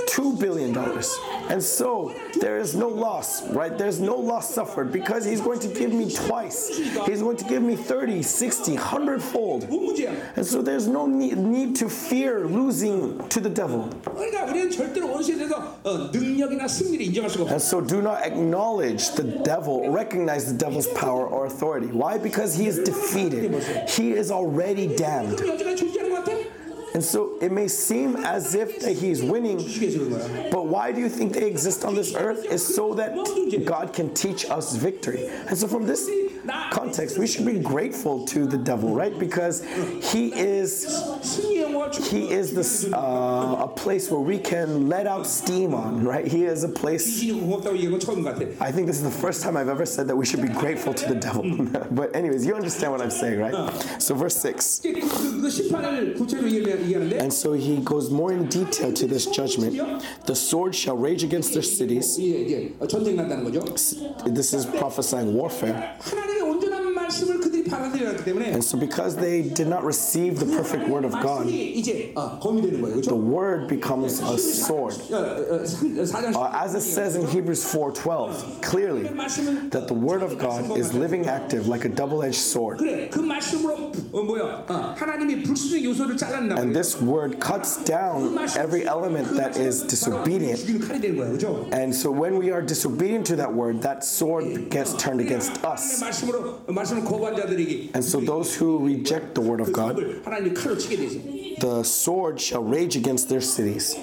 [0.07, 1.15] two billion dollars.
[1.49, 3.75] And so there is no loss, right?
[3.77, 6.69] There's no loss suffered because he's going to give me twice.
[7.05, 9.63] He's going to give me 30, 60, 100 fold.
[10.35, 13.89] And so there's no need, need to fear losing to the devil.
[17.47, 21.87] And so do not acknowledge the devil, recognize the devil's power or authority.
[21.87, 22.17] Why?
[22.17, 25.41] Because he is defeated, he is already damned.
[26.93, 29.57] And so it may seem as if that he's winning,
[30.49, 32.45] but why do you think they exist on this earth?
[32.45, 33.13] Is so that
[33.65, 35.27] God can teach us victory.
[35.27, 36.09] And so from this
[36.71, 39.17] context, we should be grateful to the devil, right?
[39.17, 39.63] Because
[40.11, 40.85] he is
[42.09, 46.25] he is this uh, a place where we can let out steam on, right?
[46.25, 47.23] He is a place.
[47.23, 50.93] I think this is the first time I've ever said that we should be grateful
[50.93, 51.43] to the devil.
[51.91, 54.01] but anyways, you understand what I'm saying, right?
[54.01, 54.81] So verse six.
[54.85, 60.03] And so he goes more in detail to this judgment.
[60.25, 62.17] The sword shall rage against their cities.
[64.25, 65.97] This is prophesying warfare.
[67.04, 67.50] 하나님의 온전한 말씀을 그
[68.53, 71.45] and so because they did not receive the perfect word of God,
[73.05, 74.93] the word becomes a sword.
[76.35, 79.03] Uh, as it says in Hebrews 4:12, clearly
[79.71, 82.79] that the word of God is living active like a double-edged sword.
[86.57, 90.59] And this word cuts down every element that is disobedient.
[91.71, 95.99] And so when we are disobedient to that word, that sword gets turned against us.
[97.54, 100.54] 말씀으로 말씀을 거부한 자들에게 And so those who reject the word of God, 그걸 하나님이
[100.54, 101.20] 칼로 치게 되죠.
[101.60, 103.96] the sword shall rage against their cities.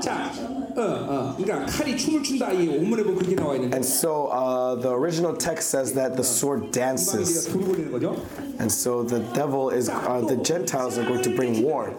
[0.00, 0.32] 자,
[0.76, 4.80] 어, 어, 그러니까 칼이 춤을 춘다 이 원문에 보면 그렇게 나와 있는데 And so uh,
[4.80, 7.48] the original text says that the sword 이방인들이 dances.
[7.50, 8.16] 돈을 벌리는 거죠.
[8.60, 11.92] And so the devil is, uh, the Gentiles are going to bring war.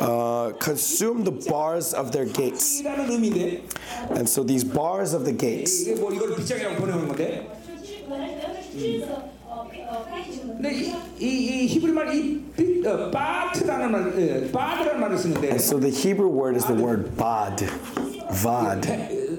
[0.00, 2.82] uh, consume the bars of their gates.
[2.82, 3.62] 이라는 의미인데
[4.10, 5.88] And so these bars of the gates.
[5.88, 7.48] 이게 뭐 이걸 빗장이라고 번역한 건데
[10.56, 12.44] 근데 이, 이, 이 히브리 말이
[12.86, 17.16] 어, 바트라는 말, 예, 바드라는 말을 쓰는데 And so the Hebrew word is the word
[17.16, 17.64] bad.
[18.30, 18.86] Vad.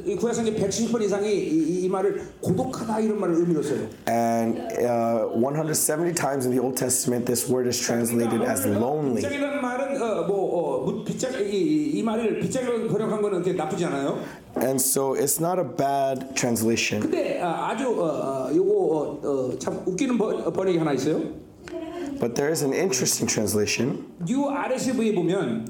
[0.06, 3.88] 이 구약성경 170번 이상이 이, 이 말을 고독하다 이런 말을 의미로 써요.
[4.08, 9.22] And uh, 170 times in the Old Testament, this word is translated as lonely.
[9.22, 13.86] 빗장이라는 말은 어, 뭐 어, 빗장 이, 이, 이 말을 빗장으로 번역한 거는 그렇게 나쁘지
[13.86, 14.20] 않아요.
[14.58, 17.02] And so it's not a bad translation.
[17.02, 21.22] 근데 아, 아주 어, 어, 요거 어, 어, 참 웃기는 번, 번역이 하나 있어요.
[22.20, 24.06] But there is an interesting translation.
[24.26, 25.68] 뉴 RSV에 보면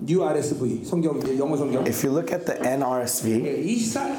[0.00, 4.14] 뉴 RSV 성경 이제 영어 성경 If you look at the NRSV 예, 이사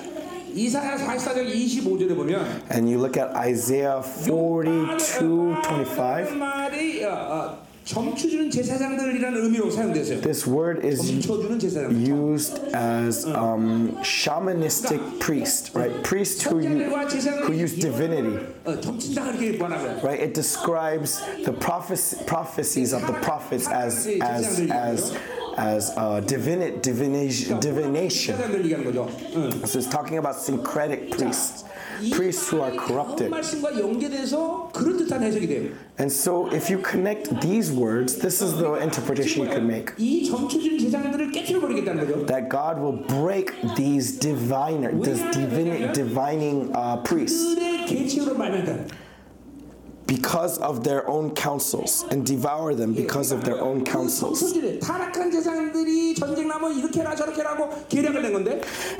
[0.53, 8.49] 이사야 44장 25절에 보면 and you look at Isaiah 42 25, 말이 어, 어, 점쳐주는
[8.51, 10.19] 제사장들이라는 의미로 사용됐어요.
[10.21, 11.91] this word is 점쳐주는 제사장.
[11.95, 16.03] used as um, shamanistic priest, right?
[16.03, 16.89] Priest who, u-
[17.45, 18.39] who use divinity.
[18.65, 20.19] 어, 점친다 이렇게 말하면 right?
[20.21, 25.13] It describes the prophes- prophecies of the prophets as as as
[25.56, 28.36] as a divini- divina- divination.
[29.66, 31.64] So it's talking about syncretic priests,
[32.10, 33.30] priests who are corrupted.
[35.98, 39.92] And so, if you connect these words, this is the interpretation you can make.
[42.26, 47.56] That God will break these diviner, this divini- divining uh, priests
[50.16, 54.42] because of their own counsels and devour them because of their own counsels.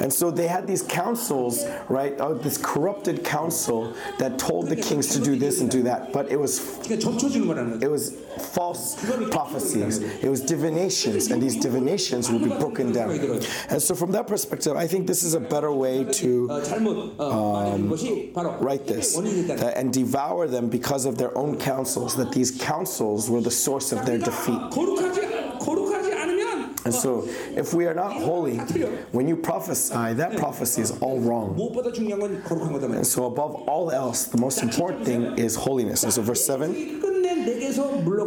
[0.01, 2.18] And so they had these councils, right?
[2.18, 6.32] Uh, this corrupted council that told the kings to do this and do that, but
[6.32, 6.52] it was
[6.89, 8.97] it was false
[9.30, 9.98] prophecies.
[9.98, 13.10] It was divinations, and these divinations will be broken down.
[13.68, 16.51] And so, from that perspective, I think this is a better way to
[17.18, 17.90] um,
[18.60, 23.41] write this and devour them because because of their own counsels, that these counsels were
[23.41, 24.61] the source of their defeat.
[26.85, 27.24] And so,
[27.57, 28.59] if we are not holy,
[29.12, 31.57] when you prophesy, that prophecy is all wrong.
[31.57, 36.03] And so, above all else, the most important thing is holiness.
[36.05, 37.01] And so, verse 7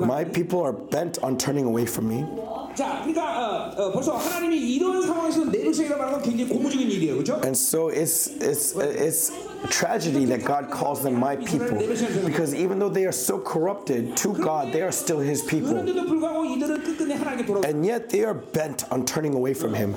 [0.07, 2.25] My people are bent on turning away from me.
[2.74, 7.14] 자, 그러니까 어, 어, 벌써 하나님이 이런 상황에서 내 백성이라 말하는 건 굉장히 고무적인 일이에요,
[7.16, 7.34] 그렇죠?
[7.42, 9.30] And so, it's, it's, it's
[9.64, 11.78] a tragedy that God calls them my people.
[12.24, 15.74] Because even though they are so corrupted to God, they are still His people.
[15.74, 17.60] 그런데도 불구하고 이들은 끝끝내 하나님께 돌아.
[17.66, 19.94] And yet, they are bent on turning away from Him.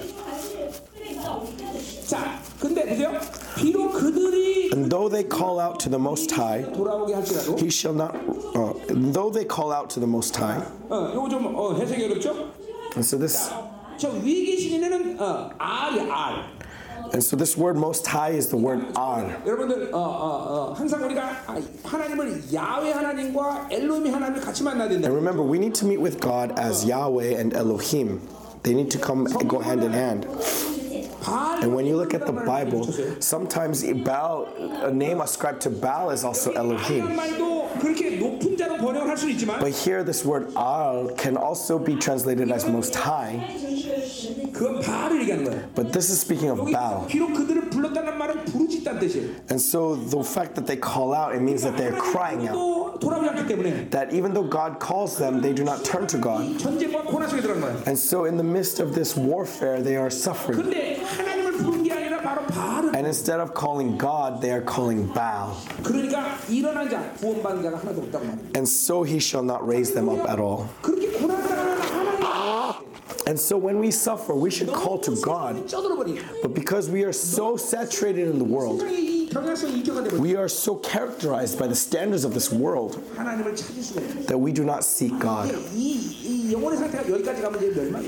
[2.07, 3.11] 자, 근데 보세요.
[3.55, 7.93] 비록 그들이 And though they call out to the Most High, 돌아오게 할지라도, He shall
[7.93, 8.15] not,
[8.55, 10.61] uh, though they call out to the Most High.
[10.89, 12.33] 어, 이거 좀 어, 해석이 어렵죠?
[12.94, 13.50] And so this.
[13.98, 14.10] 저
[16.10, 16.44] R.
[17.12, 19.30] And so this word most high is the word Al.
[19.46, 21.44] 여러분들 어, 어, 어, 항상 우리가
[21.84, 22.42] 하나님을
[22.92, 23.68] 하나님과
[24.12, 25.08] 하나님을 같이 만나야 된다.
[25.08, 28.20] And remember we need to meet with God as Yahweh and Elohim.
[28.62, 30.26] They need to come go hand in hand.
[31.26, 32.84] And when you look at the Bible,
[33.20, 34.46] sometimes Baal,
[34.82, 37.16] a name ascribed to Baal is also Elohim.
[39.60, 43.54] But here, this word Al can also be translated as Most High.
[45.74, 47.06] But this is speaking of Baal.
[49.50, 52.54] And so the fact that they call out, it means that they're crying out.
[53.90, 56.42] That even though God calls them, they do not turn to God.
[57.86, 60.58] And so in the midst of this warfare, they are suffering.
[62.94, 65.56] And instead of calling God, they are calling Baal.
[68.54, 70.68] And so he shall not raise them up at all.
[73.26, 75.70] And so when we suffer, we should call to God.
[76.42, 78.82] But because we are so saturated in the world,
[80.18, 85.18] we are so characterized by the standards of this world that we do not seek
[85.18, 85.50] God.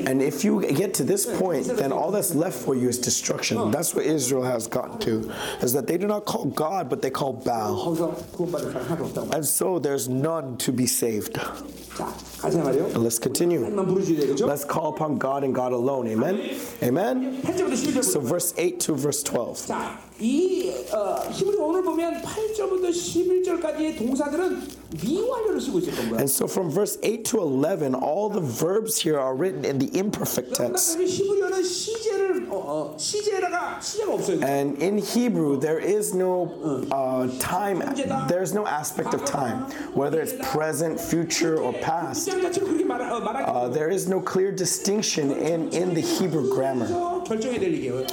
[0.07, 3.71] And if you get to this point, then all that's left for you is destruction.
[3.71, 5.31] That's what Israel has gotten to,
[5.61, 8.17] is that they do not call God, but they call Baal.
[9.33, 11.39] And so there's none to be saved.
[12.43, 13.67] And let's continue.
[13.67, 16.09] Let's call upon God and God alone.
[16.09, 16.57] Amen.
[16.83, 17.43] Amen.
[18.03, 20.10] So verse 8 to verse 12.
[20.21, 24.80] 자, 이 어, 히브리 오늘 보면 8절부터 11절까지의 동사들은
[26.21, 29.97] And so from verse 8 to 11, all the verbs here are written in the
[29.97, 30.97] imperfect tense.
[34.43, 37.79] And in Hebrew, there is no uh, time,
[38.29, 42.29] there's no aspect of time, whether it's present, future, or past.
[42.29, 46.87] Uh, there is no clear distinction in, in the Hebrew grammar.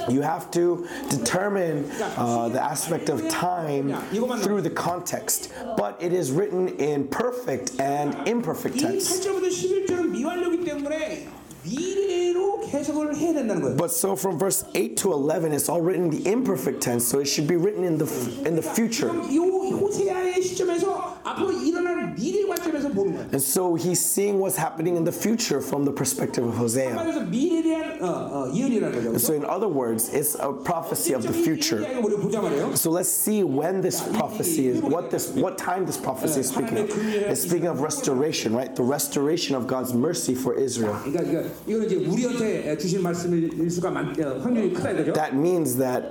[0.08, 3.90] You have to determine uh, the aspect of time
[4.38, 9.21] through the context, but it is written in perfect and imperfect 이 tense.
[9.21, 11.27] 8절부터 11절은 미완료이기 때문에
[11.67, 13.77] 미래로 해석을 해야 된다는 거예요.
[13.77, 17.19] But so from verse 8 to 11, it's all written in the imperfect tense, so
[17.19, 18.07] it should be written in the
[18.45, 19.11] in the future.
[19.29, 23.29] 이 호세아의 시점에서 앞으로 일어날 미래 관점에서 보는 거예요.
[23.31, 26.93] And so he's seeing what's happening in the future from the perspective of Hosea.
[26.93, 29.19] 그래서 미래에 대한 어, 어, 예언이라는 거죠.
[29.19, 31.81] So in other words, it's a prophecy of the future.
[31.81, 32.75] 이야기를 우리 보자 말이에요.
[32.75, 36.77] So let's see when this prophecy is, what this, what time this prophecy is speaking
[36.83, 36.89] of.
[36.91, 38.75] It's speaking of restoration, right?
[38.75, 40.99] The restoration of God's mercy for Israel.
[41.05, 45.13] 그러니까 이거 이거는 이제 우리한테 주신 말씀일 수가 많, 어, 확률이 크다 이거죠.
[45.13, 46.03] That means that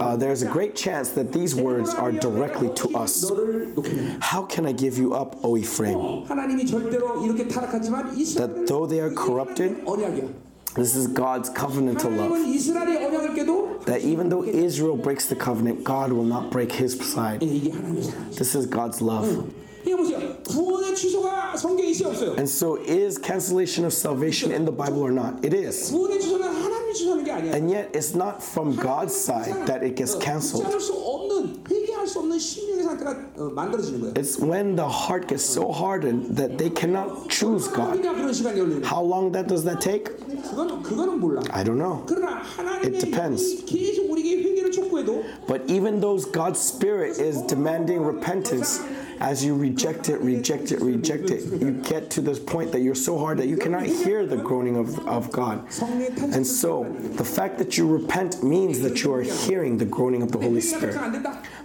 [0.00, 3.26] uh, there's a great chance that these words are directly to us.
[3.28, 4.18] 너를 놓겠냐.
[4.22, 6.24] How can I give you up, O Ephraim?
[6.26, 10.28] 하나님이 절대로 이렇게 타락하지만 이스라엘은 That though they are corrupted, 언약이야.
[10.76, 12.30] this is God's covenantal love.
[12.30, 16.72] 하나님은 이스라엘의 언약을 깨도 That even though Israel breaks the covenant, God will not break
[16.78, 17.42] his side.
[17.44, 18.30] 이게 하나님의 사랑.
[18.30, 19.50] This is God's love.
[19.84, 20.18] 이게 보세요.
[20.46, 22.30] 구원의 취소가 성경에 있어요 없어요?
[22.36, 25.40] And so, is cancellation of salvation in the Bible or not?
[25.42, 25.90] It is.
[25.90, 27.54] 구원의 취소는 하나님이 취소하는 게 아니야.
[27.54, 30.64] And yet, it's not from God's side that it gets canceled.
[30.68, 34.14] 붙잡을 수 없는 회개할 수 없는 심령의 상태가 어, 만들어지는 거예요.
[34.14, 37.96] It's when the heart gets so hardened that they cannot choose God.
[37.96, 38.84] 그냥 그런 시간이 걸리는 거예요.
[38.84, 40.12] How long that does that take?
[40.44, 41.40] 그건 그거는 몰라.
[41.52, 42.04] I don't know.
[42.06, 43.64] 그러나 하나님의 It depends.
[43.64, 48.84] 영이 계속 우리에게 회개를 촉구해도 But even though God's Spirit is demanding repentance,
[49.19, 52.95] as you reject it, reject it, reject it, you get to this point that you're
[52.95, 55.65] so hard that you cannot hear the groaning of, of God.
[55.81, 56.83] And so,
[57.15, 60.61] the fact that you repent means that you are hearing the groaning of the Holy
[60.61, 60.97] Spirit.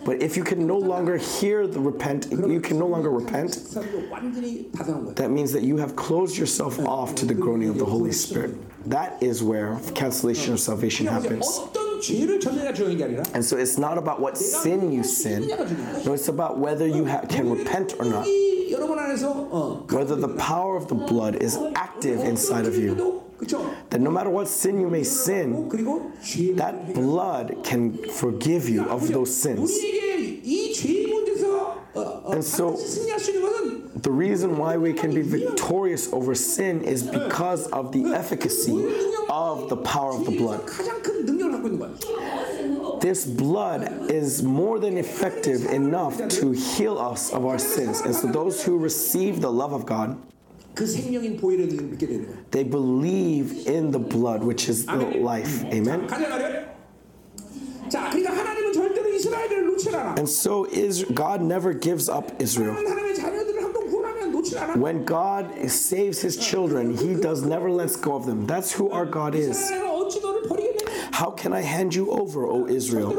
[0.04, 5.28] But if you can no longer hear the repent, you can no longer repent, that
[5.30, 8.56] means that you have closed yourself off to the groaning of the Holy Spirit.
[8.88, 11.60] That is where cancellation of salvation happens.
[13.34, 15.48] And so it's not about what sin you sin.
[16.04, 18.26] No, it's about whether you ha- can repent or not.
[19.90, 23.22] Whether the power of the blood is active inside of you.
[23.90, 25.68] That no matter what sin you may sin,
[26.56, 29.70] that blood can forgive you of those sins.
[32.32, 32.76] And so,
[33.96, 38.72] the reason why we can be victorious over sin is because of the efficacy
[39.28, 40.66] of the power of the blood.
[43.00, 48.00] This blood is more than effective enough to heal us of our sins.
[48.02, 50.16] And so, those who receive the love of God,
[52.50, 55.64] they believe in the blood, which is the life.
[55.64, 56.06] Amen.
[60.16, 62.74] And so is God never gives up Israel.
[64.74, 68.46] When God saves his children, he does never lets go of them.
[68.46, 69.70] That's who our God is.
[71.12, 73.10] How can I hand you over, O Israel?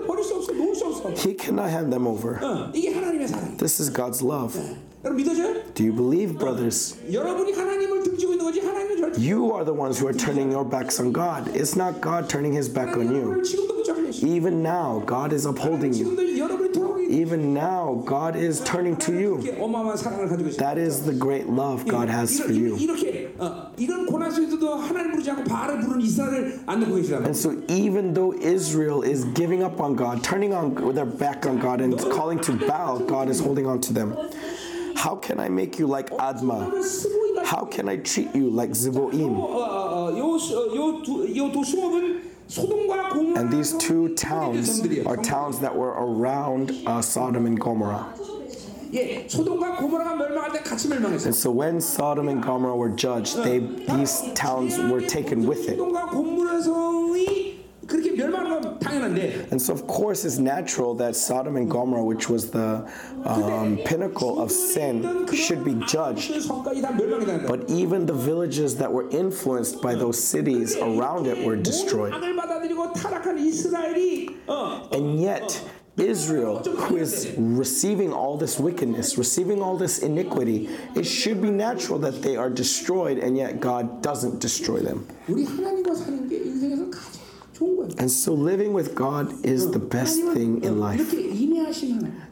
[1.18, 2.40] He cannot hand them over.
[3.58, 4.58] This is God's love.
[5.04, 6.96] Do you believe, brothers?
[9.18, 11.48] You are the ones who are turning your backs on God.
[11.56, 13.44] It's not God turning his back on you.
[14.22, 16.20] Even now, God is upholding you.
[17.10, 19.42] Even now, God is turning to you.
[20.58, 22.76] That is the great love God has for you.
[27.26, 31.58] And so, even though Israel is giving up on God, turning on their back on
[31.60, 34.16] God, and calling to Baal, God is holding on to them.
[35.02, 37.44] How can I make you like Admah?
[37.44, 39.34] How can I treat you like Zeboiim?
[43.36, 48.14] And these two towns are towns that were around uh, Sodom and Gomorrah.
[48.94, 49.32] And
[51.36, 55.80] so when Sodom and Gomorrah were judged, they, these towns were taken with it.
[57.91, 61.57] 소돔과 고모라 성이 그렇게 멸망하는 건 당연한데 And so of course it's natural that Sodom
[61.57, 62.85] and Gomorrah, which was the
[63.25, 66.35] um, pinnacle of sin, should be judged.
[66.35, 67.47] 성까지 다 멸망이 당한다.
[67.47, 72.13] But even the villages that were influenced by those cities around it were destroyed.
[72.13, 75.63] 악을 받아들이고 타락한 이스라엘이 어, And yet,
[75.97, 81.99] Israel, who is receiving all this wickedness, receiving all this iniquity, it should be natural
[82.01, 85.07] that they are destroyed, and yet God doesn't destroy them.
[87.98, 91.12] And so living with God is the best thing in life.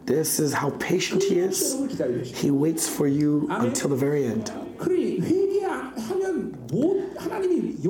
[0.05, 1.75] This is how patient He is.
[2.35, 4.51] He waits for you until the very end.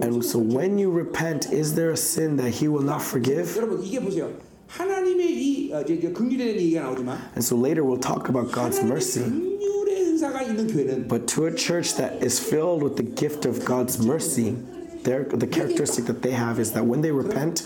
[0.01, 3.55] And so when you repent, is there a sin that He will not forgive?
[7.35, 9.55] And so later we'll talk about God's mercy.
[11.07, 14.57] But to a church that is filled with the gift of God's mercy,
[15.03, 17.63] their, the characteristic that they have is that when they repent,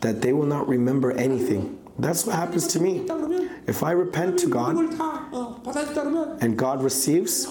[0.00, 1.78] that they will not remember anything.
[1.98, 3.06] That's what happens to me.
[3.66, 4.76] If I repent to God
[6.42, 7.46] and God receives,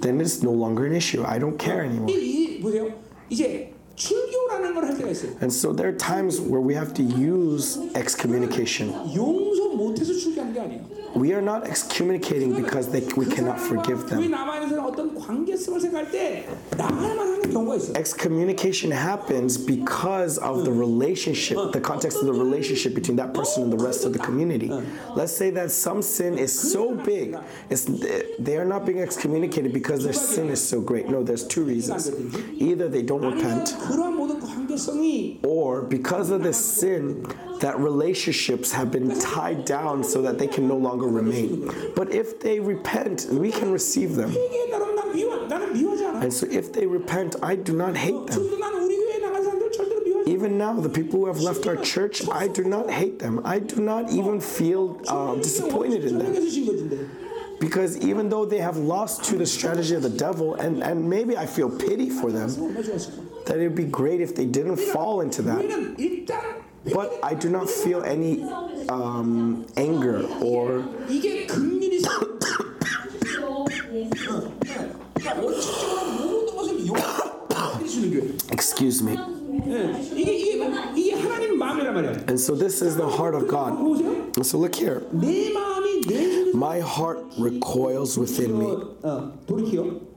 [0.00, 1.24] then it's no longer an issue.
[1.24, 2.08] I don't care anymore.
[5.40, 8.90] And so there are times where we have to use excommunication.
[11.14, 14.18] We are not excommunicating because they, we cannot forgive them.
[17.94, 23.72] Excommunication happens because of the relationship, the context of the relationship between that person and
[23.72, 24.68] the rest of the community.
[25.14, 27.36] Let's say that some sin is so big,
[27.70, 27.84] it's,
[28.38, 31.08] they are not being excommunicated because their sin is so great.
[31.08, 32.10] No, there's two reasons.
[32.60, 33.74] Either they don't repent,
[35.42, 37.26] or because of this sin,
[37.60, 41.70] that relationships have been tied down so that they can no longer remain.
[41.94, 44.30] But if they repent, we can receive them.
[46.22, 48.48] And so if they repent, I do not hate them.
[50.26, 53.40] Even now, the people who have left our church, I do not hate them.
[53.44, 57.10] I do not even feel uh, disappointed in them.
[57.58, 61.36] Because even though they have lost to the strategy of the devil, and, and maybe
[61.36, 62.74] I feel pity for them,
[63.46, 66.62] that it would be great if they didn't fall into that.
[66.92, 68.42] But I do not feel any
[68.88, 70.84] um, anger or
[75.21, 78.23] 이게 긍휼이 원칙적으로 모든 것을 용서해 주는 교회.
[78.51, 79.17] excuse me.
[79.67, 80.65] 예, 이게 이게
[80.95, 82.11] 이게 하나님 마음이란 말이야.
[82.29, 83.77] And so this is the heart of God.
[83.77, 84.09] 보세요.
[84.37, 85.01] And so look here.
[85.11, 88.67] 내 마음이 내 속에 My heart recoils within me.
[89.03, 90.07] 어, 돌이키요.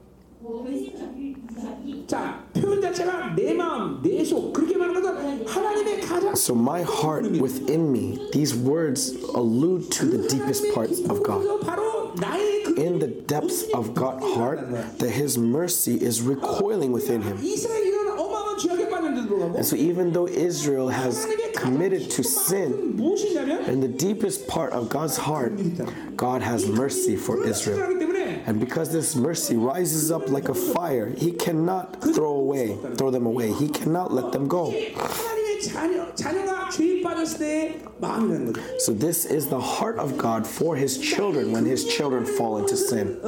[2.07, 7.29] 자, 표현 자체가 내 마음, 내 속 그렇게 말하는 것은 하나님의 가장 So my heart
[7.41, 11.41] within me, these words allude to the deepest parts of God.
[11.43, 14.59] 그래서 바로 나의 그 In the depths of God's heart,
[14.99, 17.37] that His mercy is recoiling within Him.
[17.41, 22.09] 이스라엘이 이런 어마어마한 죄악에 빠졌는데도 불구하고 And so even though Israel has 하나님의 가장 committed
[22.15, 25.51] to 깊은 sin, 마음은 무엇이냐면 in the deepest part of God's heart,
[26.15, 27.77] God has mercy for Israel.
[27.79, 32.76] 그렇기 때문에 And because this mercy rises up like a fire, He cannot throw away,
[32.96, 33.52] throw them away.
[33.52, 34.72] He cannot let them go.
[38.78, 42.76] So this is the heart of God for his children when his children fall into
[42.76, 43.18] sin.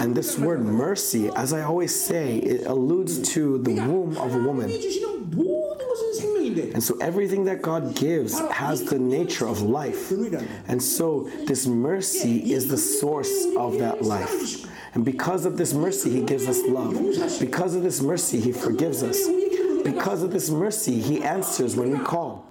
[0.00, 4.38] And this word mercy, as I always say, it alludes to the womb of a
[4.38, 4.70] woman.
[6.74, 10.10] And so everything that God gives has the nature of life.
[10.66, 14.66] And so this mercy is the source of that life.
[14.96, 16.94] And because of this mercy, He gives us love.
[17.38, 19.28] Because of this mercy, He forgives us.
[19.84, 22.46] Because of this mercy, He answers when we call.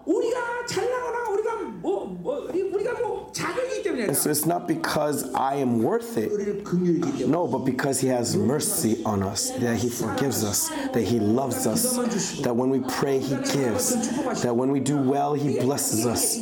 [3.98, 7.28] And so it's not because I am worth it.
[7.28, 11.66] No, but because He has mercy on us, that He forgives us, that He loves
[11.66, 16.36] us, that when we pray, He gives, that when we do well, He blesses us.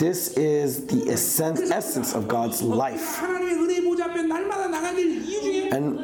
[0.00, 3.22] This is the essence, essence of God's life.
[5.72, 6.00] And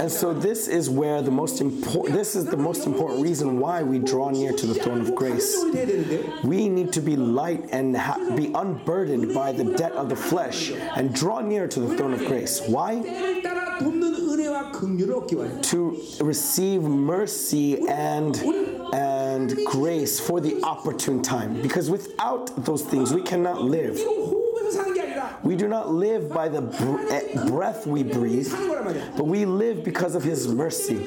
[0.00, 3.82] and so this is where the most important this is the most important reason why
[3.82, 5.56] we draw near to the throne of grace.
[6.44, 10.70] We need to be light and ha- be unburdened by the debt of the flesh
[10.96, 12.60] and draw near to the throne of grace.
[12.66, 13.00] Why?
[15.62, 18.34] To receive mercy and
[18.92, 21.60] and grace for the opportune time.
[21.62, 23.98] Because without those things, we cannot live.
[25.42, 28.52] We do not live by the br- eh, breath we breathe,
[29.16, 30.98] but we live because of His mercy.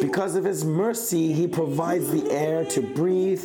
[0.00, 3.44] Because of His mercy, He provides the air to breathe.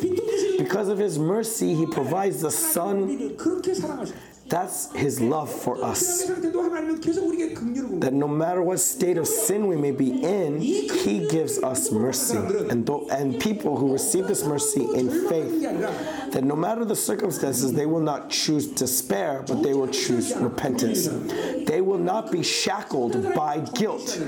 [0.58, 3.36] Because of His mercy, He provides the sun.
[4.52, 6.26] That's His love for us.
[6.26, 12.36] That no matter what state of sin we may be in, He gives us mercy.
[12.36, 15.62] And, and people who receive this mercy in faith,
[16.32, 21.08] that no matter the circumstances, they will not choose despair, but they will choose repentance.
[21.66, 24.20] They will not be shackled by guilt.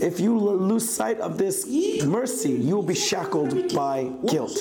[0.00, 1.66] If you lose sight of this
[2.04, 4.56] mercy, you will be shackled by guilt.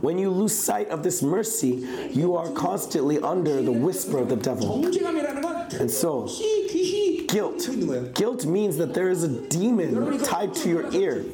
[0.00, 4.28] When you lose sight of this mercy, you are constantly under hear the whisper of
[4.28, 4.84] the devil.
[5.80, 6.28] And so,
[7.28, 7.68] guilt.
[8.14, 11.24] Guilt means that there is a demon tied to your ear.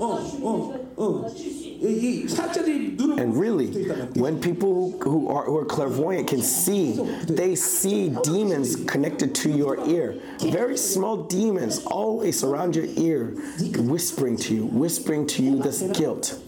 [0.00, 1.73] Oh, oh, oh.
[1.84, 6.92] And really, when people who are, who are clairvoyant can see,
[7.28, 10.18] they see demons connected to your ear.
[10.40, 13.34] Very small demons always surround your ear,
[13.76, 16.40] whispering to you, whispering to you this guilt.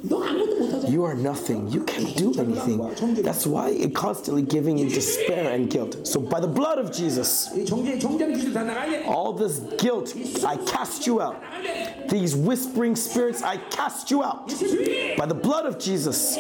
[0.89, 1.69] You are nothing.
[1.69, 3.23] You can't do anything.
[3.23, 6.07] That's why it constantly giving you despair and guilt.
[6.07, 7.49] So by the blood of Jesus,
[9.07, 10.15] all this guilt,
[10.45, 11.43] I cast you out.
[12.09, 14.49] These whispering spirits, I cast you out.
[15.17, 16.37] By by the blood of Jesus.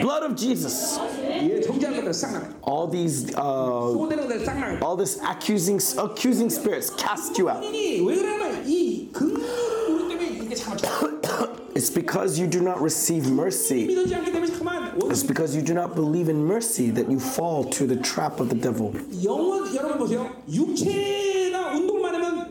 [0.00, 0.96] Blood of Jesus.
[2.62, 3.42] All these, uh,
[4.80, 7.62] all this accusing, accusing spirits cast you out.
[11.74, 13.88] It's because you do not receive mercy.
[13.90, 18.48] It's because you do not believe in mercy that you fall to the trap of
[18.48, 18.94] the devil.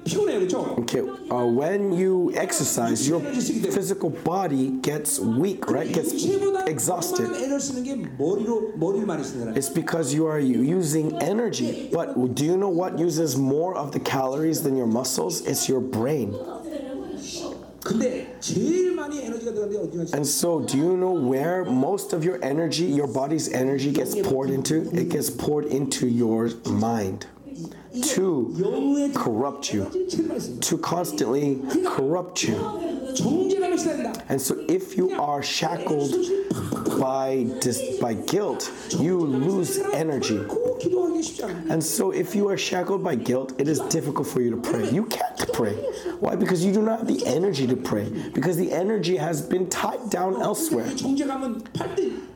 [0.08, 5.92] Okay, uh, when you exercise, your physical body gets weak, right?
[5.92, 6.14] Gets
[6.68, 7.28] exhausted.
[9.58, 11.90] It's because you are using energy.
[11.92, 15.42] But do you know what uses more of the calories than your muscles?
[15.42, 16.36] It's your brain.
[20.14, 24.50] And so, do you know where most of your energy, your body's energy, gets poured
[24.50, 24.90] into?
[24.96, 27.28] It gets poured into your mind
[28.04, 29.90] to corrupt you,
[30.62, 32.56] to constantly corrupt you.
[34.28, 36.14] And so, if you are shackled
[37.00, 40.38] by dis- by guilt, you lose energy.
[41.70, 44.90] And so, if you are shackled by guilt, it is difficult for you to pray.
[44.90, 45.76] You can't pray.
[46.20, 46.36] Why?
[46.36, 48.10] Because you do not have the energy to pray.
[48.34, 50.88] Because the energy has been tied down elsewhere.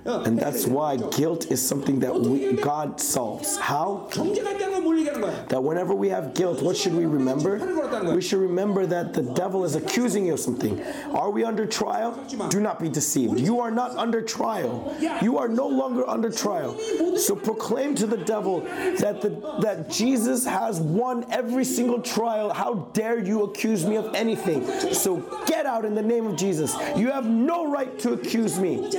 [0.09, 3.57] And that's why guilt is something that we, God solves.
[3.57, 4.07] How?
[4.11, 8.13] That whenever we have guilt, what should we remember?
[8.13, 10.81] We should remember that the devil is accusing you of something.
[11.13, 12.11] Are we under trial?
[12.49, 13.39] Do not be deceived.
[13.39, 14.95] You are not under trial.
[15.21, 16.77] You are no longer under trial.
[17.17, 19.29] So proclaim to the devil that the,
[19.61, 22.51] that Jesus has won every single trial.
[22.53, 24.65] How dare you accuse me of anything?
[24.93, 26.75] So get out in the name of Jesus.
[26.95, 28.89] You have no right to accuse me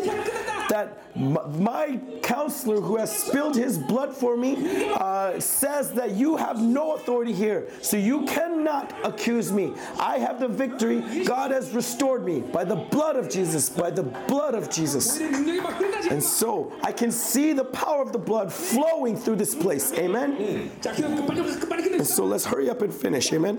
[0.70, 6.60] that my counselor who has spilled his blood for me uh, says that you have
[6.60, 7.68] no authority here.
[7.82, 9.74] So you cannot accuse me.
[9.98, 11.24] I have the victory.
[11.24, 15.18] God has restored me by the blood of Jesus, by the blood of Jesus.
[15.18, 19.92] And so I can see the power of the blood flowing through this place.
[19.94, 20.70] Amen.
[20.84, 23.32] And so let's hurry up and finish.
[23.32, 23.58] Amen.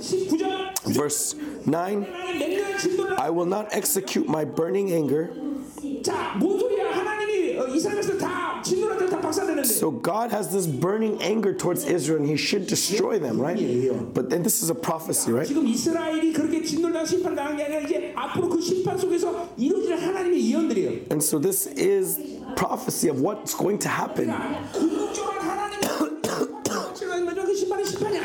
[0.86, 1.36] Verse
[1.66, 2.08] 9
[3.18, 5.30] I will not execute my burning anger.
[9.66, 13.58] So God has this burning anger towards Israel and he should destroy them, right?
[14.14, 15.48] But then this is a prophecy, right?
[21.10, 22.20] And so this is
[22.56, 24.28] prophecy of what's going to happen.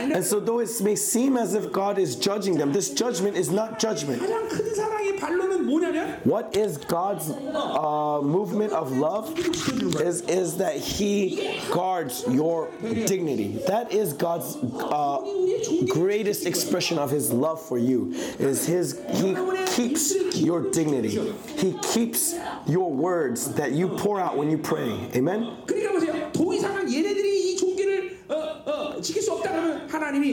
[0.06, 3.49] And so though it may seem as if God is judging them, this judgment is
[3.49, 4.22] not judgment.
[4.22, 9.38] 가장 큰 사랑의 반론은 뭐냐면 What is God's uh, movement of love?
[10.02, 13.60] Is, is that He guards your dignity.
[13.68, 15.22] That is God's uh,
[15.90, 18.14] greatest expression of His love for you.
[18.40, 19.36] Is His He
[19.68, 21.34] keeps your dignity.
[21.57, 22.36] He keeps
[22.68, 25.10] your words that you pour out when you pray.
[25.15, 25.57] Amen.
[25.65, 26.32] 그러니까 보세요.
[26.34, 27.35] 더 이상은 얘네들이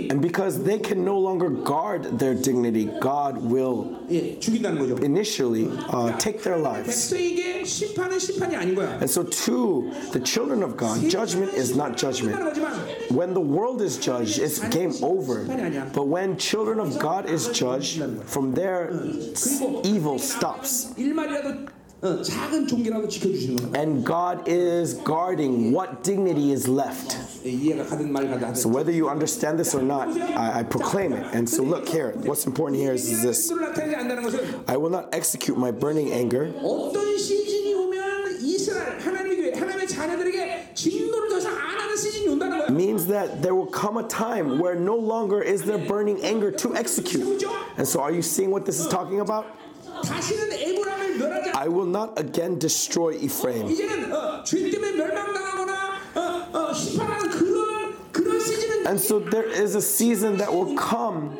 [0.09, 6.57] and because they can no longer guard their dignity, God will initially uh, take their
[6.57, 7.11] lives.
[9.01, 12.35] And so, to the children of God, judgment is not judgment.
[13.11, 15.45] When the world is judged, it's game over.
[15.93, 18.91] But when children of God is judged, from there,
[19.83, 20.93] evil stops.
[22.02, 23.82] 일말이라도 어, 작은 종기라도 지켜주시는 거야.
[23.82, 27.16] And God is guarding what dignity is left.
[27.44, 28.56] 예, 이해가 가든 말 가든 하든.
[28.56, 31.26] So, whether you understand this or not, I, I proclaim it.
[31.34, 34.38] And so, look here, what's important here is, is this 진노를 나타내지 않는다는 것은
[34.68, 36.54] I will not execute my burning anger.
[36.62, 42.58] 어떤 시즌이 오면 이스라엘 하나님의 교회 하나님의 자녀들에게 진노를 더 이상 안 하는 시즌이 온다는
[42.58, 42.70] 거야.
[42.70, 46.76] means that there will come a time where no longer is there burning anger to
[46.76, 47.42] execute.
[47.76, 49.46] And so, are you seeing what this is talking about?
[49.98, 50.51] 다시는
[51.55, 53.67] I will not again destroy Ephraim.
[58.85, 61.37] And so there is a season that will come.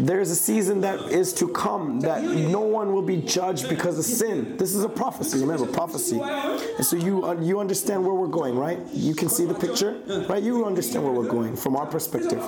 [0.00, 3.98] There is a season that is to come that no one will be judged because
[3.98, 4.56] of sin.
[4.56, 6.20] This is a prophecy, remember, prophecy.
[6.20, 8.78] And so you uh, you understand where we're going, right?
[8.92, 10.42] You can see the picture, right?
[10.42, 12.42] You understand where we're going from our perspective.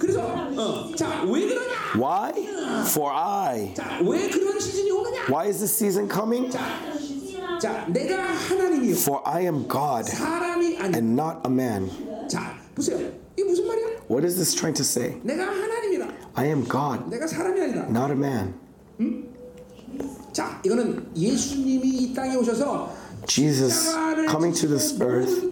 [0.00, 1.74] 그래서 어, 자, 왜 그러냐?
[1.96, 2.32] Why?
[2.88, 3.74] For I.
[3.74, 5.20] 자, 왜 그런 시즌이 오느냐?
[5.28, 6.50] Why is this season coming?
[6.50, 8.96] 자, 내가 하나님이요.
[8.96, 10.94] For I am God 사람이 아니.
[10.96, 11.90] and not a man.
[12.28, 12.98] 자, 보세요.
[13.36, 13.86] 이게 무슨 말이야?
[14.10, 15.18] What is this trying to say?
[15.22, 16.08] 내가 하나님이다.
[16.34, 17.86] I am God, 내가 사람이 아니다.
[17.88, 18.54] not a man.
[20.32, 22.92] 자, 이거는 예수님이 이 땅에 오셔서
[23.26, 23.90] Jesus
[24.28, 25.50] coming to this earth,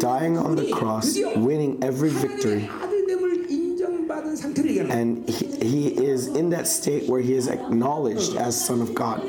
[0.00, 2.68] dying on the cross, winning every victory.
[4.91, 9.23] and he, he is in that state where he is acknowledged as Son of God.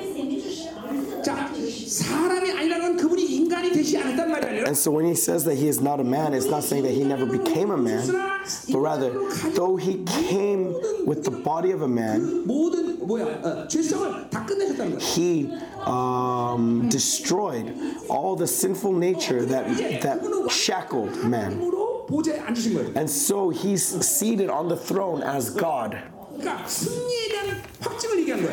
[4.67, 6.93] And so when he says that he is not a man, it's not saying that
[6.93, 8.07] he never became a man,
[8.71, 9.11] but rather,
[9.51, 10.73] though he came
[11.07, 12.47] with the body of a man,
[15.01, 17.75] he um, destroyed
[18.09, 19.67] all the sinful nature that,
[20.03, 21.59] that shackled man.
[22.97, 25.99] And so he's seated on the throne as God.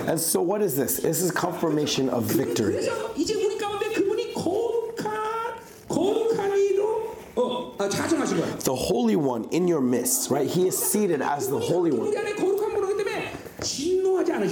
[0.08, 0.98] And so what is this?
[0.98, 2.74] This is confirmation of victory.
[8.66, 10.50] The Holy One in your midst, right?
[10.50, 12.12] He is seated as the Holy One.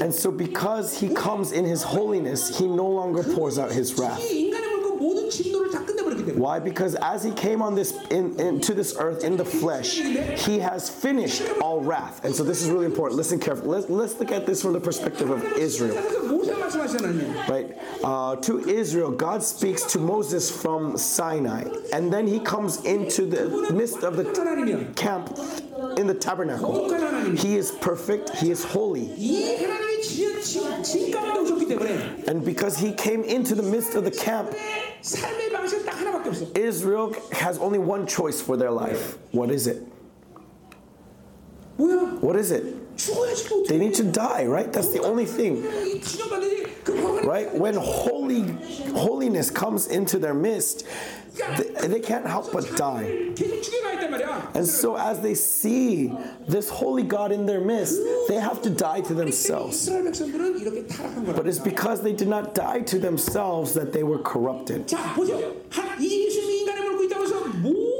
[0.02, 4.19] And so, because he comes in his holiness, he no longer pours out his wrath.
[5.05, 6.59] 이 인간의 물고 모든 진노를 다 끝내버렸기 때문에 Why?
[6.59, 10.01] Because as he came on this in, into this earth in the flesh,
[10.47, 12.24] he has finished all wrath.
[12.24, 13.16] And so this is really important.
[13.18, 13.68] Listen carefully.
[13.68, 15.94] Let's, let's look at this from the perspective of Israel.
[15.94, 17.48] 그래서 모세 말씀하시잖아요.
[17.48, 17.76] Right?
[18.02, 23.48] Uh, to Israel, God speaks to Moses from Sinai, and then he comes into the
[23.72, 24.94] midst of the 하나님이요.
[24.97, 25.36] camp
[25.98, 26.88] in the tabernacle.
[27.36, 29.10] He is perfect, he is holy.
[29.16, 33.94] 이 하나님이 진, 진, 진 가운데 오셨기 때문에 And because he came into the midst
[33.97, 34.55] of the camp,
[36.56, 39.18] Israel has only one choice for their life.
[39.32, 39.84] What is it?
[41.77, 42.76] What is it?
[43.67, 44.72] They need to die, right?
[44.72, 45.63] That's the only thing.
[47.26, 47.53] Right?
[47.53, 48.43] When holy
[48.93, 50.85] holiness comes into their midst,
[51.57, 53.34] they, they can't help but die.
[54.53, 56.13] And so, as they see
[56.47, 59.89] this holy God in their midst, they have to die to themselves.
[59.89, 64.91] But it's because they did not die to themselves that they were corrupted.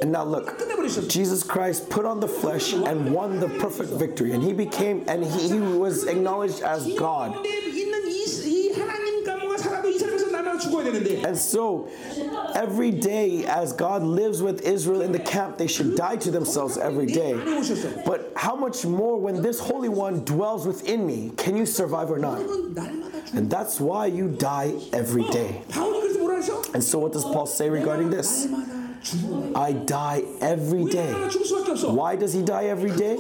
[0.01, 0.74] And now, look.
[1.07, 4.31] Jesus Christ put on the flesh and won the perfect victory.
[4.31, 7.45] And he became, and he, he was acknowledged as God.
[11.25, 11.89] And so,
[12.53, 16.77] every day as God lives with Israel in the camp, they should die to themselves
[16.77, 17.33] every day.
[18.05, 21.31] But how much more when this Holy One dwells within me?
[21.37, 22.39] Can you survive or not?
[23.33, 25.63] And that's why you die every day.
[26.73, 28.47] And so, what does Paul say regarding this?
[29.56, 31.11] I die every day.
[31.84, 33.18] Why does he die every day?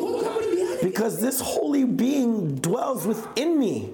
[0.81, 3.91] Because this holy being dwells within me.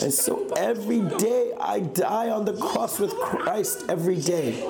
[0.00, 4.62] And so every day I die on the cross with Christ every day.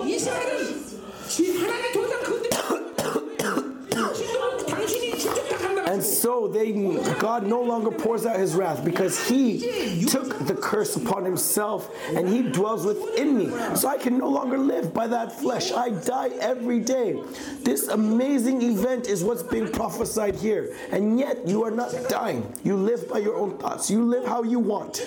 [6.19, 6.73] so they
[7.19, 12.28] God no longer pours out his wrath because he took the curse upon himself and
[12.28, 13.47] he dwells within me.
[13.77, 15.73] So I can no longer live by that flesh.
[15.73, 17.20] I die every day.
[17.62, 20.77] This amazing event is what's being prophesied here.
[20.90, 22.53] And yet you are not dying.
[22.65, 23.90] You live by your own thoughts.
[23.90, 25.01] You live how you want.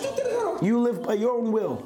[0.62, 1.84] You live by your own will.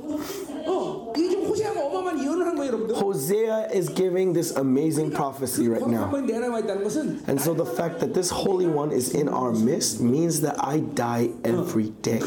[2.96, 6.14] Hosea is giving this amazing prophecy right now.
[6.14, 10.80] And so the fact that this Holy One is in our midst means that I
[10.80, 12.20] die every day.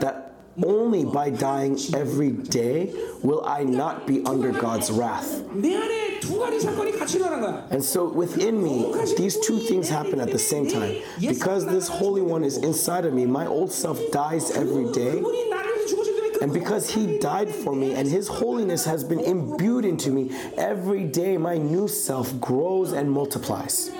[0.00, 2.92] That only by dying every day
[3.22, 5.42] will I not be under God's wrath.
[7.70, 10.96] And so within me, these two things happen at the same time.
[11.20, 15.22] Because this Holy One is inside of me, my old self dies every day.
[16.42, 21.04] And because He died for me and His holiness has been imbued into me, every
[21.04, 23.90] day my new self grows and multiplies.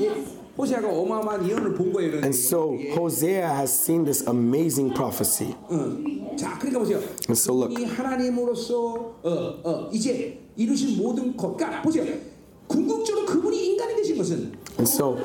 [0.00, 0.24] 예,
[0.56, 2.10] 호세아가 어마어마한 예언을 본 거예요.
[2.10, 5.54] 이런 And so Hosea has seen this amazing prophecy.
[5.70, 6.36] 응.
[6.36, 6.98] 자, 그러니까 보세요.
[6.98, 12.04] And so look, 이 하나님으로서 어, 어, 이제 이루신 모든 것, 그러니까 보세요.
[12.66, 15.18] 궁극적으로 그분이 인간이 되신 것은 and so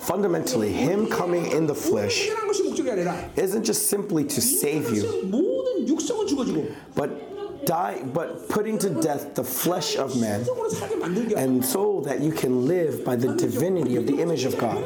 [0.00, 4.86] fundamentally, Him coming in the flesh 해결한 것이 목적이 아니라 isn't just simply to save
[4.88, 7.10] you, 인간으로서 모든 육성은 죽어지고 but
[7.65, 10.45] die, but putting to death the flesh of man
[11.37, 14.83] and so that you can live by the divinity of the image of God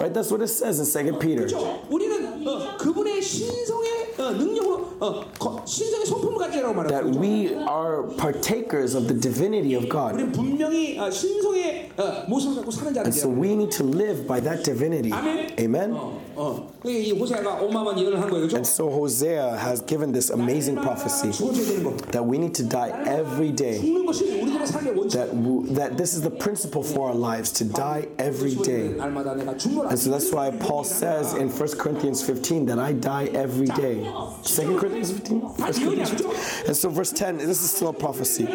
[0.00, 0.12] Right?
[0.12, 1.46] That's what it says in 2 Peter.
[1.46, 1.80] 그렇죠?
[1.90, 8.06] 우리는 어, 그분의 신성의 어, 능력으로 어, 거, 신성의 성품을 가지라고 that 말하고 we are
[8.16, 10.14] partakers of the divinity of God.
[10.14, 13.40] 우리는 분명히 어, 신성의 어, 모습을 갖고 사는 And so 자들이야.
[13.40, 15.12] we need to live by that divinity.
[15.12, 15.56] 아멘.
[15.58, 15.92] Amen.
[15.92, 16.68] 어, 어.
[16.80, 18.56] 그게 이 호세아가 어마어마한 예언을 한 거예요, 그렇죠?
[18.56, 21.96] And so Hosea has given this amazing prophecy 죽어줘야 되는 거.
[22.12, 23.80] that we need to die every day.
[23.80, 25.18] 죽는 것이 우리들의 삶의 원칙.
[25.18, 28.94] That w- that this is the principle for our lives to die every day.
[28.96, 29.89] 날마다 내가 죽노라.
[29.91, 34.09] And so that's why Paul says in 1 Corinthians 15 that I die every day.
[34.41, 35.41] 2 Corinthians 15?
[35.41, 36.31] 1 Corinthians 15.
[36.67, 38.45] And so verse 10, this is still a prophecy.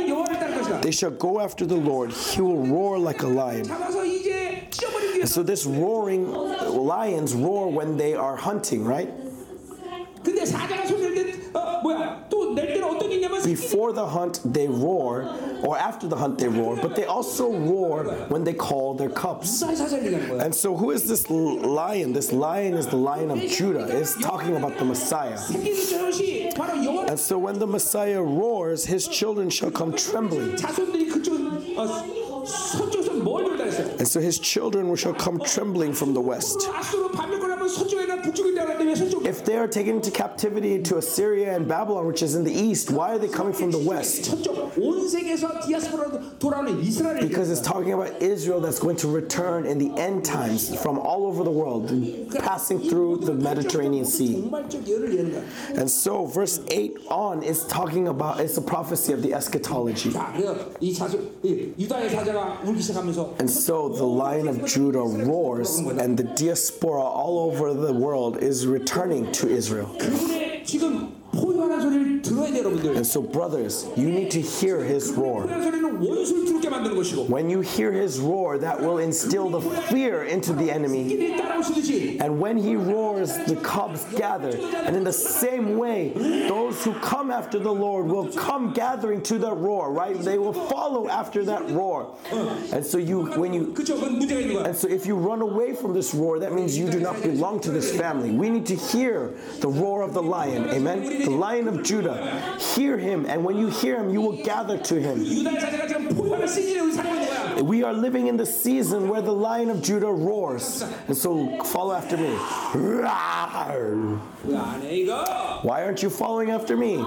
[0.80, 2.10] They shall go after the Lord.
[2.10, 3.70] He will roar like a lion.
[3.70, 9.10] And so this roaring, lions roar when they are hunting, right?
[13.44, 15.22] Before the hunt, they roar,
[15.62, 19.62] or after the hunt, they roar, but they also roar when they call their cups.
[19.62, 22.12] And so, who is this lion?
[22.12, 25.38] This lion is the lion of Judah, is talking about the Messiah.
[27.08, 30.56] And so, when the Messiah roars, his children shall come trembling.
[33.98, 36.68] And so his children shall come trembling from the west.
[39.24, 42.90] If they are taken into captivity to Assyria and Babylon, which is in the east,
[42.90, 44.30] why are they coming from the west?
[47.20, 51.26] Because it's talking about Israel that's going to return in the end times from all
[51.26, 51.88] over the world,
[52.40, 54.44] passing through the Mediterranean Sea.
[55.74, 60.12] And so, verse 8 on is talking about, it's a prophecy of the eschatology.
[63.38, 68.66] And so the lion of Judah roars, and the diaspora all over the world is
[68.66, 69.96] returning to Israel.
[71.35, 72.91] 그분의 지금 포효하는 소리를 들어야 돼요, 여러분들.
[72.91, 75.47] And so, brothers, you need to hear his roar.
[75.47, 79.61] 포효하는 소리는 원수를 두렵게 만드는 것이고 When you hear his roar, that will instill the
[79.88, 81.07] fear into the enemy.
[81.07, 84.51] 이들이 따라오시듯이 And when he roars, the cubs gather.
[84.85, 86.11] And in the same way,
[86.47, 90.19] those who come after the Lord will come gathering to that roar, right?
[90.19, 92.11] They will follow after that roar.
[92.73, 93.95] And so you when you 그쵸?
[93.95, 94.65] 그건 문제가 있는 거야.
[94.67, 97.59] and so if you run away from this roar, that means you do not belong
[97.61, 98.31] to this family.
[98.31, 99.31] We need to hear
[99.61, 100.67] the roar of the lion.
[100.69, 101.21] Amen.
[101.26, 105.24] Lion of Judah, hear him, and when you hear him, you will gather to him.
[107.64, 110.82] We are living in the season where the Lion of Judah roars.
[111.08, 112.34] And so follow after me.
[115.62, 117.02] Why aren't you following after me?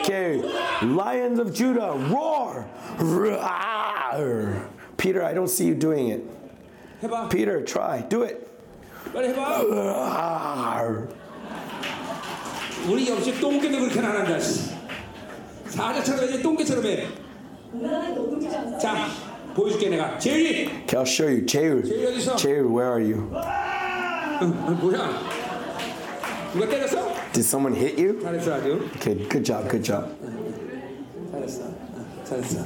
[0.00, 0.42] Okay,
[0.82, 2.66] Lions of Judah, roar.
[4.96, 6.24] Peter, I don't see you doing it.
[7.30, 8.00] Peter, try.
[8.00, 8.48] Do it.
[12.87, 14.39] 우리 역시 똥개도 그렇게 안 한다.
[14.39, 14.71] 씨.
[15.67, 17.07] 사자처럼 해야지 똥개처럼 해.
[18.79, 19.07] 자,
[19.55, 20.17] 보여줄게 내가.
[20.17, 20.67] 제이.
[20.83, 21.45] Okay, I'll show you.
[21.45, 21.81] Jehu,
[22.37, 23.29] Jehu, where are you?
[23.33, 25.09] 어, 뭐야?
[26.53, 26.97] 누가 때렸어?
[27.33, 28.19] Did someone hit you?
[28.21, 28.87] 잘했어 아주.
[28.97, 30.05] Okay, good job, good job.
[31.31, 31.63] 잘했어.
[31.63, 32.59] 어, 잘했어.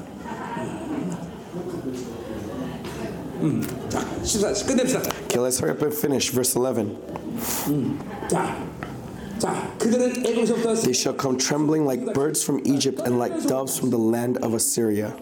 [3.40, 5.00] 음, 자, 14, 끝냅시다.
[5.28, 6.32] Okay, let's hurry up and finish.
[6.34, 6.98] Verse 11.
[8.28, 8.56] 자, 자,
[9.43, 14.55] They shall come trembling like birds from Egypt and like doves from the land of
[14.55, 15.15] Assyria.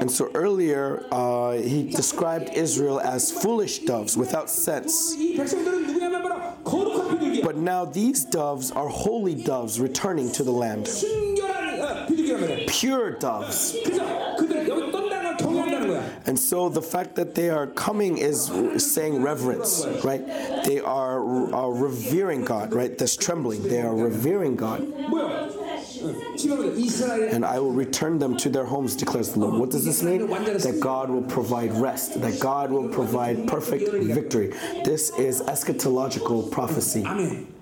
[0.00, 5.16] And so earlier, uh, he described Israel as foolish doves without sense.
[7.42, 10.88] But now these doves are holy doves returning to the land.
[12.68, 13.76] Pure doves.
[16.26, 20.26] And so the fact that they are coming is saying reverence, right?
[20.64, 22.96] They are, are revering God, right?
[22.96, 23.62] That's trembling.
[23.62, 24.80] They are revering God.
[27.32, 29.60] And I will return them to their homes, declares the Lord.
[29.60, 30.26] What does this mean?
[30.28, 34.52] That God will provide rest, that God will provide perfect victory.
[34.84, 37.04] This is eschatological prophecy.
[37.04, 37.53] Amen.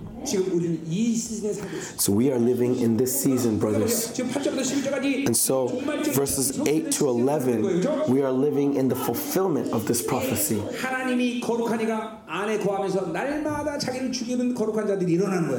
[1.99, 4.13] So we are living in this season, brothers.
[5.27, 5.67] And so,
[6.13, 10.61] verses 8 to 11, we are living in the fulfillment of this prophecy.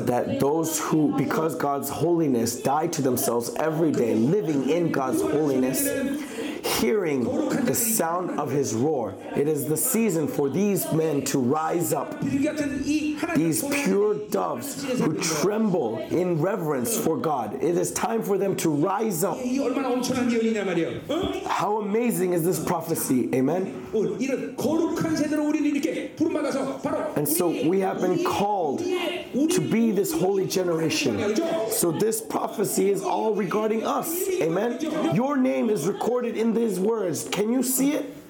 [0.05, 5.87] That those who, because God's holiness, die to themselves every day, living in God's holiness
[6.65, 7.23] hearing
[7.65, 9.15] the sound of his roar.
[9.35, 12.19] It is the season for these men to rise up.
[12.21, 17.55] These pure doves who tremble in reverence for God.
[17.55, 19.37] It is time for them to rise up.
[21.47, 23.29] How amazing is this prophecy?
[23.33, 23.87] Amen.
[27.15, 31.35] And so we have been called to be this holy generation.
[31.69, 34.27] So this prophecy is all regarding us.
[34.41, 34.79] Amen.
[35.13, 37.27] Your name is recorded in these words.
[37.29, 38.29] Can you see it?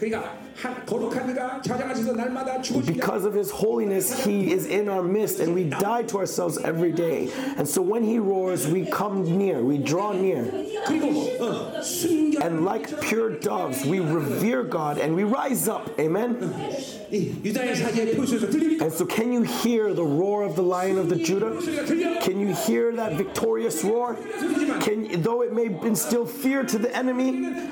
[2.86, 6.92] Because of his holiness, he is in our midst, and we die to ourselves every
[6.92, 7.32] day.
[7.58, 10.44] And so when he roars, we come near, we draw near.
[12.42, 15.98] And like pure doves, we revere God and we rise up.
[16.00, 16.38] Amen?
[17.14, 21.62] And so, can you hear the roar of the lion of the Judah?
[22.22, 24.16] Can you hear that victorious roar?
[24.82, 27.70] Can, though it may instill fear to the enemy,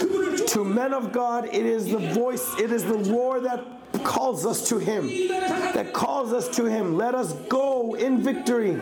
[0.51, 3.63] to men of God, it is the voice, it is the roar that
[4.03, 6.97] calls us to Him, that calls us to Him.
[6.97, 8.75] Let us go in victory.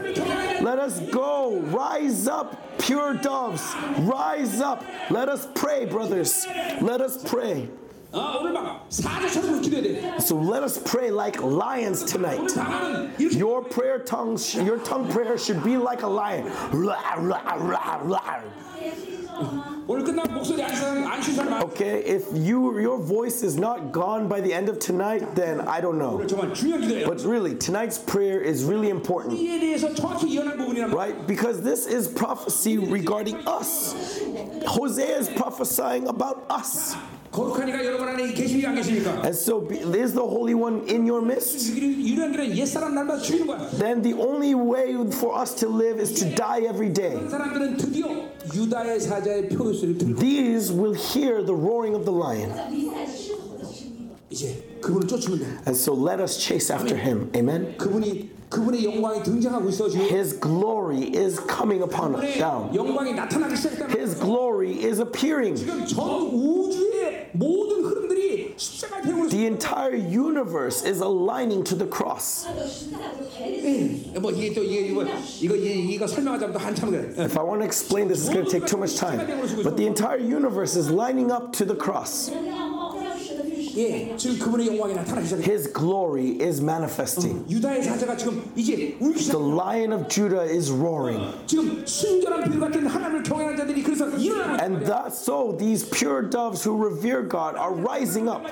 [0.62, 1.60] Let us go.
[1.60, 3.62] Rise up, pure doves.
[4.00, 4.84] Rise up.
[5.12, 6.48] Let us pray, brothers.
[6.82, 7.70] Let us pray.
[10.20, 12.52] So let us pray like lions tonight.
[13.20, 16.52] Your prayer tongues, your tongue prayer should be like a lion.
[21.64, 25.82] Okay, if you your voice is not gone by the end of tonight, then I
[25.82, 26.18] don't know.
[27.06, 29.40] But really, tonight's prayer is really important.
[30.94, 31.28] Right?
[31.28, 33.94] Because this is prophecy regarding us.
[34.66, 36.96] Hosea is prophesying about us.
[39.24, 41.74] And so there's the Holy One in your midst.
[43.80, 47.16] Then the only way for us to live is to die every day.
[50.20, 52.52] These will hear the roaring of the lion.
[55.66, 57.32] And so let us chase after him.
[57.36, 57.76] Amen.
[60.10, 62.70] His glory is coming upon us down.
[63.90, 65.56] His glory is appearing.
[69.30, 72.46] The entire universe is aligning to the cross.
[77.18, 79.20] If I want to explain this, it's going to take too much time.
[79.64, 82.30] But the entire universe is lining up to the cross.
[83.79, 85.51] 예, 지금 그분의 영광이 나타나기 시작해.
[85.51, 87.45] His glory is manifesting.
[87.49, 89.41] 유다의 사자가 지금 이제 울기 The 시작.
[89.55, 91.35] lion of Judah is roaring.
[91.47, 94.87] 지금 순결한 비유 같은 하나님을 경외하는 자들이 그래서 일어나고 있단 And 말이야.
[94.87, 98.43] that so these pure doves who revere God are rising up.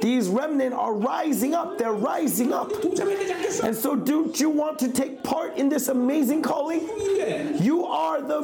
[0.00, 1.78] These remnant are rising up.
[1.78, 2.68] They're rising up.
[2.80, 3.64] 동참해야 되지 않겠어?
[3.64, 6.80] And so don't you want to take part in this amazing calling?
[6.88, 8.38] 이게 You are the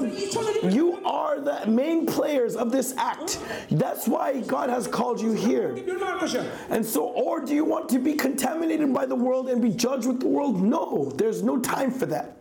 [0.70, 3.38] you are the main players of this act.
[3.70, 5.74] That's why God has called you here.
[6.69, 10.07] And so, or do you want to be contaminated by the world and be judged
[10.07, 10.61] with the world?
[10.61, 12.35] No, there's no time for that.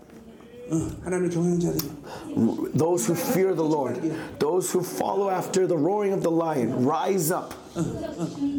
[2.75, 3.97] Those who fear the Lord,
[4.39, 7.55] those who follow after the roaring of the lion, rise up.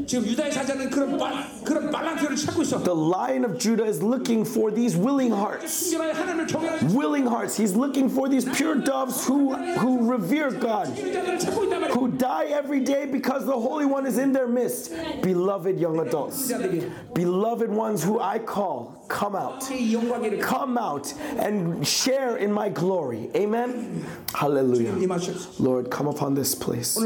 [0.07, 2.83] 지금 유다의 사자는 그런 말 그런 말랑표를 찾고 있어.
[2.83, 5.71] The lion of Judah is looking for these willing hearts.
[5.71, 7.57] 순결하게 하나님을 경외하는 Willing hearts.
[7.57, 10.91] He's looking for these pure doves who who revere God.
[10.91, 11.95] 자들을 찾고 있단 말이야.
[11.95, 14.91] who die every day because the Holy One is in their midst.
[15.23, 19.63] Beloved young adults, 자들이 beloved ones who I call, come out.
[19.71, 23.31] 이 영광을 Come out and share in my glory.
[23.37, 24.03] Amen.
[24.35, 24.91] Hallelujah.
[24.99, 25.63] 임하시옵소서.
[25.63, 26.99] Lord, come upon this place.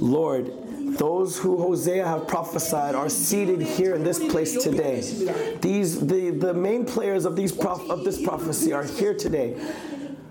[0.00, 0.52] Lord,
[0.98, 5.00] those who Hosea have prophesied are seated here in this place today.
[5.60, 9.56] These the, the main players of these prof, of this prophecy are here today.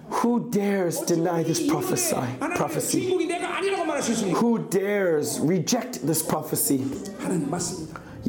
[0.10, 2.16] Who dares deny this prophecy?
[2.56, 3.10] prophecy?
[4.32, 6.84] Who dares reject this prophecy?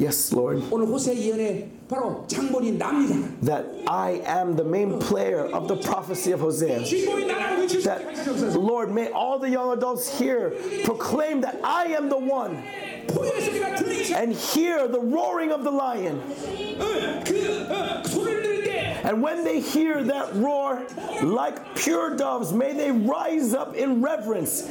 [0.00, 0.62] Yes, Lord.
[0.70, 3.16] 오늘 호세 예언의 바로 장본인 납니다.
[3.42, 6.84] That I am the main player of the prophecy of Hosea.
[6.84, 8.58] 주인공이 나라고 외칠 수 That, 있게 하시옵소서.
[8.60, 10.52] Lord, may all the young adults here
[10.84, 12.60] proclaim that I am the one
[13.08, 14.20] 포효의 소리가 들리기 시작.
[14.20, 16.20] and hear the roaring of the lion.
[16.76, 20.82] 어, 그 어, 소리를 들을 때 And when they hear that roar,
[21.22, 24.66] like pure doves, may they rise up in reverence.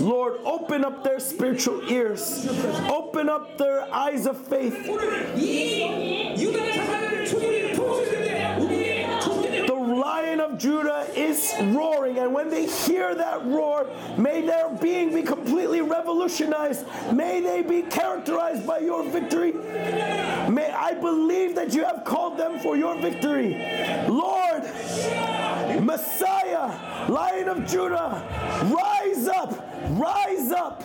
[0.00, 2.46] Lord, open up their spiritual ears,
[2.88, 4.86] open up their eyes of faith
[10.06, 12.18] lion of Judah is roaring.
[12.18, 16.86] And when they hear that roar, may their being be completely revolutionized.
[17.12, 19.52] May they be characterized by your victory.
[20.58, 23.54] May I believe that you have called them for your victory.
[24.08, 24.62] Lord,
[25.82, 26.68] Messiah,
[27.10, 28.22] Lion of Judah,
[28.72, 29.50] rise up,
[29.90, 30.84] rise up.